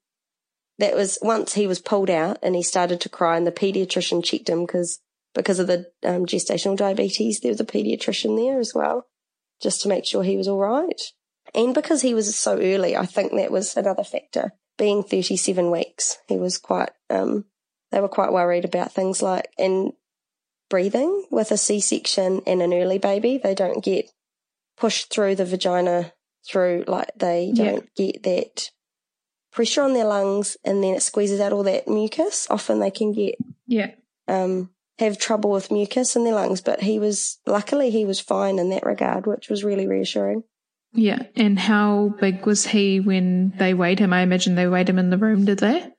that 0.79 0.95
was 0.97 1.19
once 1.23 1.55
he 1.55 1.67
was 1.67 1.81
pulled 1.81 2.11
out 2.11 2.39
and 2.43 2.55
he 2.55 2.63
started 2.63 3.01
to 3.01 3.09
cry 3.09 3.37
and 3.37 3.47
the 3.47 3.53
pediatrician 3.53 4.25
checked 4.25 4.49
him 4.49 4.67
because 4.67 5.01
because 5.35 5.59
of 5.59 5.67
the 5.67 5.87
um, 6.05 6.27
gestational 6.27 6.77
diabetes 6.77 7.41
there 7.41 7.51
was 7.51 7.61
a 7.61 7.65
pediatrician 7.65 8.37
there 8.37 8.59
as 8.59 8.73
well 8.75 9.07
just 9.61 9.83
to 9.83 9.89
make 9.89 10.05
sure 10.05 10.23
he 10.23 10.37
was 10.37 10.49
all 10.49 10.59
right. 10.59 11.01
And 11.55 11.75
because 11.75 12.03
he 12.03 12.15
was 12.15 12.39
so 12.39 12.59
early, 12.59 12.97
I 12.97 13.07
think 13.07 13.33
that 13.33 13.51
was 13.51 13.77
another 13.77 14.05
factor. 14.05 14.53
Being 14.77 15.03
37 15.03 15.71
weeks, 15.71 16.19
he 16.29 16.37
was 16.37 16.59
quite, 16.59 16.91
um, 17.11 17.45
they 17.93 18.01
were 18.01 18.09
quite 18.09 18.33
worried 18.33 18.65
about 18.65 18.93
things 18.93 19.23
like 19.23 19.49
in 19.57 19.93
breathing 20.69 21.27
with 21.31 21.53
a 21.53 21.57
C-section 21.57 22.43
and 22.47 22.61
an 22.61 22.73
early 22.73 22.99
baby. 22.99 23.39
They 23.39 23.55
don't 23.55 23.85
get 23.85 24.11
pushed 24.77 25.13
through 25.13 25.37
the 25.37 25.45
vagina 25.45 26.13
through, 26.47 26.85
like 26.89 27.11
they 27.17 27.53
don't 27.55 27.89
yeah. 27.95 28.13
get 28.13 28.23
that 28.25 28.71
pressure 29.53 29.83
on 29.83 29.95
their 29.95 30.05
lungs 30.05 30.57
and 30.65 30.83
then 30.83 30.95
it 30.95 31.03
squeezes 31.03 31.41
out 31.41 31.53
all 31.53 31.63
that 31.63 31.87
mucus. 31.87 32.49
Often 32.51 32.81
they 32.81 32.91
can 32.91 33.13
get, 33.13 33.37
yeah, 33.67 33.93
um, 34.27 34.71
have 34.99 35.19
trouble 35.19 35.51
with 35.51 35.71
mucus 35.71 36.15
in 36.15 36.25
their 36.25 36.35
lungs, 36.35 36.61
but 36.61 36.83
he 36.83 36.99
was, 36.99 37.39
luckily 37.47 37.91
he 37.91 38.05
was 38.05 38.21
fine 38.21 38.59
in 38.59 38.71
that 38.71 38.87
regard, 38.87 39.27
which 39.27 39.49
was 39.49 39.65
really 39.65 39.87
reassuring. 39.87 40.45
Yeah. 40.93 41.25
And 41.35 41.59
how 41.59 42.15
big 42.21 42.47
was 42.47 42.67
he 42.67 43.01
when 43.01 43.53
they 43.59 43.75
weighed 43.75 43.99
him? 43.99 44.13
I 44.13 44.21
imagine 44.21 44.55
they 44.55 44.69
weighed 44.69 44.89
him 44.89 44.99
in 44.99 45.11
the 45.11 45.19
room, 45.19 45.45
did 45.45 45.59
they? 45.59 45.91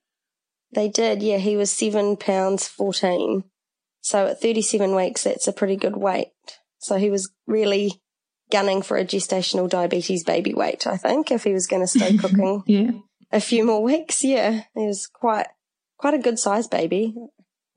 They 0.71 0.87
did, 0.89 1.21
yeah. 1.21 1.37
He 1.37 1.57
was 1.57 1.71
seven 1.71 2.15
pounds 2.15 2.67
14. 2.67 3.43
So 4.01 4.27
at 4.27 4.41
37 4.41 4.95
weeks, 4.95 5.23
that's 5.23 5.47
a 5.47 5.53
pretty 5.53 5.75
good 5.75 5.97
weight. 5.97 6.27
So 6.77 6.97
he 6.97 7.09
was 7.09 7.31
really 7.47 8.01
gunning 8.51 8.81
for 8.81 8.97
a 8.97 9.05
gestational 9.05 9.69
diabetes 9.69 10.23
baby 10.23 10.53
weight, 10.53 10.85
I 10.87 10.97
think, 10.97 11.31
if 11.31 11.43
he 11.43 11.53
was 11.53 11.67
going 11.67 11.81
to 11.81 11.87
stay 11.87 12.17
cooking 12.17 12.63
yeah. 12.67 12.91
a 13.31 13.41
few 13.41 13.65
more 13.65 13.83
weeks. 13.83 14.23
Yeah. 14.23 14.61
He 14.75 14.85
was 14.85 15.07
quite, 15.07 15.47
quite 15.97 16.13
a 16.13 16.19
good 16.19 16.39
sized 16.39 16.69
baby, 16.69 17.15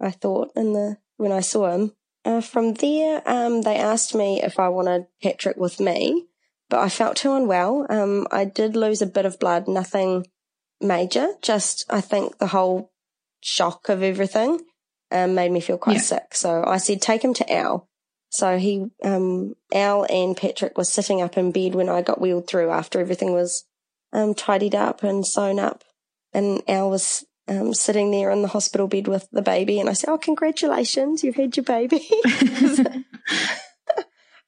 I 0.00 0.10
thought, 0.10 0.50
in 0.54 0.72
the, 0.72 0.98
when 1.18 1.30
I 1.30 1.40
saw 1.40 1.70
him. 1.70 1.92
Uh, 2.24 2.40
from 2.40 2.74
there, 2.74 3.22
um, 3.26 3.62
they 3.62 3.76
asked 3.76 4.14
me 4.14 4.42
if 4.42 4.58
I 4.58 4.68
wanted 4.68 5.06
Patrick 5.22 5.56
with 5.56 5.78
me 5.78 6.28
but 6.68 6.80
I 6.80 6.88
felt 6.88 7.16
too 7.16 7.34
unwell. 7.34 7.86
Um, 7.88 8.26
I 8.30 8.44
did 8.44 8.76
lose 8.76 9.00
a 9.00 9.06
bit 9.06 9.24
of 9.24 9.38
blood, 9.38 9.68
nothing 9.68 10.26
major. 10.80 11.28
Just 11.42 11.84
I 11.88 12.00
think 12.00 12.38
the 12.38 12.48
whole 12.48 12.92
shock 13.40 13.88
of 13.88 14.02
everything 14.02 14.60
um, 15.10 15.34
made 15.34 15.50
me 15.50 15.60
feel 15.60 15.78
quite 15.78 15.96
yeah. 15.96 16.02
sick. 16.02 16.34
So 16.34 16.64
I 16.66 16.76
said, 16.76 17.00
take 17.00 17.22
him 17.22 17.34
to 17.34 17.52
Al. 17.52 17.88
So 18.30 18.58
he, 18.58 18.86
um, 19.02 19.54
Al 19.72 20.04
and 20.10 20.36
Patrick 20.36 20.76
was 20.76 20.92
sitting 20.92 21.22
up 21.22 21.38
in 21.38 21.50
bed 21.50 21.74
when 21.74 21.88
I 21.88 22.02
got 22.02 22.20
wheeled 22.20 22.46
through 22.46 22.70
after 22.70 23.00
everything 23.00 23.32
was 23.32 23.64
um, 24.12 24.34
tidied 24.34 24.74
up 24.74 25.02
and 25.02 25.26
sewn 25.26 25.58
up. 25.58 25.82
And 26.34 26.62
Al 26.68 26.90
was 26.90 27.24
um, 27.48 27.74
sitting 27.74 28.10
there 28.10 28.30
in 28.30 28.42
the 28.42 28.48
hospital 28.48 28.86
bed 28.86 29.08
with 29.08 29.28
the 29.30 29.42
baby. 29.42 29.80
And 29.80 29.88
I 29.88 29.94
said, 29.94 30.10
Oh, 30.10 30.18
congratulations, 30.18 31.24
you've 31.24 31.36
had 31.36 31.56
your 31.56 31.64
baby. 31.64 32.06
it 32.10 33.04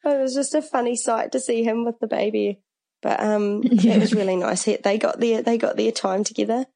was 0.05 0.35
just 0.35 0.55
a 0.55 0.63
funny 0.63 0.97
sight 0.97 1.33
to 1.33 1.41
see 1.41 1.65
him 1.65 1.85
with 1.85 1.99
the 2.01 2.07
baby. 2.07 2.61
But 3.03 3.21
um, 3.21 3.63
yeah. 3.63 3.95
it 3.97 4.01
was 4.01 4.15
really 4.15 4.37
nice. 4.37 4.65
They 4.65 4.99
got 4.99 5.21
their 5.21 5.43
they 5.43 5.59
got 5.59 5.77
their 5.77 5.93
time 5.93 6.25
together. 6.25 6.67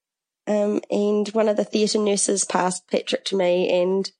Um, 0.47 0.81
and 0.91 1.29
one 1.29 1.49
of 1.49 1.57
the 1.57 1.64
theatre 1.64 1.99
nurses 1.99 2.45
passed 2.45 2.89
Patrick 2.91 3.25
to 3.27 3.37
me 3.37 3.70
and 3.81 4.11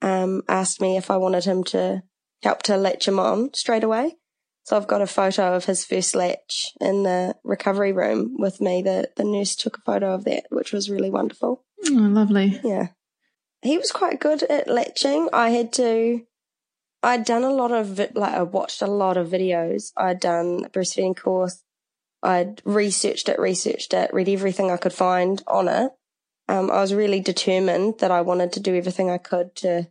um, 0.00 0.42
asked 0.48 0.80
me 0.80 0.96
if 0.96 1.10
I 1.10 1.18
wanted 1.18 1.44
him 1.44 1.62
to 1.64 2.02
help 2.42 2.62
to 2.64 2.76
latch 2.76 3.06
him 3.06 3.18
on 3.18 3.52
straight 3.54 3.84
away. 3.84 4.16
So 4.64 4.76
I've 4.76 4.88
got 4.88 5.02
a 5.02 5.06
photo 5.06 5.54
of 5.54 5.66
his 5.66 5.84
first 5.84 6.14
latch 6.14 6.72
in 6.80 7.02
the 7.02 7.36
recovery 7.44 7.92
room 7.92 8.36
with 8.38 8.60
me. 8.60 8.82
The 8.82 9.10
the 9.16 9.24
nurse 9.24 9.54
took 9.54 9.78
a 9.78 9.82
photo 9.82 10.14
of 10.14 10.24
that, 10.24 10.46
which 10.50 10.72
was 10.72 10.90
really 10.90 11.10
wonderful. 11.10 11.62
Oh, 11.86 11.92
lovely. 11.92 12.60
Yeah. 12.64 12.88
He 13.60 13.78
was 13.78 13.92
quite 13.92 14.20
good 14.20 14.42
at 14.44 14.68
latching. 14.68 15.28
I 15.32 15.50
had 15.50 15.72
to 15.74 16.26
I'd 17.02 17.26
done 17.26 17.44
a 17.44 17.52
lot 17.52 17.72
of 17.72 17.98
like 17.98 18.32
I 18.32 18.42
watched 18.42 18.80
a 18.80 18.86
lot 18.86 19.18
of 19.18 19.28
videos. 19.28 19.92
I'd 19.96 20.20
done 20.20 20.62
a 20.64 20.70
breastfeeding 20.70 21.16
course. 21.16 21.62
I'd 22.22 22.62
researched 22.64 23.28
it, 23.28 23.38
researched 23.38 23.92
it, 23.92 24.14
read 24.14 24.30
everything 24.30 24.70
I 24.70 24.78
could 24.78 24.94
find 24.94 25.42
on 25.46 25.68
it. 25.68 25.92
Um, 26.48 26.70
I 26.70 26.80
was 26.80 26.94
really 26.94 27.20
determined 27.20 27.98
that 27.98 28.10
I 28.10 28.22
wanted 28.22 28.52
to 28.54 28.60
do 28.60 28.74
everything 28.74 29.10
I 29.10 29.18
could 29.18 29.54
to 29.56 29.88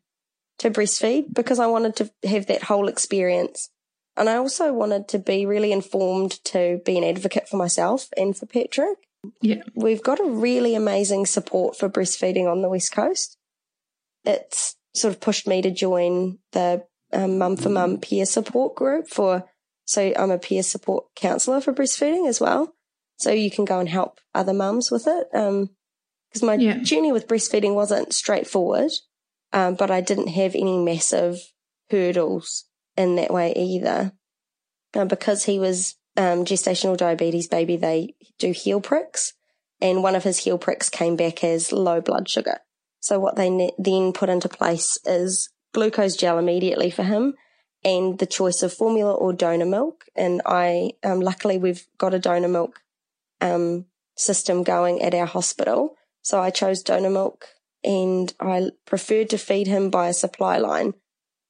to 0.60 0.72
breastfeed 0.72 1.34
because 1.34 1.60
I 1.60 1.68
wanted 1.68 1.96
to 1.98 2.12
have 2.28 2.48
that 2.48 2.64
whole 2.64 2.88
experience. 2.88 3.70
And 4.16 4.30
I 4.30 4.36
also 4.36 4.72
wanted 4.74 5.08
to 5.10 5.20
be 5.20 5.46
really 5.46 5.72
informed 5.72 6.44
to 6.46 6.82
be 6.86 6.98
an 6.98 7.04
advocate 7.04 7.50
for 7.50 7.58
myself 7.58 8.10
and 8.16 8.38
for 8.38 8.46
Patrick. 8.46 8.98
Yeah. 9.42 9.64
We've 9.74 10.04
got 10.04 10.20
a 10.20 10.30
really 10.30 10.76
amazing 10.76 11.26
support 11.26 11.78
for 11.78 11.90
breastfeeding 11.90 12.50
on 12.50 12.62
the 12.62 12.70
West 12.70 12.92
Coast. 12.92 13.38
It's 14.26 14.76
sort 14.94 15.14
of 15.14 15.22
pushed 15.22 15.48
me 15.48 15.62
to 15.62 15.72
join 15.72 16.40
the 16.52 16.86
um, 17.12 17.38
mum 17.38 17.58
for 17.58 17.70
mum 17.70 18.00
peer 18.00 18.26
support 18.26 18.76
group 18.76 19.08
for, 19.08 19.46
so 19.86 20.14
I'm 20.16 20.32
a 20.32 20.38
peer 20.38 20.64
support 20.64 21.06
counselor 21.16 21.62
for 21.62 21.74
breastfeeding 21.74 22.28
as 22.28 22.40
well. 22.40 22.76
So 23.18 23.32
you 23.32 23.50
can 23.50 23.66
go 23.66 23.80
and 23.80 23.90
help 23.90 24.20
other 24.36 24.54
mums 24.54 24.92
with 24.92 25.08
it. 25.08 25.28
Um, 25.34 25.70
cause 26.34 26.44
my 26.44 26.56
yeah. 26.56 26.78
journey 26.80 27.12
with 27.12 27.28
breastfeeding 27.28 27.74
wasn't 27.74 28.14
straightforward. 28.14 28.92
Um, 29.52 29.76
but 29.76 29.92
I 29.92 30.02
didn't 30.02 30.30
have 30.30 30.56
any 30.56 30.80
massive 30.80 31.38
hurdles 31.92 32.66
in 32.98 33.16
that 33.16 33.32
way 33.32 33.54
either. 33.56 34.14
Uh, 34.94 35.06
because 35.06 35.46
he 35.46 35.60
was, 35.60 35.96
um, 36.18 36.46
gestational 36.46 36.96
diabetes 36.96 37.48
baby, 37.48 37.76
they 37.76 38.16
do 38.38 38.52
heel 38.52 38.80
pricks 38.80 39.34
and 39.84 40.02
one 40.02 40.16
of 40.16 40.24
his 40.24 40.40
heel 40.40 40.58
pricks 40.58 40.90
came 40.90 41.18
back 41.18 41.44
as 41.44 41.74
low 41.74 42.00
blood 42.00 42.30
sugar. 42.30 42.60
So 43.02 43.20
what 43.20 43.36
they 43.36 43.50
ne- 43.50 43.76
then 43.78 44.14
put 44.14 44.30
into 44.30 44.48
place 44.48 44.98
is 45.06 45.50
glucose 45.74 46.16
gel 46.16 46.40
immediately 46.40 46.90
for 46.90 47.04
him 47.04 47.34
and 47.84 48.18
the 48.18 48.26
choice 48.26 48.64
of 48.64 48.74
formula 48.74 49.14
or 49.14 49.34
donor 49.34 49.66
milk. 49.66 50.06
And 50.16 50.42
I, 50.46 50.92
um, 51.04 51.20
luckily 51.20 51.58
we've 51.58 51.86
got 51.98 52.14
a 52.14 52.20
donor 52.20 52.48
milk, 52.48 52.80
um, 53.42 53.86
system 54.16 54.64
going 54.64 55.02
at 55.02 55.14
our 55.14 55.26
hospital. 55.26 55.96
So 56.22 56.40
I 56.40 56.50
chose 56.50 56.82
donor 56.82 57.10
milk 57.10 57.48
and 57.84 58.34
I 58.40 58.70
preferred 58.86 59.30
to 59.32 59.38
feed 59.38 59.68
him 59.68 59.90
by 59.90 60.08
a 60.08 60.14
supply 60.14 60.58
line. 60.60 60.94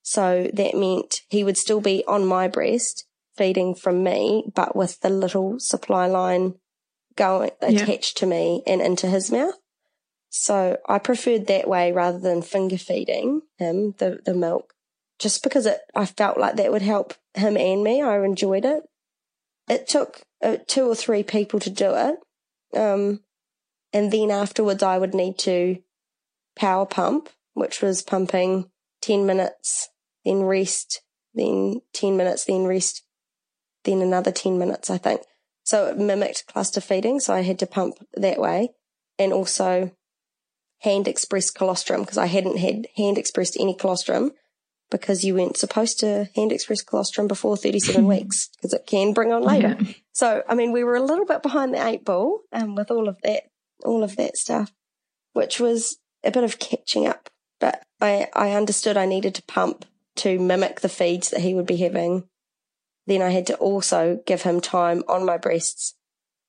So 0.04 0.50
that 0.54 0.76
meant 0.76 1.22
he 1.30 1.44
would 1.44 1.58
still 1.58 1.82
be 1.82 2.04
on 2.08 2.26
my 2.26 2.48
breast 2.48 3.06
feeding 3.36 3.74
from 3.74 4.04
me, 4.04 4.44
but 4.54 4.76
with 4.76 5.00
the 5.00 5.10
little 5.10 5.60
supply 5.60 6.06
line 6.06 6.56
going 7.16 7.52
attached 7.62 8.18
yeah. 8.18 8.20
to 8.20 8.26
me 8.26 8.64
and 8.68 8.82
into 8.82 9.08
his 9.08 9.32
mouth. 9.32 9.56
So 10.30 10.78
I 10.88 11.00
preferred 11.00 11.48
that 11.48 11.68
way 11.68 11.92
rather 11.92 12.20
than 12.20 12.42
finger 12.42 12.78
feeding 12.78 13.42
him 13.58 13.94
the, 13.98 14.20
the 14.26 14.34
milk, 14.34 14.74
just 15.20 15.42
because 15.42 15.66
it, 15.66 15.80
I 15.96 16.06
felt 16.06 16.38
like 16.38 16.58
that 16.58 16.72
would 16.72 16.82
help 16.82 17.14
him 17.34 17.56
and 17.56 17.84
me. 17.84 18.02
I 18.02 18.24
enjoyed 18.24 18.66
it. 18.66 18.84
It 19.70 19.88
took 19.88 20.22
uh, 20.42 20.58
two 20.68 20.86
or 20.86 20.96
three 20.96 21.24
people 21.24 21.60
to 21.62 21.70
do 21.70 21.94
it. 21.96 22.16
Um, 22.78 23.22
and 23.94 24.12
then 24.12 24.32
afterwards 24.32 24.84
I 24.84 24.98
would 24.98 25.14
need 25.14 25.38
to 25.40 25.78
power 26.56 26.86
pump, 26.86 27.30
which 27.54 27.82
was 27.82 28.02
pumping 28.02 28.70
10 29.02 29.26
minutes, 29.26 29.90
then 30.26 30.44
rest, 30.44 31.02
then 31.34 31.82
10 31.94 32.18
minutes, 32.18 32.46
then 32.46 32.66
rest, 32.66 33.04
then 33.84 34.02
another 34.02 34.32
10 34.32 34.58
minutes, 34.58 34.90
I 34.90 34.98
think. 34.98 35.22
So 35.64 35.88
it 35.88 35.98
mimicked 35.98 36.48
cluster 36.48 36.82
feeding. 36.82 37.20
So 37.20 37.34
I 37.34 37.42
had 37.42 37.60
to 37.60 37.68
pump 37.68 37.96
that 38.16 38.40
way 38.40 38.70
and 39.18 39.32
also 39.32 39.92
hand 40.80 41.08
expressed 41.08 41.56
colostrum 41.56 42.02
because 42.02 42.18
I 42.18 42.26
hadn't 42.26 42.58
had 42.58 42.88
hand 42.98 43.18
expressed 43.18 43.58
any 43.60 43.74
colostrum 43.74 44.32
because 44.94 45.24
you 45.24 45.34
weren't 45.34 45.58
supposed 45.58 46.00
to 46.02 46.30
hand 46.36 46.52
express 46.52 46.84
colostrum 46.84 47.28
before 47.28 47.58
37 47.58 48.06
weeks 48.08 48.50
because 48.56 48.74
it 48.74 48.86
can 48.86 49.14
bring 49.14 49.32
on 49.32 49.42
labour. 49.42 49.78
Yeah. 49.80 49.94
So, 50.12 50.44
I 50.48 50.54
mean, 50.54 50.72
we 50.72 50.84
were 50.84 50.96
a 50.96 51.04
little 51.04 51.26
bit 51.26 51.42
behind 51.42 51.74
the 51.74 51.86
eight 51.86 52.06
ball 52.06 52.42
um, 52.52 52.76
with 52.76 52.92
all 52.92 53.10
of 53.10 53.18
that, 53.24 53.44
all 53.84 54.04
of 54.04 54.16
that 54.18 54.38
stuff, 54.38 54.72
which 55.34 55.60
was 55.60 55.98
a 56.24 56.32
bit 56.32 56.44
of 56.44 56.60
catching 56.60 57.08
up. 57.08 57.30
But 57.60 57.84
I, 58.00 58.28
I 58.36 58.52
understood 58.52 58.98
I 58.98 59.06
needed 59.06 59.34
to 59.36 59.44
pump 59.44 59.86
to 60.18 60.40
mimic 60.40 60.82
the 60.82 60.90
feeds 60.90 61.30
that 61.32 61.42
he 61.42 61.54
would 61.54 61.66
be 61.66 61.78
having. 61.78 62.28
Then 63.06 63.22
I 63.22 63.32
had 63.32 63.48
to 63.48 63.56
also 63.56 64.22
give 64.26 64.44
him 64.44 64.62
time 64.62 65.04
on 65.08 65.26
my 65.26 65.38
breasts 65.38 65.96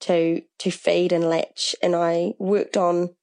to, 0.00 0.42
to 0.58 0.70
feed 0.70 1.12
and 1.12 1.24
latch. 1.24 1.74
And 1.82 1.94
I 1.94 2.34
worked 2.38 2.76
on 2.76 3.14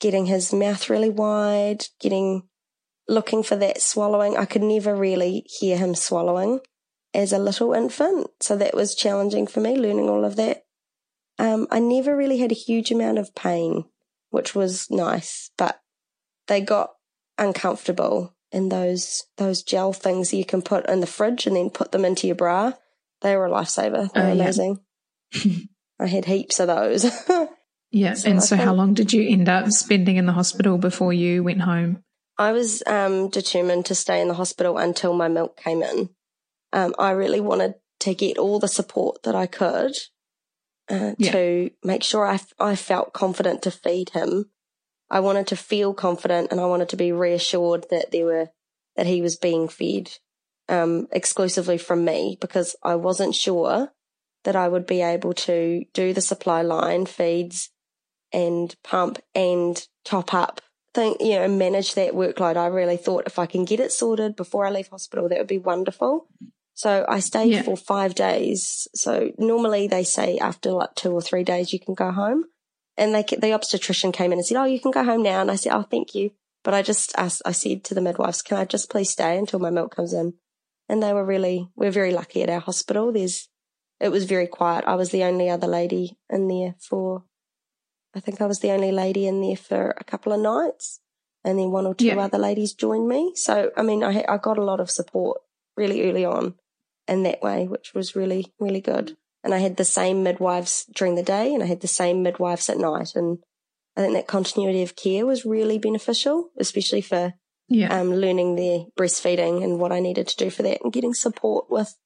getting 0.00 0.26
his 0.26 0.52
mouth 0.52 0.90
really 0.90 1.10
wide, 1.10 1.86
getting, 2.00 2.48
looking 3.08 3.42
for 3.42 3.56
that 3.56 3.80
swallowing. 3.80 4.36
I 4.36 4.46
could 4.46 4.62
never 4.62 4.96
really 4.96 5.46
hear 5.46 5.76
him 5.76 5.94
swallowing 5.94 6.60
as 7.14 7.32
a 7.32 7.38
little 7.38 7.72
infant. 7.72 8.28
So 8.40 8.56
that 8.56 8.74
was 8.74 8.94
challenging 8.94 9.46
for 9.46 9.60
me, 9.60 9.76
learning 9.76 10.08
all 10.08 10.24
of 10.24 10.36
that. 10.36 10.64
Um, 11.38 11.66
I 11.70 11.78
never 11.78 12.16
really 12.16 12.38
had 12.38 12.52
a 12.52 12.56
huge 12.56 12.90
amount 12.90 13.18
of 13.18 13.34
pain, 13.34 13.84
which 14.30 14.54
was 14.54 14.90
nice, 14.90 15.50
but 15.56 15.80
they 16.46 16.60
got 16.60 16.90
uncomfortable 17.38 18.34
in 18.52 18.68
those, 18.68 19.24
those 19.38 19.62
gel 19.62 19.92
things 19.92 20.32
you 20.32 20.44
can 20.44 20.62
put 20.62 20.88
in 20.88 21.00
the 21.00 21.06
fridge 21.06 21.46
and 21.46 21.56
then 21.56 21.70
put 21.70 21.92
them 21.92 22.04
into 22.04 22.26
your 22.26 22.36
bra. 22.36 22.72
They 23.22 23.36
were 23.36 23.46
a 23.46 23.50
lifesaver. 23.50 24.12
They 24.12 24.20
were 24.20 24.26
oh, 24.26 24.32
yeah. 24.32 24.42
amazing. 24.42 24.80
I 26.00 26.06
had 26.06 26.24
heaps 26.24 26.60
of 26.60 26.66
those. 26.68 27.10
Yeah. 27.92 28.14
So 28.14 28.30
and 28.30 28.42
so, 28.42 28.56
how 28.56 28.72
long 28.72 28.94
did 28.94 29.12
you 29.12 29.28
end 29.28 29.48
up 29.48 29.70
spending 29.70 30.16
in 30.16 30.26
the 30.26 30.32
hospital 30.32 30.78
before 30.78 31.12
you 31.12 31.44
went 31.44 31.60
home? 31.60 32.02
I 32.38 32.52
was 32.52 32.82
um, 32.86 33.28
determined 33.28 33.86
to 33.86 33.94
stay 33.94 34.20
in 34.20 34.28
the 34.28 34.34
hospital 34.34 34.78
until 34.78 35.12
my 35.12 35.28
milk 35.28 35.58
came 35.58 35.82
in. 35.82 36.08
Um, 36.72 36.94
I 36.98 37.10
really 37.10 37.40
wanted 37.40 37.74
to 38.00 38.14
get 38.14 38.38
all 38.38 38.58
the 38.58 38.66
support 38.66 39.22
that 39.24 39.34
I 39.34 39.46
could 39.46 39.92
uh, 40.88 41.12
yeah. 41.18 41.32
to 41.32 41.70
make 41.84 42.02
sure 42.02 42.26
I, 42.26 42.40
I 42.58 42.74
felt 42.74 43.12
confident 43.12 43.62
to 43.62 43.70
feed 43.70 44.10
him. 44.10 44.46
I 45.12 45.20
wanted 45.20 45.46
to 45.48 45.56
feel 45.56 45.94
confident 45.94 46.50
and 46.50 46.60
I 46.60 46.66
wanted 46.66 46.88
to 46.88 46.96
be 46.96 47.12
reassured 47.12 47.86
that 47.90 48.10
there 48.10 48.24
were, 48.24 48.48
that 48.96 49.06
he 49.06 49.22
was 49.22 49.36
being 49.36 49.68
fed, 49.68 50.10
um, 50.68 51.06
exclusively 51.12 51.78
from 51.78 52.04
me 52.04 52.36
because 52.40 52.74
I 52.82 52.96
wasn't 52.96 53.34
sure 53.34 53.92
that 54.44 54.56
I 54.56 54.66
would 54.66 54.86
be 54.86 55.02
able 55.02 55.34
to 55.34 55.84
do 55.92 56.12
the 56.12 56.20
supply 56.20 56.62
line 56.62 57.06
feeds 57.06 57.70
and 58.32 58.74
pump 58.82 59.20
and 59.34 59.86
top 60.04 60.34
up 60.34 60.60
think, 60.94 61.20
you 61.20 61.36
know, 61.36 61.48
manage 61.48 61.94
that 61.94 62.12
workload. 62.12 62.56
I 62.56 62.66
really 62.66 62.96
thought 62.96 63.26
if 63.26 63.38
I 63.38 63.46
can 63.46 63.64
get 63.64 63.80
it 63.80 63.92
sorted 63.92 64.36
before 64.36 64.66
I 64.66 64.70
leave 64.70 64.88
hospital, 64.88 65.28
that 65.28 65.38
would 65.38 65.46
be 65.46 65.58
wonderful. 65.58 66.28
So 66.74 67.04
I 67.08 67.20
stayed 67.20 67.52
yeah. 67.52 67.62
for 67.62 67.76
five 67.76 68.14
days. 68.14 68.88
So 68.94 69.30
normally 69.38 69.86
they 69.86 70.04
say 70.04 70.38
after 70.38 70.72
like 70.72 70.94
two 70.94 71.12
or 71.12 71.22
three 71.22 71.44
days, 71.44 71.72
you 71.72 71.80
can 71.80 71.94
go 71.94 72.10
home. 72.10 72.44
And 72.96 73.14
they, 73.14 73.22
the 73.22 73.52
obstetrician 73.52 74.12
came 74.12 74.32
in 74.32 74.38
and 74.38 74.46
said, 74.46 74.58
Oh, 74.58 74.64
you 74.64 74.80
can 74.80 74.90
go 74.90 75.04
home 75.04 75.22
now. 75.22 75.40
And 75.40 75.50
I 75.50 75.56
said, 75.56 75.72
Oh, 75.72 75.82
thank 75.82 76.14
you. 76.14 76.30
But 76.64 76.74
I 76.74 76.82
just 76.82 77.12
asked, 77.16 77.42
I 77.44 77.52
said 77.52 77.82
to 77.84 77.94
the 77.94 78.00
midwives, 78.00 78.42
can 78.42 78.56
I 78.56 78.64
just 78.64 78.88
please 78.88 79.10
stay 79.10 79.36
until 79.36 79.58
my 79.58 79.70
milk 79.70 79.96
comes 79.96 80.12
in? 80.12 80.34
And 80.88 81.02
they 81.02 81.12
were 81.12 81.24
really, 81.24 81.68
we're 81.74 81.90
very 81.90 82.12
lucky 82.12 82.42
at 82.42 82.50
our 82.50 82.60
hospital. 82.60 83.12
There's, 83.12 83.48
it 83.98 84.10
was 84.10 84.24
very 84.24 84.46
quiet. 84.46 84.84
I 84.86 84.94
was 84.94 85.10
the 85.10 85.24
only 85.24 85.50
other 85.50 85.66
lady 85.66 86.18
in 86.30 86.46
there 86.46 86.76
for 86.78 87.24
I 88.14 88.20
think 88.20 88.40
I 88.40 88.46
was 88.46 88.60
the 88.60 88.72
only 88.72 88.92
lady 88.92 89.26
in 89.26 89.40
there 89.40 89.56
for 89.56 89.94
a 89.98 90.04
couple 90.04 90.32
of 90.32 90.40
nights 90.40 91.00
and 91.44 91.58
then 91.58 91.70
one 91.70 91.86
or 91.86 91.94
two 91.94 92.06
yeah. 92.06 92.18
other 92.18 92.38
ladies 92.38 92.74
joined 92.74 93.08
me. 93.08 93.32
So, 93.34 93.70
I 93.76 93.82
mean, 93.82 94.04
I, 94.04 94.24
I 94.28 94.36
got 94.36 94.58
a 94.58 94.64
lot 94.64 94.80
of 94.80 94.90
support 94.90 95.40
really 95.76 96.08
early 96.08 96.24
on 96.24 96.54
in 97.08 97.22
that 97.22 97.42
way, 97.42 97.66
which 97.66 97.94
was 97.94 98.14
really, 98.14 98.52
really 98.60 98.80
good. 98.80 99.16
And 99.44 99.54
I 99.54 99.58
had 99.58 99.76
the 99.76 99.84
same 99.84 100.22
midwives 100.22 100.86
during 100.94 101.14
the 101.14 101.22
day 101.22 101.52
and 101.52 101.62
I 101.62 101.66
had 101.66 101.80
the 101.80 101.88
same 101.88 102.22
midwives 102.22 102.68
at 102.68 102.78
night. 102.78 103.12
And 103.14 103.38
I 103.96 104.00
think 104.00 104.14
that 104.14 104.26
continuity 104.26 104.82
of 104.82 104.96
care 104.96 105.26
was 105.26 105.44
really 105.44 105.78
beneficial, 105.78 106.50
especially 106.58 107.00
for 107.00 107.34
yeah. 107.68 108.00
um, 108.00 108.12
learning 108.12 108.56
their 108.56 108.84
breastfeeding 108.98 109.62
and 109.64 109.78
what 109.78 109.92
I 109.92 110.00
needed 110.00 110.28
to 110.28 110.36
do 110.36 110.50
for 110.50 110.62
that 110.62 110.78
and 110.82 110.92
getting 110.92 111.14
support 111.14 111.66
with 111.70 111.96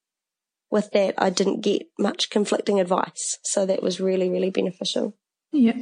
with 0.71 0.91
that. 0.93 1.15
I 1.19 1.31
didn't 1.31 1.61
get 1.61 1.87
much 1.99 2.31
conflicting 2.31 2.81
advice. 2.81 3.39
So 3.45 3.67
that 3.67 3.83
was 3.83 4.01
really, 4.01 4.29
really 4.29 4.51
beneficial. 4.51 5.17
Yeah. 5.53 5.77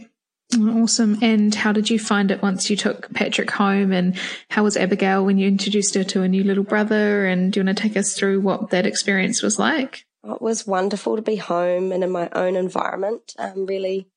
Awesome. 0.58 1.18
And 1.22 1.54
how 1.54 1.72
did 1.72 1.88
you 1.88 1.98
find 1.98 2.30
it 2.30 2.42
once 2.42 2.68
you 2.68 2.76
took 2.76 3.12
Patrick 3.14 3.50
home? 3.50 3.92
And 3.92 4.18
how 4.50 4.62
was 4.62 4.76
Abigail 4.76 5.24
when 5.24 5.38
you 5.38 5.48
introduced 5.48 5.94
her 5.94 6.04
to 6.04 6.22
a 6.22 6.28
new 6.28 6.44
little 6.44 6.64
brother? 6.64 7.26
And 7.26 7.52
do 7.52 7.60
you 7.60 7.66
want 7.66 7.76
to 7.76 7.82
take 7.82 7.96
us 7.96 8.14
through 8.14 8.40
what 8.40 8.70
that 8.70 8.86
experience 8.86 9.42
was 9.42 9.58
like? 9.58 10.04
It 10.26 10.40
was 10.40 10.66
wonderful 10.66 11.16
to 11.16 11.22
be 11.22 11.36
home 11.36 11.92
and 11.92 12.02
in 12.02 12.10
my 12.10 12.28
own 12.32 12.56
environment, 12.56 13.34
um, 13.38 13.66
really 13.66 14.08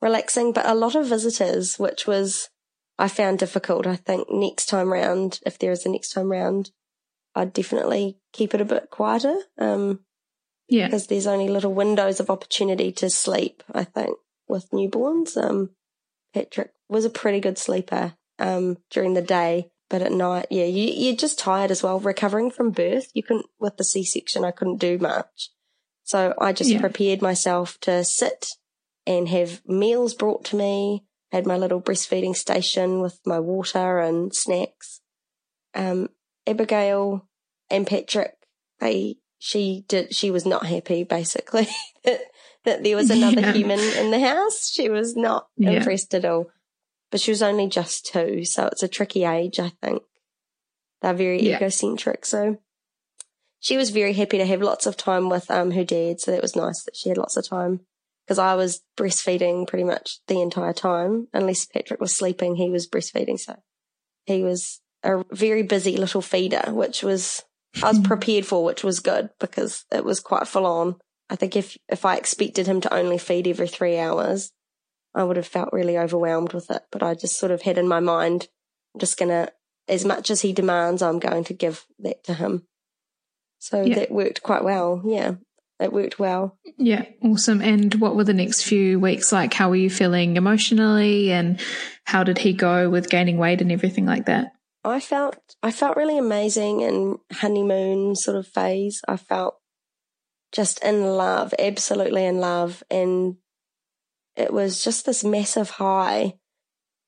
relaxing, 0.00 0.52
but 0.52 0.66
a 0.66 0.74
lot 0.74 0.94
of 0.94 1.06
visitors, 1.06 1.78
which 1.78 2.06
was, 2.06 2.48
I 2.98 3.08
found 3.08 3.38
difficult. 3.38 3.86
I 3.86 3.96
think 3.96 4.30
next 4.30 4.66
time 4.66 4.92
round, 4.92 5.40
if 5.44 5.58
there 5.58 5.72
is 5.72 5.84
a 5.84 5.88
next 5.88 6.12
time 6.12 6.30
round, 6.30 6.70
I'd 7.34 7.52
definitely 7.52 8.18
keep 8.32 8.54
it 8.54 8.60
a 8.60 8.64
bit 8.66 8.90
quieter. 8.90 9.36
Um, 9.58 10.00
yeah. 10.68 10.86
Because 10.86 11.06
there's 11.06 11.26
only 11.26 11.48
little 11.48 11.74
windows 11.74 12.20
of 12.20 12.30
opportunity 12.30 12.92
to 12.92 13.10
sleep, 13.10 13.62
I 13.72 13.84
think 13.84 14.16
with 14.48 14.70
newborns. 14.70 15.36
Um, 15.36 15.70
Patrick 16.32 16.72
was 16.88 17.04
a 17.04 17.10
pretty 17.10 17.40
good 17.40 17.58
sleeper 17.58 18.14
um, 18.38 18.78
during 18.90 19.14
the 19.14 19.22
day, 19.22 19.70
but 19.92 20.00
at 20.00 20.10
night, 20.10 20.46
yeah, 20.48 20.64
you, 20.64 20.90
you're 20.90 21.14
just 21.14 21.38
tired 21.38 21.70
as 21.70 21.82
well. 21.82 22.00
Recovering 22.00 22.50
from 22.50 22.70
birth, 22.70 23.10
you 23.12 23.22
couldn't 23.22 23.44
with 23.60 23.76
the 23.76 23.84
C-section. 23.84 24.42
I 24.42 24.50
couldn't 24.50 24.78
do 24.78 24.96
much, 24.96 25.50
so 26.02 26.32
I 26.40 26.54
just 26.54 26.70
yeah. 26.70 26.80
prepared 26.80 27.20
myself 27.20 27.78
to 27.82 28.02
sit 28.02 28.46
and 29.06 29.28
have 29.28 29.60
meals 29.66 30.14
brought 30.14 30.46
to 30.46 30.56
me. 30.56 31.04
Had 31.30 31.46
my 31.46 31.58
little 31.58 31.80
breastfeeding 31.80 32.34
station 32.34 33.02
with 33.02 33.20
my 33.26 33.38
water 33.38 33.98
and 33.98 34.34
snacks. 34.34 35.02
Um, 35.74 36.08
Abigail 36.46 37.28
and 37.68 37.86
Patrick, 37.86 38.34
they 38.80 39.16
she 39.38 39.84
did 39.88 40.14
she 40.14 40.30
was 40.30 40.46
not 40.46 40.64
happy 40.64 41.04
basically 41.04 41.68
that 42.64 42.82
there 42.82 42.96
was 42.96 43.10
another 43.10 43.40
yeah. 43.42 43.52
human 43.52 43.78
in 43.78 44.10
the 44.10 44.20
house. 44.20 44.70
She 44.72 44.88
was 44.88 45.16
not 45.16 45.48
yeah. 45.58 45.72
impressed 45.72 46.14
at 46.14 46.24
all. 46.24 46.46
But 47.12 47.20
she 47.20 47.30
was 47.30 47.42
only 47.42 47.68
just 47.68 48.06
two, 48.06 48.44
so 48.44 48.66
it's 48.66 48.82
a 48.82 48.88
tricky 48.88 49.24
age, 49.24 49.60
I 49.60 49.68
think. 49.80 50.02
They're 51.02 51.14
very 51.14 51.42
yeah. 51.42 51.56
egocentric, 51.56 52.26
so 52.26 52.58
she 53.60 53.76
was 53.76 53.90
very 53.90 54.14
happy 54.14 54.38
to 54.38 54.46
have 54.46 54.60
lots 54.62 54.86
of 54.86 54.96
time 54.96 55.28
with 55.28 55.48
um 55.50 55.70
her 55.70 55.84
dad, 55.84 56.20
so 56.20 56.32
that 56.32 56.42
was 56.42 56.56
nice 56.56 56.82
that 56.82 56.96
she 56.96 57.10
had 57.10 57.18
lots 57.18 57.36
of 57.36 57.48
time. 57.48 57.80
Because 58.26 58.38
I 58.38 58.54
was 58.54 58.82
breastfeeding 58.96 59.68
pretty 59.68 59.84
much 59.84 60.18
the 60.26 60.40
entire 60.40 60.72
time, 60.72 61.28
unless 61.32 61.66
Patrick 61.66 62.00
was 62.00 62.14
sleeping, 62.14 62.56
he 62.56 62.70
was 62.70 62.88
breastfeeding, 62.88 63.38
so 63.38 63.56
he 64.24 64.42
was 64.42 64.80
a 65.02 65.24
very 65.30 65.62
busy 65.62 65.96
little 65.96 66.22
feeder, 66.22 66.64
which 66.68 67.02
was 67.02 67.44
I 67.82 67.88
was 67.88 67.98
prepared 68.04 68.46
for, 68.46 68.64
which 68.64 68.84
was 68.84 69.00
good 69.00 69.30
because 69.38 69.84
it 69.92 70.04
was 70.04 70.20
quite 70.20 70.48
full 70.48 70.66
on. 70.66 70.96
I 71.30 71.36
think 71.36 71.56
if, 71.56 71.78
if 71.88 72.04
I 72.04 72.16
expected 72.16 72.66
him 72.66 72.80
to 72.82 72.94
only 72.94 73.18
feed 73.18 73.48
every 73.48 73.68
three 73.68 73.98
hours, 73.98 74.52
I 75.14 75.24
would 75.24 75.36
have 75.36 75.46
felt 75.46 75.72
really 75.72 75.98
overwhelmed 75.98 76.52
with 76.52 76.70
it. 76.70 76.82
But 76.90 77.02
I 77.02 77.14
just 77.14 77.38
sort 77.38 77.52
of 77.52 77.62
had 77.62 77.78
in 77.78 77.88
my 77.88 78.00
mind, 78.00 78.48
I'm 78.94 79.00
just 79.00 79.18
going 79.18 79.30
to, 79.30 79.52
as 79.88 80.04
much 80.04 80.30
as 80.30 80.40
he 80.40 80.52
demands, 80.52 81.02
I'm 81.02 81.18
going 81.18 81.44
to 81.44 81.54
give 81.54 81.84
that 81.98 82.24
to 82.24 82.34
him. 82.34 82.66
So 83.58 83.82
yeah. 83.82 83.94
that 83.96 84.10
worked 84.10 84.42
quite 84.42 84.64
well. 84.64 85.02
Yeah, 85.04 85.34
it 85.78 85.92
worked 85.92 86.18
well. 86.18 86.58
Yeah, 86.78 87.04
awesome. 87.22 87.60
And 87.60 87.94
what 87.96 88.16
were 88.16 88.24
the 88.24 88.32
next 88.32 88.64
few 88.64 88.98
weeks 88.98 89.32
like? 89.32 89.54
How 89.54 89.68
were 89.68 89.76
you 89.76 89.90
feeling 89.90 90.36
emotionally 90.36 91.30
and 91.30 91.60
how 92.04 92.24
did 92.24 92.38
he 92.38 92.52
go 92.54 92.90
with 92.90 93.10
gaining 93.10 93.38
weight 93.38 93.60
and 93.60 93.70
everything 93.70 94.06
like 94.06 94.26
that? 94.26 94.52
I 94.84 94.98
felt 94.98 95.38
I 95.62 95.70
felt 95.70 95.96
really 95.96 96.18
amazing 96.18 96.80
in 96.80 97.18
honeymoon 97.32 98.16
sort 98.16 98.36
of 98.36 98.48
phase. 98.48 99.00
I 99.06 99.16
felt 99.16 99.58
just 100.50 100.82
in 100.82 101.04
love, 101.04 101.54
absolutely 101.58 102.26
in 102.26 102.38
love. 102.38 102.82
And 102.90 103.36
it 104.36 104.52
was 104.52 104.82
just 104.82 105.06
this 105.06 105.24
massive 105.24 105.70
high 105.70 106.34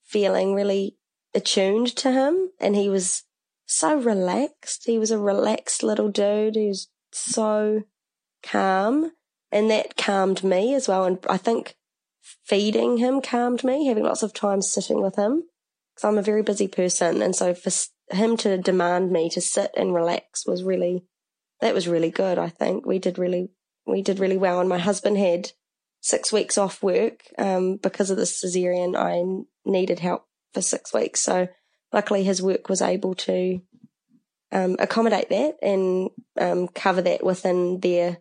feeling 0.04 0.54
really 0.54 0.96
attuned 1.34 1.88
to 1.96 2.12
him. 2.12 2.50
And 2.60 2.76
he 2.76 2.88
was 2.88 3.24
so 3.66 3.96
relaxed. 3.96 4.84
He 4.86 4.98
was 4.98 5.10
a 5.10 5.18
relaxed 5.18 5.82
little 5.82 6.10
dude. 6.10 6.56
Was 6.56 6.88
so 7.12 7.82
calm. 8.42 9.12
And 9.50 9.70
that 9.70 9.96
calmed 9.96 10.44
me 10.44 10.74
as 10.74 10.88
well. 10.88 11.04
And 11.04 11.18
I 11.28 11.36
think 11.36 11.76
feeding 12.44 12.98
him 12.98 13.20
calmed 13.20 13.64
me, 13.64 13.86
having 13.86 14.04
lots 14.04 14.22
of 14.22 14.34
time 14.34 14.62
sitting 14.62 15.00
with 15.00 15.16
him. 15.16 15.44
Because 15.94 16.08
I'm 16.08 16.18
a 16.18 16.22
very 16.22 16.42
busy 16.42 16.68
person. 16.68 17.22
And 17.22 17.36
so 17.36 17.54
for 17.54 17.70
him 18.10 18.36
to 18.38 18.58
demand 18.58 19.10
me 19.10 19.30
to 19.30 19.40
sit 19.40 19.70
and 19.76 19.94
relax 19.94 20.46
was 20.46 20.62
really 20.62 21.04
that 21.60 21.74
was 21.74 21.88
really 21.88 22.10
good. 22.10 22.38
I 22.38 22.48
think 22.48 22.84
we 22.84 22.98
did 22.98 23.18
really, 23.18 23.50
we 23.86 24.02
did 24.02 24.18
really 24.18 24.36
well. 24.36 24.60
And 24.60 24.68
my 24.68 24.78
husband 24.78 25.16
had 25.16 25.52
six 26.04 26.30
weeks 26.30 26.58
off 26.58 26.82
work, 26.82 27.22
um, 27.38 27.76
because 27.76 28.10
of 28.10 28.18
the 28.18 28.24
cesarean. 28.24 28.94
I 28.94 29.24
needed 29.64 30.00
help 30.00 30.26
for 30.52 30.60
six 30.60 30.92
weeks. 30.92 31.22
So 31.22 31.48
luckily 31.94 32.24
his 32.24 32.42
work 32.42 32.68
was 32.68 32.82
able 32.82 33.14
to, 33.14 33.62
um, 34.52 34.76
accommodate 34.78 35.30
that 35.30 35.56
and, 35.62 36.10
um, 36.38 36.68
cover 36.68 37.00
that 37.00 37.24
within 37.24 37.80
their, 37.80 38.18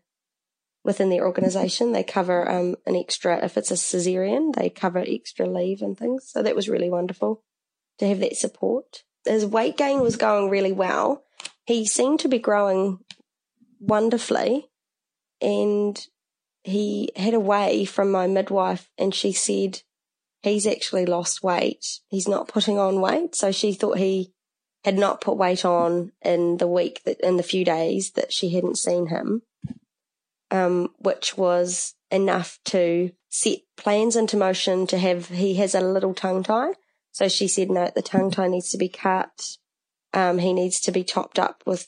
within 0.85 1.09
their 1.09 1.25
organization. 1.25 1.91
They 1.91 2.03
cover, 2.03 2.49
um, 2.49 2.77
an 2.85 2.95
extra, 2.95 3.43
if 3.43 3.57
it's 3.57 3.69
a 3.69 3.73
cesarean, 3.73 4.55
they 4.55 4.69
cover 4.69 5.03
extra 5.05 5.45
leave 5.45 5.81
and 5.81 5.97
things. 5.97 6.29
So 6.31 6.41
that 6.41 6.55
was 6.55 6.69
really 6.69 6.89
wonderful 6.89 7.43
to 7.99 8.07
have 8.07 8.21
that 8.21 8.37
support. 8.37 9.03
His 9.25 9.45
weight 9.45 9.75
gain 9.75 9.99
was 9.99 10.15
going 10.15 10.49
really 10.49 10.71
well. 10.71 11.25
He 11.65 11.85
seemed 11.85 12.21
to 12.21 12.29
be 12.29 12.39
growing 12.39 12.99
wonderfully. 13.81 14.69
And 15.41 15.99
he 16.63 17.11
had 17.15 17.33
a 17.33 17.39
way 17.39 17.85
from 17.85 18.11
my 18.11 18.27
midwife 18.27 18.89
and 18.97 19.13
she 19.13 19.33
said, 19.33 19.81
he's 20.41 20.65
actually 20.65 21.05
lost 21.05 21.43
weight. 21.43 21.99
He's 22.07 22.27
not 22.27 22.47
putting 22.47 22.79
on 22.79 23.01
weight. 23.01 23.35
So 23.35 23.51
she 23.51 23.73
thought 23.73 23.97
he 23.97 24.33
had 24.83 24.97
not 24.97 25.21
put 25.21 25.37
weight 25.37 25.65
on 25.65 26.11
in 26.21 26.57
the 26.57 26.67
week 26.67 27.01
that, 27.05 27.19
in 27.21 27.37
the 27.37 27.43
few 27.43 27.65
days 27.65 28.11
that 28.11 28.31
she 28.33 28.49
hadn't 28.49 28.77
seen 28.77 29.07
him. 29.07 29.41
Um, 30.51 30.89
which 30.99 31.35
was 31.35 31.95
enough 32.11 32.59
to 32.65 33.11
set 33.29 33.59
plans 33.75 34.15
into 34.15 34.37
motion 34.37 34.85
to 34.87 34.99
have, 34.99 35.29
he 35.29 35.55
has 35.55 35.73
a 35.73 35.81
little 35.81 36.13
tongue 36.13 36.43
tie. 36.43 36.73
So 37.11 37.27
she 37.27 37.47
said, 37.47 37.71
no, 37.71 37.91
the 37.93 38.03
tongue 38.03 38.29
tie 38.29 38.47
needs 38.47 38.69
to 38.69 38.77
be 38.77 38.89
cut. 38.89 39.57
Um, 40.13 40.37
he 40.37 40.53
needs 40.53 40.79
to 40.81 40.91
be 40.91 41.03
topped 41.03 41.39
up 41.39 41.63
with 41.65 41.87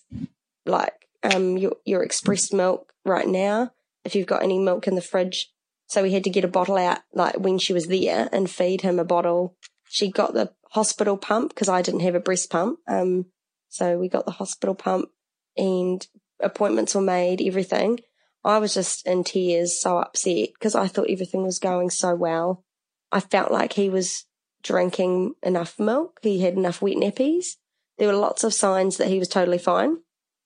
like 0.65 1.07
um, 1.21 1.57
your, 1.57 1.73
your 1.85 2.01
expressed 2.01 2.53
milk 2.53 2.91
right 3.05 3.27
now 3.27 3.71
if 4.05 4.15
you've 4.15 4.27
got 4.27 4.43
any 4.43 4.59
milk 4.59 4.87
in 4.87 4.95
the 4.95 5.01
fridge. 5.01 5.51
So 5.87 6.01
we 6.01 6.13
had 6.13 6.23
to 6.23 6.29
get 6.29 6.45
a 6.45 6.49
bottle 6.49 6.77
out 6.77 6.99
like 7.13 7.37
when 7.37 7.57
she 7.57 7.73
was 7.73 7.87
there 7.87 8.29
and 8.31 8.49
feed 8.49 8.81
him 8.81 8.99
a 8.99 9.05
bottle. 9.05 9.55
She 9.89 10.09
got 10.09 10.33
the 10.33 10.53
hospital 10.71 11.17
pump 11.17 11.49
because 11.49 11.69
I 11.69 11.81
didn't 11.81 11.99
have 12.01 12.15
a 12.15 12.19
breast 12.19 12.49
pump. 12.49 12.79
Um, 12.87 13.25
so 13.69 13.97
we 13.97 14.09
got 14.09 14.25
the 14.25 14.31
hospital 14.31 14.75
pump 14.75 15.09
and 15.57 16.05
appointments 16.39 16.95
were 16.95 17.01
made, 17.01 17.41
everything. 17.41 17.99
I 18.43 18.59
was 18.59 18.73
just 18.73 19.07
in 19.07 19.23
tears, 19.23 19.79
so 19.79 19.97
upset 19.97 20.49
because 20.53 20.75
I 20.75 20.87
thought 20.87 21.09
everything 21.09 21.43
was 21.43 21.59
going 21.59 21.89
so 21.89 22.13
well. 22.13 22.63
I 23.11 23.19
felt 23.19 23.51
like 23.51 23.73
he 23.73 23.89
was 23.89 24.25
drinking 24.61 25.33
enough 25.41 25.79
milk. 25.79 26.19
He 26.21 26.41
had 26.41 26.53
enough 26.53 26.81
wet 26.81 26.97
nappies. 26.97 27.55
There 27.97 28.07
were 28.07 28.13
lots 28.13 28.43
of 28.43 28.53
signs 28.53 28.97
that 28.97 29.07
he 29.07 29.19
was 29.19 29.29
totally 29.29 29.57
fine. 29.57 29.97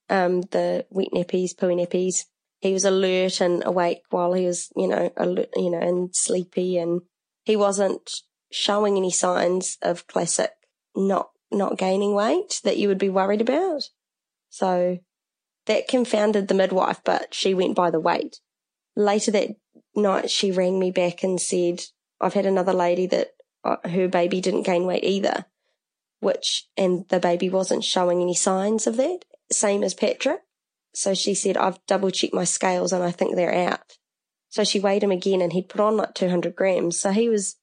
Um, 0.09 0.41
the 0.41 0.85
wet 0.89 1.09
nappies, 1.13 1.55
pooey 1.55 1.75
nappies. 1.75 2.25
He 2.59 2.73
was 2.73 2.85
alert 2.85 3.39
and 3.41 3.63
awake 3.65 4.01
while 4.09 4.33
he 4.33 4.45
was, 4.45 4.69
you 4.75 4.87
know, 4.87 5.11
alert, 5.15 5.49
you 5.55 5.69
know, 5.69 5.79
and 5.79 6.13
sleepy 6.15 6.77
and 6.77 7.01
he 7.43 7.55
wasn't 7.55 8.21
showing 8.51 8.97
any 8.97 9.11
signs 9.11 9.77
of 9.81 10.07
classic 10.07 10.51
not, 10.95 11.29
not 11.51 11.77
gaining 11.77 12.13
weight 12.13 12.59
that 12.63 12.77
you 12.77 12.87
would 12.87 12.97
be 12.97 13.09
worried 13.09 13.41
about. 13.41 13.89
So 14.49 14.99
that 15.67 15.87
confounded 15.87 16.47
the 16.47 16.53
midwife, 16.53 17.01
but 17.03 17.33
she 17.33 17.53
went 17.53 17.75
by 17.75 17.91
the 17.91 17.99
weight. 17.99 18.39
Later 18.95 19.31
that 19.31 19.55
night, 19.95 20.29
she 20.29 20.51
rang 20.51 20.79
me 20.79 20.91
back 20.91 21.23
and 21.23 21.39
said, 21.39 21.83
I've 22.19 22.33
had 22.33 22.45
another 22.45 22.73
lady 22.73 23.05
that 23.07 23.29
uh, 23.63 23.77
her 23.87 24.07
baby 24.07 24.41
didn't 24.41 24.63
gain 24.63 24.85
weight 24.85 25.03
either, 25.03 25.45
which, 26.19 26.67
and 26.75 27.07
the 27.09 27.19
baby 27.19 27.49
wasn't 27.49 27.83
showing 27.83 28.21
any 28.21 28.35
signs 28.35 28.87
of 28.87 28.97
that, 28.97 29.19
same 29.51 29.83
as 29.83 29.93
Patrick. 29.93 30.41
So 30.99 31.13
she 31.13 31.33
said, 31.33 31.55
I've 31.55 31.79
double 31.87 32.11
checked 32.11 32.33
my 32.33 32.43
scales 32.43 32.91
and 32.91 33.01
I 33.01 33.11
think 33.11 33.37
they're 33.37 33.55
out. 33.55 33.97
So 34.49 34.65
she 34.65 34.81
weighed 34.81 35.01
him 35.01 35.11
again 35.11 35.41
and 35.41 35.53
he'd 35.53 35.69
put 35.69 35.79
on 35.79 35.95
like 35.95 36.13
200 36.13 36.57
grams. 36.57 36.99
So 36.99 37.11
he 37.11 37.29
was 37.29 37.55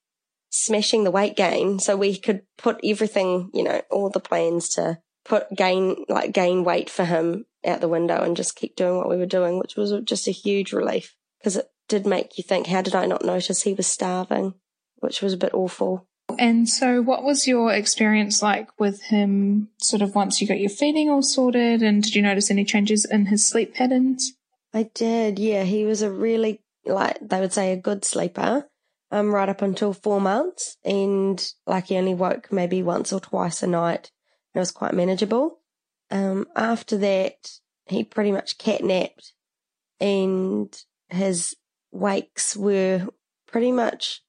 smashing 0.48 1.04
the 1.04 1.10
weight 1.10 1.36
gain. 1.36 1.78
So 1.78 1.98
we 1.98 2.16
could 2.16 2.44
put 2.56 2.80
everything, 2.82 3.50
you 3.52 3.62
know, 3.62 3.82
all 3.90 4.08
the 4.08 4.20
plans 4.20 4.70
to 4.70 5.00
put 5.22 5.54
gain, 5.54 6.06
like 6.08 6.32
gain 6.32 6.64
weight 6.64 6.88
for 6.88 7.04
him 7.04 7.44
out 7.66 7.82
the 7.82 7.88
window 7.88 8.22
and 8.22 8.38
just 8.38 8.56
keep 8.56 8.74
doing 8.74 8.96
what 8.96 9.10
we 9.10 9.18
were 9.18 9.26
doing, 9.26 9.58
which 9.58 9.76
was 9.76 9.92
just 10.04 10.26
a 10.26 10.30
huge 10.30 10.72
relief 10.72 11.14
because 11.38 11.58
it 11.58 11.70
did 11.88 12.06
make 12.06 12.38
you 12.38 12.44
think, 12.44 12.68
how 12.68 12.80
did 12.80 12.94
I 12.94 13.04
not 13.04 13.22
notice 13.22 13.62
he 13.62 13.74
was 13.74 13.86
starving, 13.86 14.54
which 15.00 15.20
was 15.20 15.34
a 15.34 15.36
bit 15.36 15.52
awful. 15.52 16.08
And 16.38 16.68
so, 16.68 17.02
what 17.02 17.22
was 17.22 17.46
your 17.46 17.72
experience 17.72 18.42
like 18.42 18.68
with 18.78 19.02
him 19.02 19.68
sort 19.78 20.02
of 20.02 20.14
once 20.14 20.40
you 20.40 20.46
got 20.46 20.60
your 20.60 20.70
feeding 20.70 21.10
all 21.10 21.22
sorted? 21.22 21.82
And 21.82 22.02
did 22.02 22.14
you 22.14 22.22
notice 22.22 22.50
any 22.50 22.64
changes 22.64 23.04
in 23.04 23.26
his 23.26 23.46
sleep 23.46 23.74
patterns? 23.74 24.34
I 24.72 24.90
did, 24.94 25.38
yeah. 25.38 25.64
He 25.64 25.84
was 25.84 26.02
a 26.02 26.10
really, 26.10 26.60
like, 26.84 27.18
they 27.20 27.40
would 27.40 27.52
say 27.52 27.72
a 27.72 27.76
good 27.76 28.04
sleeper, 28.04 28.68
um, 29.10 29.34
right 29.34 29.48
up 29.48 29.62
until 29.62 29.92
four 29.92 30.20
months. 30.20 30.76
And 30.84 31.44
like, 31.66 31.86
he 31.86 31.96
only 31.96 32.14
woke 32.14 32.52
maybe 32.52 32.82
once 32.82 33.12
or 33.12 33.20
twice 33.20 33.62
a 33.62 33.66
night. 33.66 34.10
It 34.54 34.58
was 34.58 34.72
quite 34.72 34.94
manageable. 34.94 35.60
Um, 36.10 36.46
after 36.54 36.96
that, 36.98 37.50
he 37.86 38.04
pretty 38.04 38.32
much 38.32 38.58
catnapped 38.58 39.32
and 40.00 40.76
his 41.08 41.54
wakes 41.92 42.56
were 42.56 43.08
pretty 43.46 43.72
much 43.72 44.22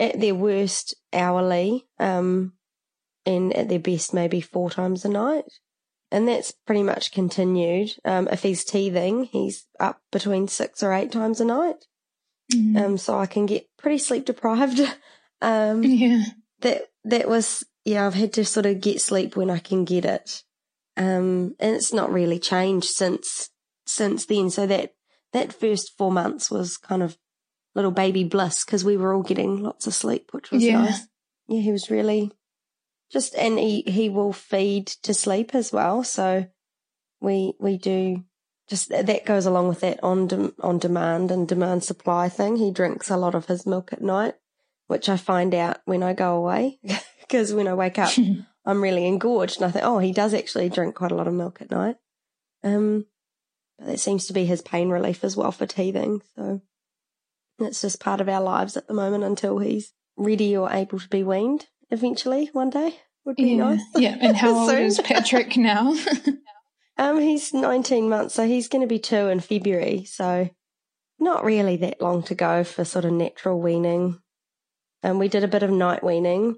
at 0.00 0.18
their 0.18 0.34
worst 0.34 0.94
hourly, 1.12 1.86
um, 2.00 2.54
and 3.26 3.54
at 3.54 3.68
their 3.68 3.78
best 3.78 4.14
maybe 4.14 4.40
four 4.40 4.70
times 4.70 5.04
a 5.04 5.08
night. 5.08 5.44
And 6.10 6.26
that's 6.26 6.52
pretty 6.66 6.82
much 6.82 7.12
continued. 7.12 7.92
Um, 8.04 8.26
if 8.32 8.42
he's 8.42 8.64
teething, 8.64 9.24
he's 9.24 9.66
up 9.78 10.00
between 10.10 10.48
six 10.48 10.82
or 10.82 10.92
eight 10.92 11.12
times 11.12 11.40
a 11.40 11.44
night. 11.44 11.84
Mm-hmm. 12.52 12.76
Um, 12.76 12.98
so 12.98 13.16
I 13.18 13.26
can 13.26 13.46
get 13.46 13.68
pretty 13.78 13.98
sleep 13.98 14.24
deprived. 14.24 14.80
um, 15.42 15.84
yeah. 15.84 16.24
That, 16.62 16.82
that 17.04 17.28
was, 17.28 17.64
yeah, 17.84 18.06
I've 18.06 18.14
had 18.14 18.32
to 18.34 18.44
sort 18.44 18.66
of 18.66 18.80
get 18.80 19.00
sleep 19.00 19.36
when 19.36 19.50
I 19.50 19.60
can 19.60 19.84
get 19.84 20.04
it. 20.04 20.42
Um, 20.96 21.54
and 21.60 21.76
it's 21.76 21.92
not 21.92 22.12
really 22.12 22.40
changed 22.40 22.88
since, 22.88 23.50
since 23.86 24.26
then. 24.26 24.50
So 24.50 24.66
that, 24.66 24.94
that 25.32 25.52
first 25.52 25.96
four 25.96 26.10
months 26.10 26.50
was 26.50 26.76
kind 26.76 27.04
of 27.04 27.16
little 27.74 27.90
baby 27.90 28.24
bliss 28.24 28.64
because 28.64 28.84
we 28.84 28.96
were 28.96 29.14
all 29.14 29.22
getting 29.22 29.62
lots 29.62 29.86
of 29.86 29.94
sleep, 29.94 30.30
which 30.32 30.50
was 30.50 30.62
yeah. 30.62 30.82
nice. 30.82 31.06
Yeah, 31.48 31.60
he 31.60 31.72
was 31.72 31.90
really 31.90 32.32
just, 33.10 33.34
and 33.34 33.58
he, 33.58 33.82
he 33.82 34.08
will 34.08 34.32
feed 34.32 34.86
to 35.02 35.14
sleep 35.14 35.54
as 35.54 35.72
well. 35.72 36.04
So 36.04 36.46
we, 37.20 37.54
we 37.58 37.78
do 37.78 38.24
just 38.68 38.88
that 38.90 39.26
goes 39.26 39.46
along 39.46 39.66
with 39.66 39.80
that 39.80 39.98
on, 40.02 40.28
de- 40.28 40.52
on 40.60 40.78
demand 40.78 41.32
and 41.32 41.48
demand 41.48 41.82
supply 41.82 42.28
thing. 42.28 42.56
He 42.56 42.70
drinks 42.70 43.10
a 43.10 43.16
lot 43.16 43.34
of 43.34 43.46
his 43.46 43.66
milk 43.66 43.92
at 43.92 44.00
night, 44.00 44.34
which 44.86 45.08
I 45.08 45.16
find 45.16 45.54
out 45.54 45.78
when 45.86 46.04
I 46.04 46.12
go 46.12 46.36
away 46.36 46.78
because 47.20 47.52
when 47.52 47.66
I 47.66 47.74
wake 47.74 47.98
up, 47.98 48.12
I'm 48.64 48.82
really 48.82 49.06
engorged 49.06 49.60
and 49.60 49.68
I 49.68 49.72
think, 49.72 49.84
oh, 49.84 49.98
he 49.98 50.12
does 50.12 50.34
actually 50.34 50.68
drink 50.68 50.94
quite 50.94 51.10
a 51.10 51.16
lot 51.16 51.26
of 51.26 51.34
milk 51.34 51.60
at 51.60 51.70
night. 51.70 51.96
Um, 52.62 53.06
but 53.78 53.88
that 53.88 54.00
seems 54.00 54.26
to 54.26 54.32
be 54.32 54.44
his 54.44 54.62
pain 54.62 54.90
relief 54.90 55.24
as 55.24 55.36
well 55.36 55.50
for 55.50 55.66
teething. 55.66 56.22
So 56.36 56.60
it's 57.66 57.82
just 57.82 58.00
part 58.00 58.20
of 58.20 58.28
our 58.28 58.40
lives 58.40 58.76
at 58.76 58.86
the 58.86 58.94
moment 58.94 59.24
until 59.24 59.58
he's 59.58 59.92
ready 60.16 60.56
or 60.56 60.70
able 60.70 60.98
to 60.98 61.08
be 61.08 61.22
weaned 61.22 61.66
eventually 61.90 62.50
one 62.52 62.70
day. 62.70 62.96
Would 63.24 63.36
be 63.36 63.50
yeah. 63.50 63.56
nice. 63.56 63.82
Yeah. 63.96 64.16
And 64.20 64.36
how 64.36 64.50
old 64.60 64.72
is 64.72 65.00
Patrick 65.04 65.56
now? 65.56 65.94
um, 66.98 67.20
he's 67.20 67.52
19 67.52 68.08
months, 68.08 68.34
so 68.34 68.46
he's 68.46 68.68
going 68.68 68.82
to 68.82 68.88
be 68.88 68.98
two 68.98 69.28
in 69.28 69.40
February. 69.40 70.04
So 70.04 70.50
not 71.18 71.44
really 71.44 71.76
that 71.76 72.00
long 72.00 72.22
to 72.24 72.34
go 72.34 72.64
for 72.64 72.84
sort 72.84 73.04
of 73.04 73.12
natural 73.12 73.60
weaning. 73.60 74.20
And 75.02 75.12
um, 75.12 75.18
we 75.18 75.28
did 75.28 75.44
a 75.44 75.48
bit 75.48 75.62
of 75.62 75.70
night 75.70 76.02
weaning. 76.02 76.56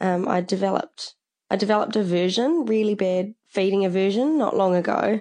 Um, 0.00 0.28
I 0.28 0.40
developed, 0.40 1.14
I 1.50 1.56
developed 1.56 1.96
aversion, 1.96 2.64
really 2.66 2.94
bad 2.94 3.34
feeding 3.48 3.84
aversion 3.84 4.38
not 4.38 4.56
long 4.56 4.74
ago. 4.74 5.20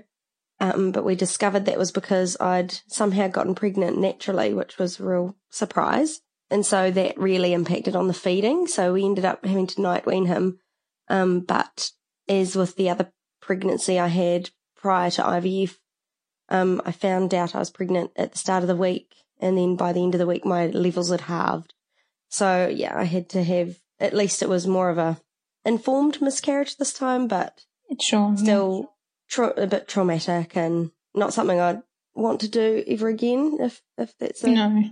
Um, 0.59 0.91
but 0.91 1.05
we 1.05 1.15
discovered 1.15 1.65
that 1.65 1.77
was 1.77 1.91
because 1.91 2.35
I'd 2.39 2.79
somehow 2.87 3.27
gotten 3.27 3.53
pregnant 3.53 3.97
naturally, 3.97 4.53
which 4.53 4.77
was 4.77 4.99
a 4.99 5.03
real 5.03 5.35
surprise. 5.49 6.21
And 6.49 6.65
so 6.65 6.89
that 6.91 7.19
really 7.19 7.53
impacted 7.53 7.95
on 7.95 8.07
the 8.07 8.13
feeding. 8.13 8.67
So 8.67 8.93
we 8.93 9.05
ended 9.05 9.25
up 9.25 9.45
having 9.45 9.67
to 9.67 9.81
night 9.81 10.05
wean 10.05 10.25
him. 10.25 10.59
Um, 11.09 11.41
but 11.41 11.91
as 12.27 12.55
with 12.55 12.75
the 12.75 12.89
other 12.89 13.11
pregnancy 13.41 13.99
I 13.99 14.07
had 14.07 14.49
prior 14.75 15.11
to 15.11 15.21
IVF, 15.21 15.77
um, 16.49 16.81
I 16.85 16.91
found 16.91 17.33
out 17.33 17.53
I 17.53 17.59
was 17.59 17.69
pregnant 17.69 18.11
at 18.15 18.31
the 18.31 18.37
start 18.37 18.63
of 18.63 18.67
the 18.67 18.75
week. 18.75 19.13
And 19.39 19.57
then 19.57 19.75
by 19.75 19.93
the 19.93 20.01
end 20.01 20.15
of 20.15 20.19
the 20.19 20.27
week, 20.27 20.45
my 20.45 20.67
levels 20.67 21.11
had 21.11 21.21
halved. 21.21 21.73
So 22.29 22.67
yeah, 22.67 22.97
I 22.97 23.03
had 23.03 23.29
to 23.29 23.43
have, 23.43 23.77
at 23.99 24.15
least 24.15 24.41
it 24.41 24.49
was 24.49 24.65
more 24.65 24.89
of 24.89 24.97
a 24.97 25.19
informed 25.65 26.21
miscarriage 26.21 26.77
this 26.77 26.93
time, 26.93 27.27
but 27.27 27.61
sure, 27.99 28.35
still 28.37 28.93
tra- 29.29 29.53
a 29.57 29.67
bit 29.67 29.87
traumatic 29.87 30.55
and 30.55 30.91
not 31.13 31.33
something 31.33 31.59
I'd 31.59 31.81
want 32.13 32.41
to 32.41 32.47
do 32.47 32.83
ever 32.87 33.07
again. 33.07 33.57
If 33.59 33.81
if 33.97 34.17
that's 34.17 34.43
a, 34.43 34.49
no, 34.49 34.83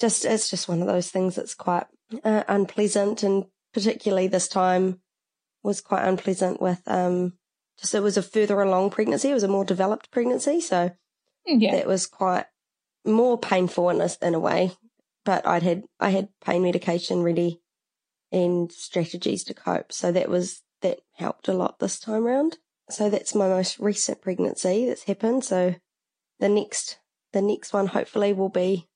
just 0.00 0.24
it's 0.24 0.50
just 0.50 0.68
one 0.68 0.80
of 0.80 0.86
those 0.86 1.10
things 1.10 1.34
that's 1.36 1.54
quite 1.54 1.86
uh, 2.24 2.44
unpleasant, 2.48 3.22
and 3.22 3.46
particularly 3.72 4.26
this 4.28 4.48
time 4.48 5.00
was 5.62 5.80
quite 5.80 6.04
unpleasant 6.06 6.60
with 6.60 6.82
um 6.86 7.34
just 7.78 7.94
it 7.94 8.02
was 8.02 8.16
a 8.16 8.22
further 8.22 8.60
along 8.60 8.90
pregnancy. 8.90 9.30
It 9.30 9.34
was 9.34 9.42
a 9.42 9.48
more 9.48 9.64
developed 9.64 10.10
pregnancy, 10.10 10.60
so 10.60 10.90
yeah, 11.46 11.72
that 11.72 11.86
was 11.86 12.06
quite 12.06 12.46
more 13.04 13.38
painful 13.38 13.90
in 13.90 14.00
a, 14.00 14.08
in 14.20 14.34
a 14.34 14.40
way. 14.40 14.72
But 15.24 15.46
I'd 15.46 15.62
had 15.62 15.84
I 16.00 16.10
had 16.10 16.28
pain 16.44 16.62
medication 16.62 17.22
ready 17.22 17.60
and 18.30 18.70
strategies 18.72 19.44
to 19.44 19.54
cope, 19.54 19.92
so 19.92 20.12
that 20.12 20.28
was 20.28 20.62
that 20.80 21.00
helped 21.14 21.48
a 21.48 21.52
lot 21.52 21.78
this 21.78 21.98
time 22.00 22.24
round. 22.24 22.58
So 22.92 23.10
that's 23.10 23.34
my 23.34 23.48
most 23.48 23.78
recent 23.78 24.20
pregnancy 24.20 24.86
that's 24.86 25.04
happened. 25.04 25.44
So 25.44 25.74
the 26.38 26.48
next, 26.48 26.98
the 27.32 27.42
next 27.42 27.72
one 27.72 27.88
hopefully 27.88 28.32
will 28.32 28.48
be 28.48 28.88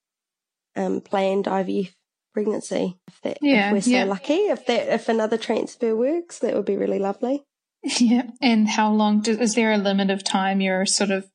um, 0.76 1.01
planned 1.01 1.47
IVF 1.47 1.92
pregnancy. 2.34 2.99
If 3.09 3.20
that, 3.22 3.38
yeah, 3.40 3.68
if 3.68 3.72
we're 3.72 3.80
so 3.80 3.90
yeah. 3.90 4.05
lucky, 4.05 4.34
if 4.34 4.66
that, 4.66 4.88
if 4.88 5.09
another 5.09 5.38
transfer 5.38 5.97
works, 5.97 6.38
that 6.40 6.55
would 6.55 6.66
be 6.66 6.76
really 6.76 6.99
lovely. 6.99 7.44
Yeah. 8.01 8.30
And 8.42 8.68
how 8.68 8.92
long 8.92 9.20
do, 9.20 9.38
is 9.38 9.55
there 9.55 9.72
a 9.72 9.78
limit 9.78 10.11
of 10.11 10.24
time 10.24 10.61
you're 10.61 10.86
sort 10.86 11.12
of 11.12 11.30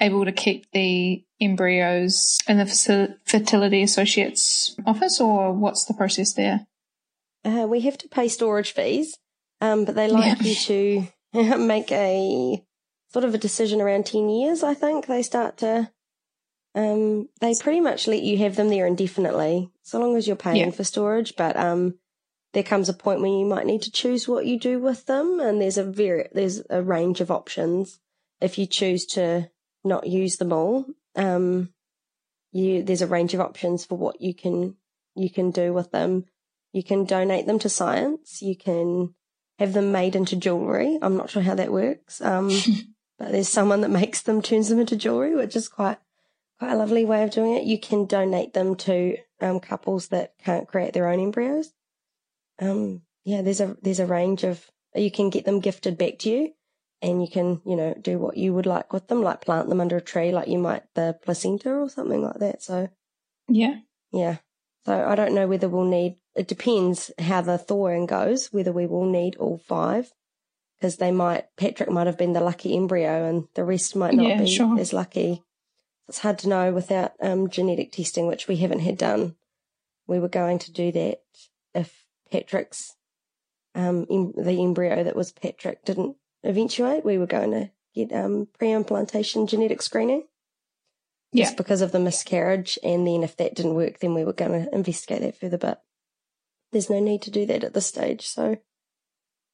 able 0.00 0.26
to 0.26 0.32
keep 0.32 0.70
the 0.72 1.24
embryos 1.40 2.38
in 2.46 2.58
the 2.58 3.16
fertility 3.24 3.82
associates 3.82 4.76
office, 4.86 5.18
or 5.18 5.52
what's 5.52 5.86
the 5.86 5.94
process 5.94 6.34
there? 6.34 6.66
Uh, 7.44 7.66
we 7.68 7.80
have 7.80 7.96
to 7.98 8.08
pay 8.08 8.28
storage 8.28 8.72
fees, 8.72 9.16
um, 9.60 9.84
but 9.84 9.94
they 9.94 10.08
like 10.08 10.42
yeah. 10.42 10.48
you 10.48 10.54
to 10.54 11.08
make 11.58 11.90
a 11.92 12.64
sort 13.08 13.24
of 13.24 13.34
a 13.34 13.38
decision 13.38 13.80
around 13.80 14.06
10 14.06 14.28
years, 14.28 14.62
I 14.62 14.74
think. 14.74 15.06
They 15.06 15.22
start 15.22 15.58
to, 15.58 15.90
um, 16.74 17.28
they 17.40 17.54
pretty 17.60 17.80
much 17.80 18.06
let 18.06 18.22
you 18.22 18.38
have 18.38 18.56
them 18.56 18.68
there 18.68 18.86
indefinitely, 18.86 19.70
so 19.82 19.98
long 20.00 20.16
as 20.16 20.26
you're 20.26 20.36
paying 20.36 20.56
yeah. 20.56 20.70
for 20.70 20.84
storage. 20.84 21.34
But, 21.36 21.56
um, 21.56 21.98
there 22.54 22.62
comes 22.62 22.88
a 22.88 22.94
point 22.94 23.20
when 23.20 23.32
you 23.32 23.44
might 23.44 23.66
need 23.66 23.82
to 23.82 23.90
choose 23.90 24.28
what 24.28 24.46
you 24.46 24.58
do 24.58 24.78
with 24.78 25.06
them. 25.06 25.40
And 25.40 25.60
there's 25.60 25.76
a 25.76 25.84
very, 25.84 26.28
there's 26.32 26.62
a 26.70 26.82
range 26.82 27.20
of 27.20 27.30
options. 27.30 27.98
If 28.40 28.58
you 28.58 28.66
choose 28.66 29.06
to 29.06 29.50
not 29.82 30.06
use 30.06 30.36
them 30.36 30.52
all, 30.52 30.86
um, 31.16 31.72
you, 32.52 32.82
there's 32.84 33.02
a 33.02 33.08
range 33.08 33.34
of 33.34 33.40
options 33.40 33.84
for 33.84 33.98
what 33.98 34.20
you 34.20 34.34
can, 34.34 34.76
you 35.16 35.30
can 35.30 35.50
do 35.50 35.72
with 35.72 35.90
them. 35.90 36.26
You 36.72 36.84
can 36.84 37.04
donate 37.04 37.46
them 37.46 37.58
to 37.60 37.68
science. 37.68 38.40
You 38.40 38.56
can 38.56 39.14
have 39.58 39.72
them 39.72 39.92
made 39.92 40.16
into 40.16 40.36
jewelry. 40.36 40.98
I'm 41.00 41.16
not 41.16 41.30
sure 41.30 41.42
how 41.42 41.54
that 41.54 41.72
works. 41.72 42.20
Um, 42.20 42.50
but 43.18 43.32
there's 43.32 43.48
someone 43.48 43.82
that 43.82 43.90
makes 43.90 44.22
them, 44.22 44.42
turns 44.42 44.68
them 44.68 44.80
into 44.80 44.96
jewelry, 44.96 45.34
which 45.34 45.56
is 45.56 45.68
quite 45.68 45.98
quite 46.58 46.72
a 46.72 46.76
lovely 46.76 47.04
way 47.04 47.22
of 47.22 47.30
doing 47.30 47.54
it. 47.54 47.64
You 47.64 47.78
can 47.78 48.06
donate 48.06 48.52
them 48.52 48.76
to 48.76 49.16
um, 49.40 49.60
couples 49.60 50.08
that 50.08 50.34
can't 50.42 50.68
create 50.68 50.92
their 50.92 51.08
own 51.08 51.20
embryos. 51.20 51.72
Um, 52.60 53.02
yeah, 53.24 53.42
there's 53.42 53.60
a 53.60 53.76
there's 53.82 54.00
a 54.00 54.06
range 54.06 54.44
of 54.44 54.64
you 54.94 55.10
can 55.10 55.30
get 55.30 55.44
them 55.44 55.60
gifted 55.60 55.98
back 55.98 56.18
to 56.20 56.30
you, 56.30 56.52
and 57.02 57.22
you 57.22 57.28
can 57.28 57.60
you 57.64 57.76
know 57.76 57.94
do 58.00 58.18
what 58.18 58.36
you 58.36 58.54
would 58.54 58.66
like 58.66 58.92
with 58.92 59.08
them, 59.08 59.22
like 59.22 59.40
plant 59.40 59.68
them 59.68 59.80
under 59.80 59.96
a 59.96 60.02
tree, 60.02 60.32
like 60.32 60.48
you 60.48 60.58
might 60.58 60.82
the 60.94 61.18
placenta 61.22 61.70
or 61.70 61.88
something 61.88 62.22
like 62.22 62.38
that. 62.38 62.62
So 62.62 62.88
yeah, 63.48 63.76
yeah. 64.12 64.38
So 64.86 65.06
I 65.06 65.14
don't 65.14 65.34
know 65.34 65.46
whether 65.46 65.68
we'll 65.68 65.84
need. 65.84 66.16
It 66.34 66.48
depends 66.48 67.10
how 67.18 67.42
the 67.42 67.58
thawing 67.58 68.06
goes. 68.06 68.48
Whether 68.52 68.72
we 68.72 68.86
will 68.86 69.06
need 69.06 69.36
all 69.36 69.58
five, 69.58 70.12
because 70.78 70.96
they 70.96 71.12
might 71.12 71.44
Patrick 71.56 71.90
might 71.90 72.06
have 72.06 72.18
been 72.18 72.32
the 72.32 72.40
lucky 72.40 72.76
embryo, 72.76 73.24
and 73.26 73.44
the 73.54 73.64
rest 73.64 73.94
might 73.94 74.14
not 74.14 74.26
Yeah, 74.26 74.38
be 74.38 74.46
sure. 74.46 74.78
as 74.78 74.92
lucky. 74.92 75.42
It's 76.08 76.18
hard 76.18 76.38
to 76.40 76.48
know 76.48 76.72
without 76.72 77.12
um, 77.20 77.48
genetic 77.48 77.92
testing, 77.92 78.26
which 78.26 78.46
we 78.48 78.56
haven't 78.56 78.80
had 78.80 78.98
done. 78.98 79.36
We 80.06 80.18
were 80.18 80.28
going 80.28 80.58
to 80.60 80.72
do 80.72 80.92
that 80.92 81.20
if 81.74 82.04
Patrick's 82.30 82.94
um, 83.74 84.06
em- 84.10 84.32
the 84.36 84.60
embryo 84.62 85.02
that 85.04 85.16
was 85.16 85.32
Patrick 85.32 85.84
didn't 85.84 86.16
eventuate. 86.42 87.04
We 87.04 87.16
were 87.16 87.26
going 87.26 87.52
to 87.52 87.70
get 87.94 88.12
um, 88.12 88.48
pre-implantation 88.58 89.46
genetic 89.46 89.80
screening 89.80 90.24
yeah, 91.32 91.44
just 91.44 91.56
because 91.56 91.80
of 91.80 91.92
the 91.92 91.98
miscarriage. 92.00 92.78
And 92.82 93.06
then 93.06 93.22
if 93.22 93.36
that 93.38 93.54
didn't 93.54 93.74
work, 93.74 94.00
then 94.00 94.14
we 94.14 94.24
were 94.24 94.32
going 94.34 94.64
to 94.64 94.74
investigate 94.74 95.22
that 95.22 95.40
further. 95.40 95.58
But 95.58 95.82
there's 96.74 96.90
no 96.90 97.00
need 97.00 97.22
to 97.22 97.30
do 97.30 97.46
that 97.46 97.64
at 97.64 97.72
this 97.72 97.86
stage. 97.86 98.26
So 98.26 98.58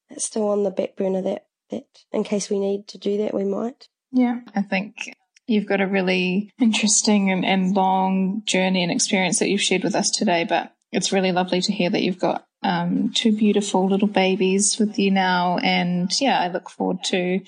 it's 0.08 0.24
still 0.24 0.48
on 0.48 0.64
the 0.64 0.70
back 0.70 0.96
burner 0.96 1.22
that, 1.22 1.44
that 1.70 1.84
in 2.10 2.24
case 2.24 2.50
we 2.50 2.58
need 2.58 2.88
to 2.88 2.98
do 2.98 3.18
that, 3.18 3.34
we 3.34 3.44
might. 3.44 3.88
yeah. 4.10 4.40
I 4.56 4.62
think 4.62 5.14
you've 5.46 5.66
got 5.66 5.82
a 5.82 5.86
really 5.86 6.50
interesting 6.58 7.30
and, 7.30 7.44
and 7.44 7.76
long 7.76 8.42
journey 8.46 8.82
and 8.82 8.90
experience 8.90 9.38
that 9.38 9.50
you've 9.50 9.60
shared 9.60 9.84
with 9.84 9.94
us 9.94 10.10
today. 10.10 10.44
But 10.48 10.74
it's 10.90 11.12
really 11.12 11.30
lovely 11.30 11.60
to 11.60 11.72
hear 11.72 11.90
that 11.90 12.02
you've 12.02 12.18
got 12.18 12.46
um, 12.62 13.12
two 13.14 13.36
beautiful 13.36 13.86
little 13.86 14.08
babies 14.08 14.78
with 14.78 14.98
you 14.98 15.10
now. 15.10 15.58
And 15.58 16.10
yeah, 16.20 16.40
I 16.40 16.48
look 16.48 16.70
forward 16.70 17.04
to 17.04 17.40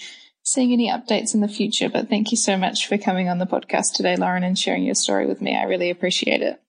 seeing 0.43 0.73
any 0.73 0.91
updates 0.91 1.35
in 1.35 1.41
the 1.41 1.49
future. 1.49 1.89
But 1.89 2.11
thank 2.11 2.31
you 2.31 2.37
so 2.37 2.59
much 2.59 2.87
for 2.87 2.99
coming 2.99 3.31
on 3.31 3.39
the 3.39 3.47
podcast 3.47 3.95
today, 3.95 4.17
Lauren, 4.17 4.45
and 4.45 4.59
sharing 4.59 4.85
your 4.85 4.95
story 4.95 5.27
with 5.27 5.41
me. 5.41 5.57
I 5.57 5.65
really 5.65 5.89
appreciate 5.89 6.43
it. 6.43 6.61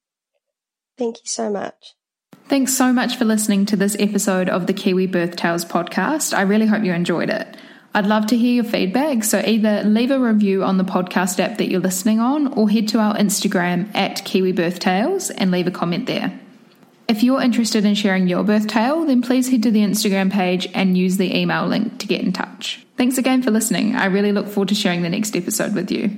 Thank 0.97 1.17
you 1.17 1.25
so 1.25 1.49
much. 1.49 1.95
Thanks 2.47 2.73
so 2.73 2.93
much 2.93 3.15
for 3.15 3.25
listening 3.25 3.65
to 3.67 3.75
this 3.75 3.95
episode 3.99 4.49
of 4.49 4.67
the 4.67 4.73
Kiwi 4.73 5.07
Birth 5.07 5.35
Tales 5.35 5.65
podcast. 5.65 6.37
I 6.37 6.41
really 6.41 6.67
hope 6.67 6.83
you 6.83 6.93
enjoyed 6.93 7.29
it. 7.29 7.57
I'd 7.95 8.05
love 8.05 8.27
to 8.27 8.37
hear 8.37 8.55
your 8.55 8.63
feedback, 8.63 9.23
so 9.23 9.39
either 9.39 9.83
leave 9.83 10.11
a 10.11 10.19
review 10.19 10.63
on 10.63 10.77
the 10.77 10.83
podcast 10.83 11.39
app 11.39 11.57
that 11.57 11.69
you're 11.69 11.79
listening 11.79 12.19
on 12.19 12.47
or 12.53 12.69
head 12.69 12.87
to 12.89 12.99
our 12.99 13.15
Instagram 13.15 13.93
at 13.95 14.25
Kiwi 14.25 14.51
Birth 14.51 14.79
Tales 14.79 15.29
and 15.29 15.51
leave 15.51 15.67
a 15.67 15.71
comment 15.71 16.05
there. 16.05 16.39
If 17.07 17.23
you're 17.23 17.41
interested 17.41 17.85
in 17.85 17.95
sharing 17.95 18.27
your 18.27 18.43
birth 18.43 18.67
tale, 18.67 19.05
then 19.05 19.21
please 19.21 19.49
head 19.49 19.63
to 19.63 19.71
the 19.71 19.81
Instagram 19.81 20.31
page 20.31 20.67
and 20.73 20.97
use 20.97 21.17
the 21.17 21.35
email 21.35 21.67
link 21.67 21.99
to 21.99 22.07
get 22.07 22.21
in 22.21 22.33
touch. 22.33 22.85
Thanks 22.97 23.17
again 23.17 23.41
for 23.41 23.51
listening. 23.51 23.95
I 23.95 24.05
really 24.05 24.31
look 24.31 24.47
forward 24.47 24.69
to 24.69 24.75
sharing 24.75 25.01
the 25.01 25.09
next 25.09 25.35
episode 25.35 25.75
with 25.75 25.91
you. 25.91 26.17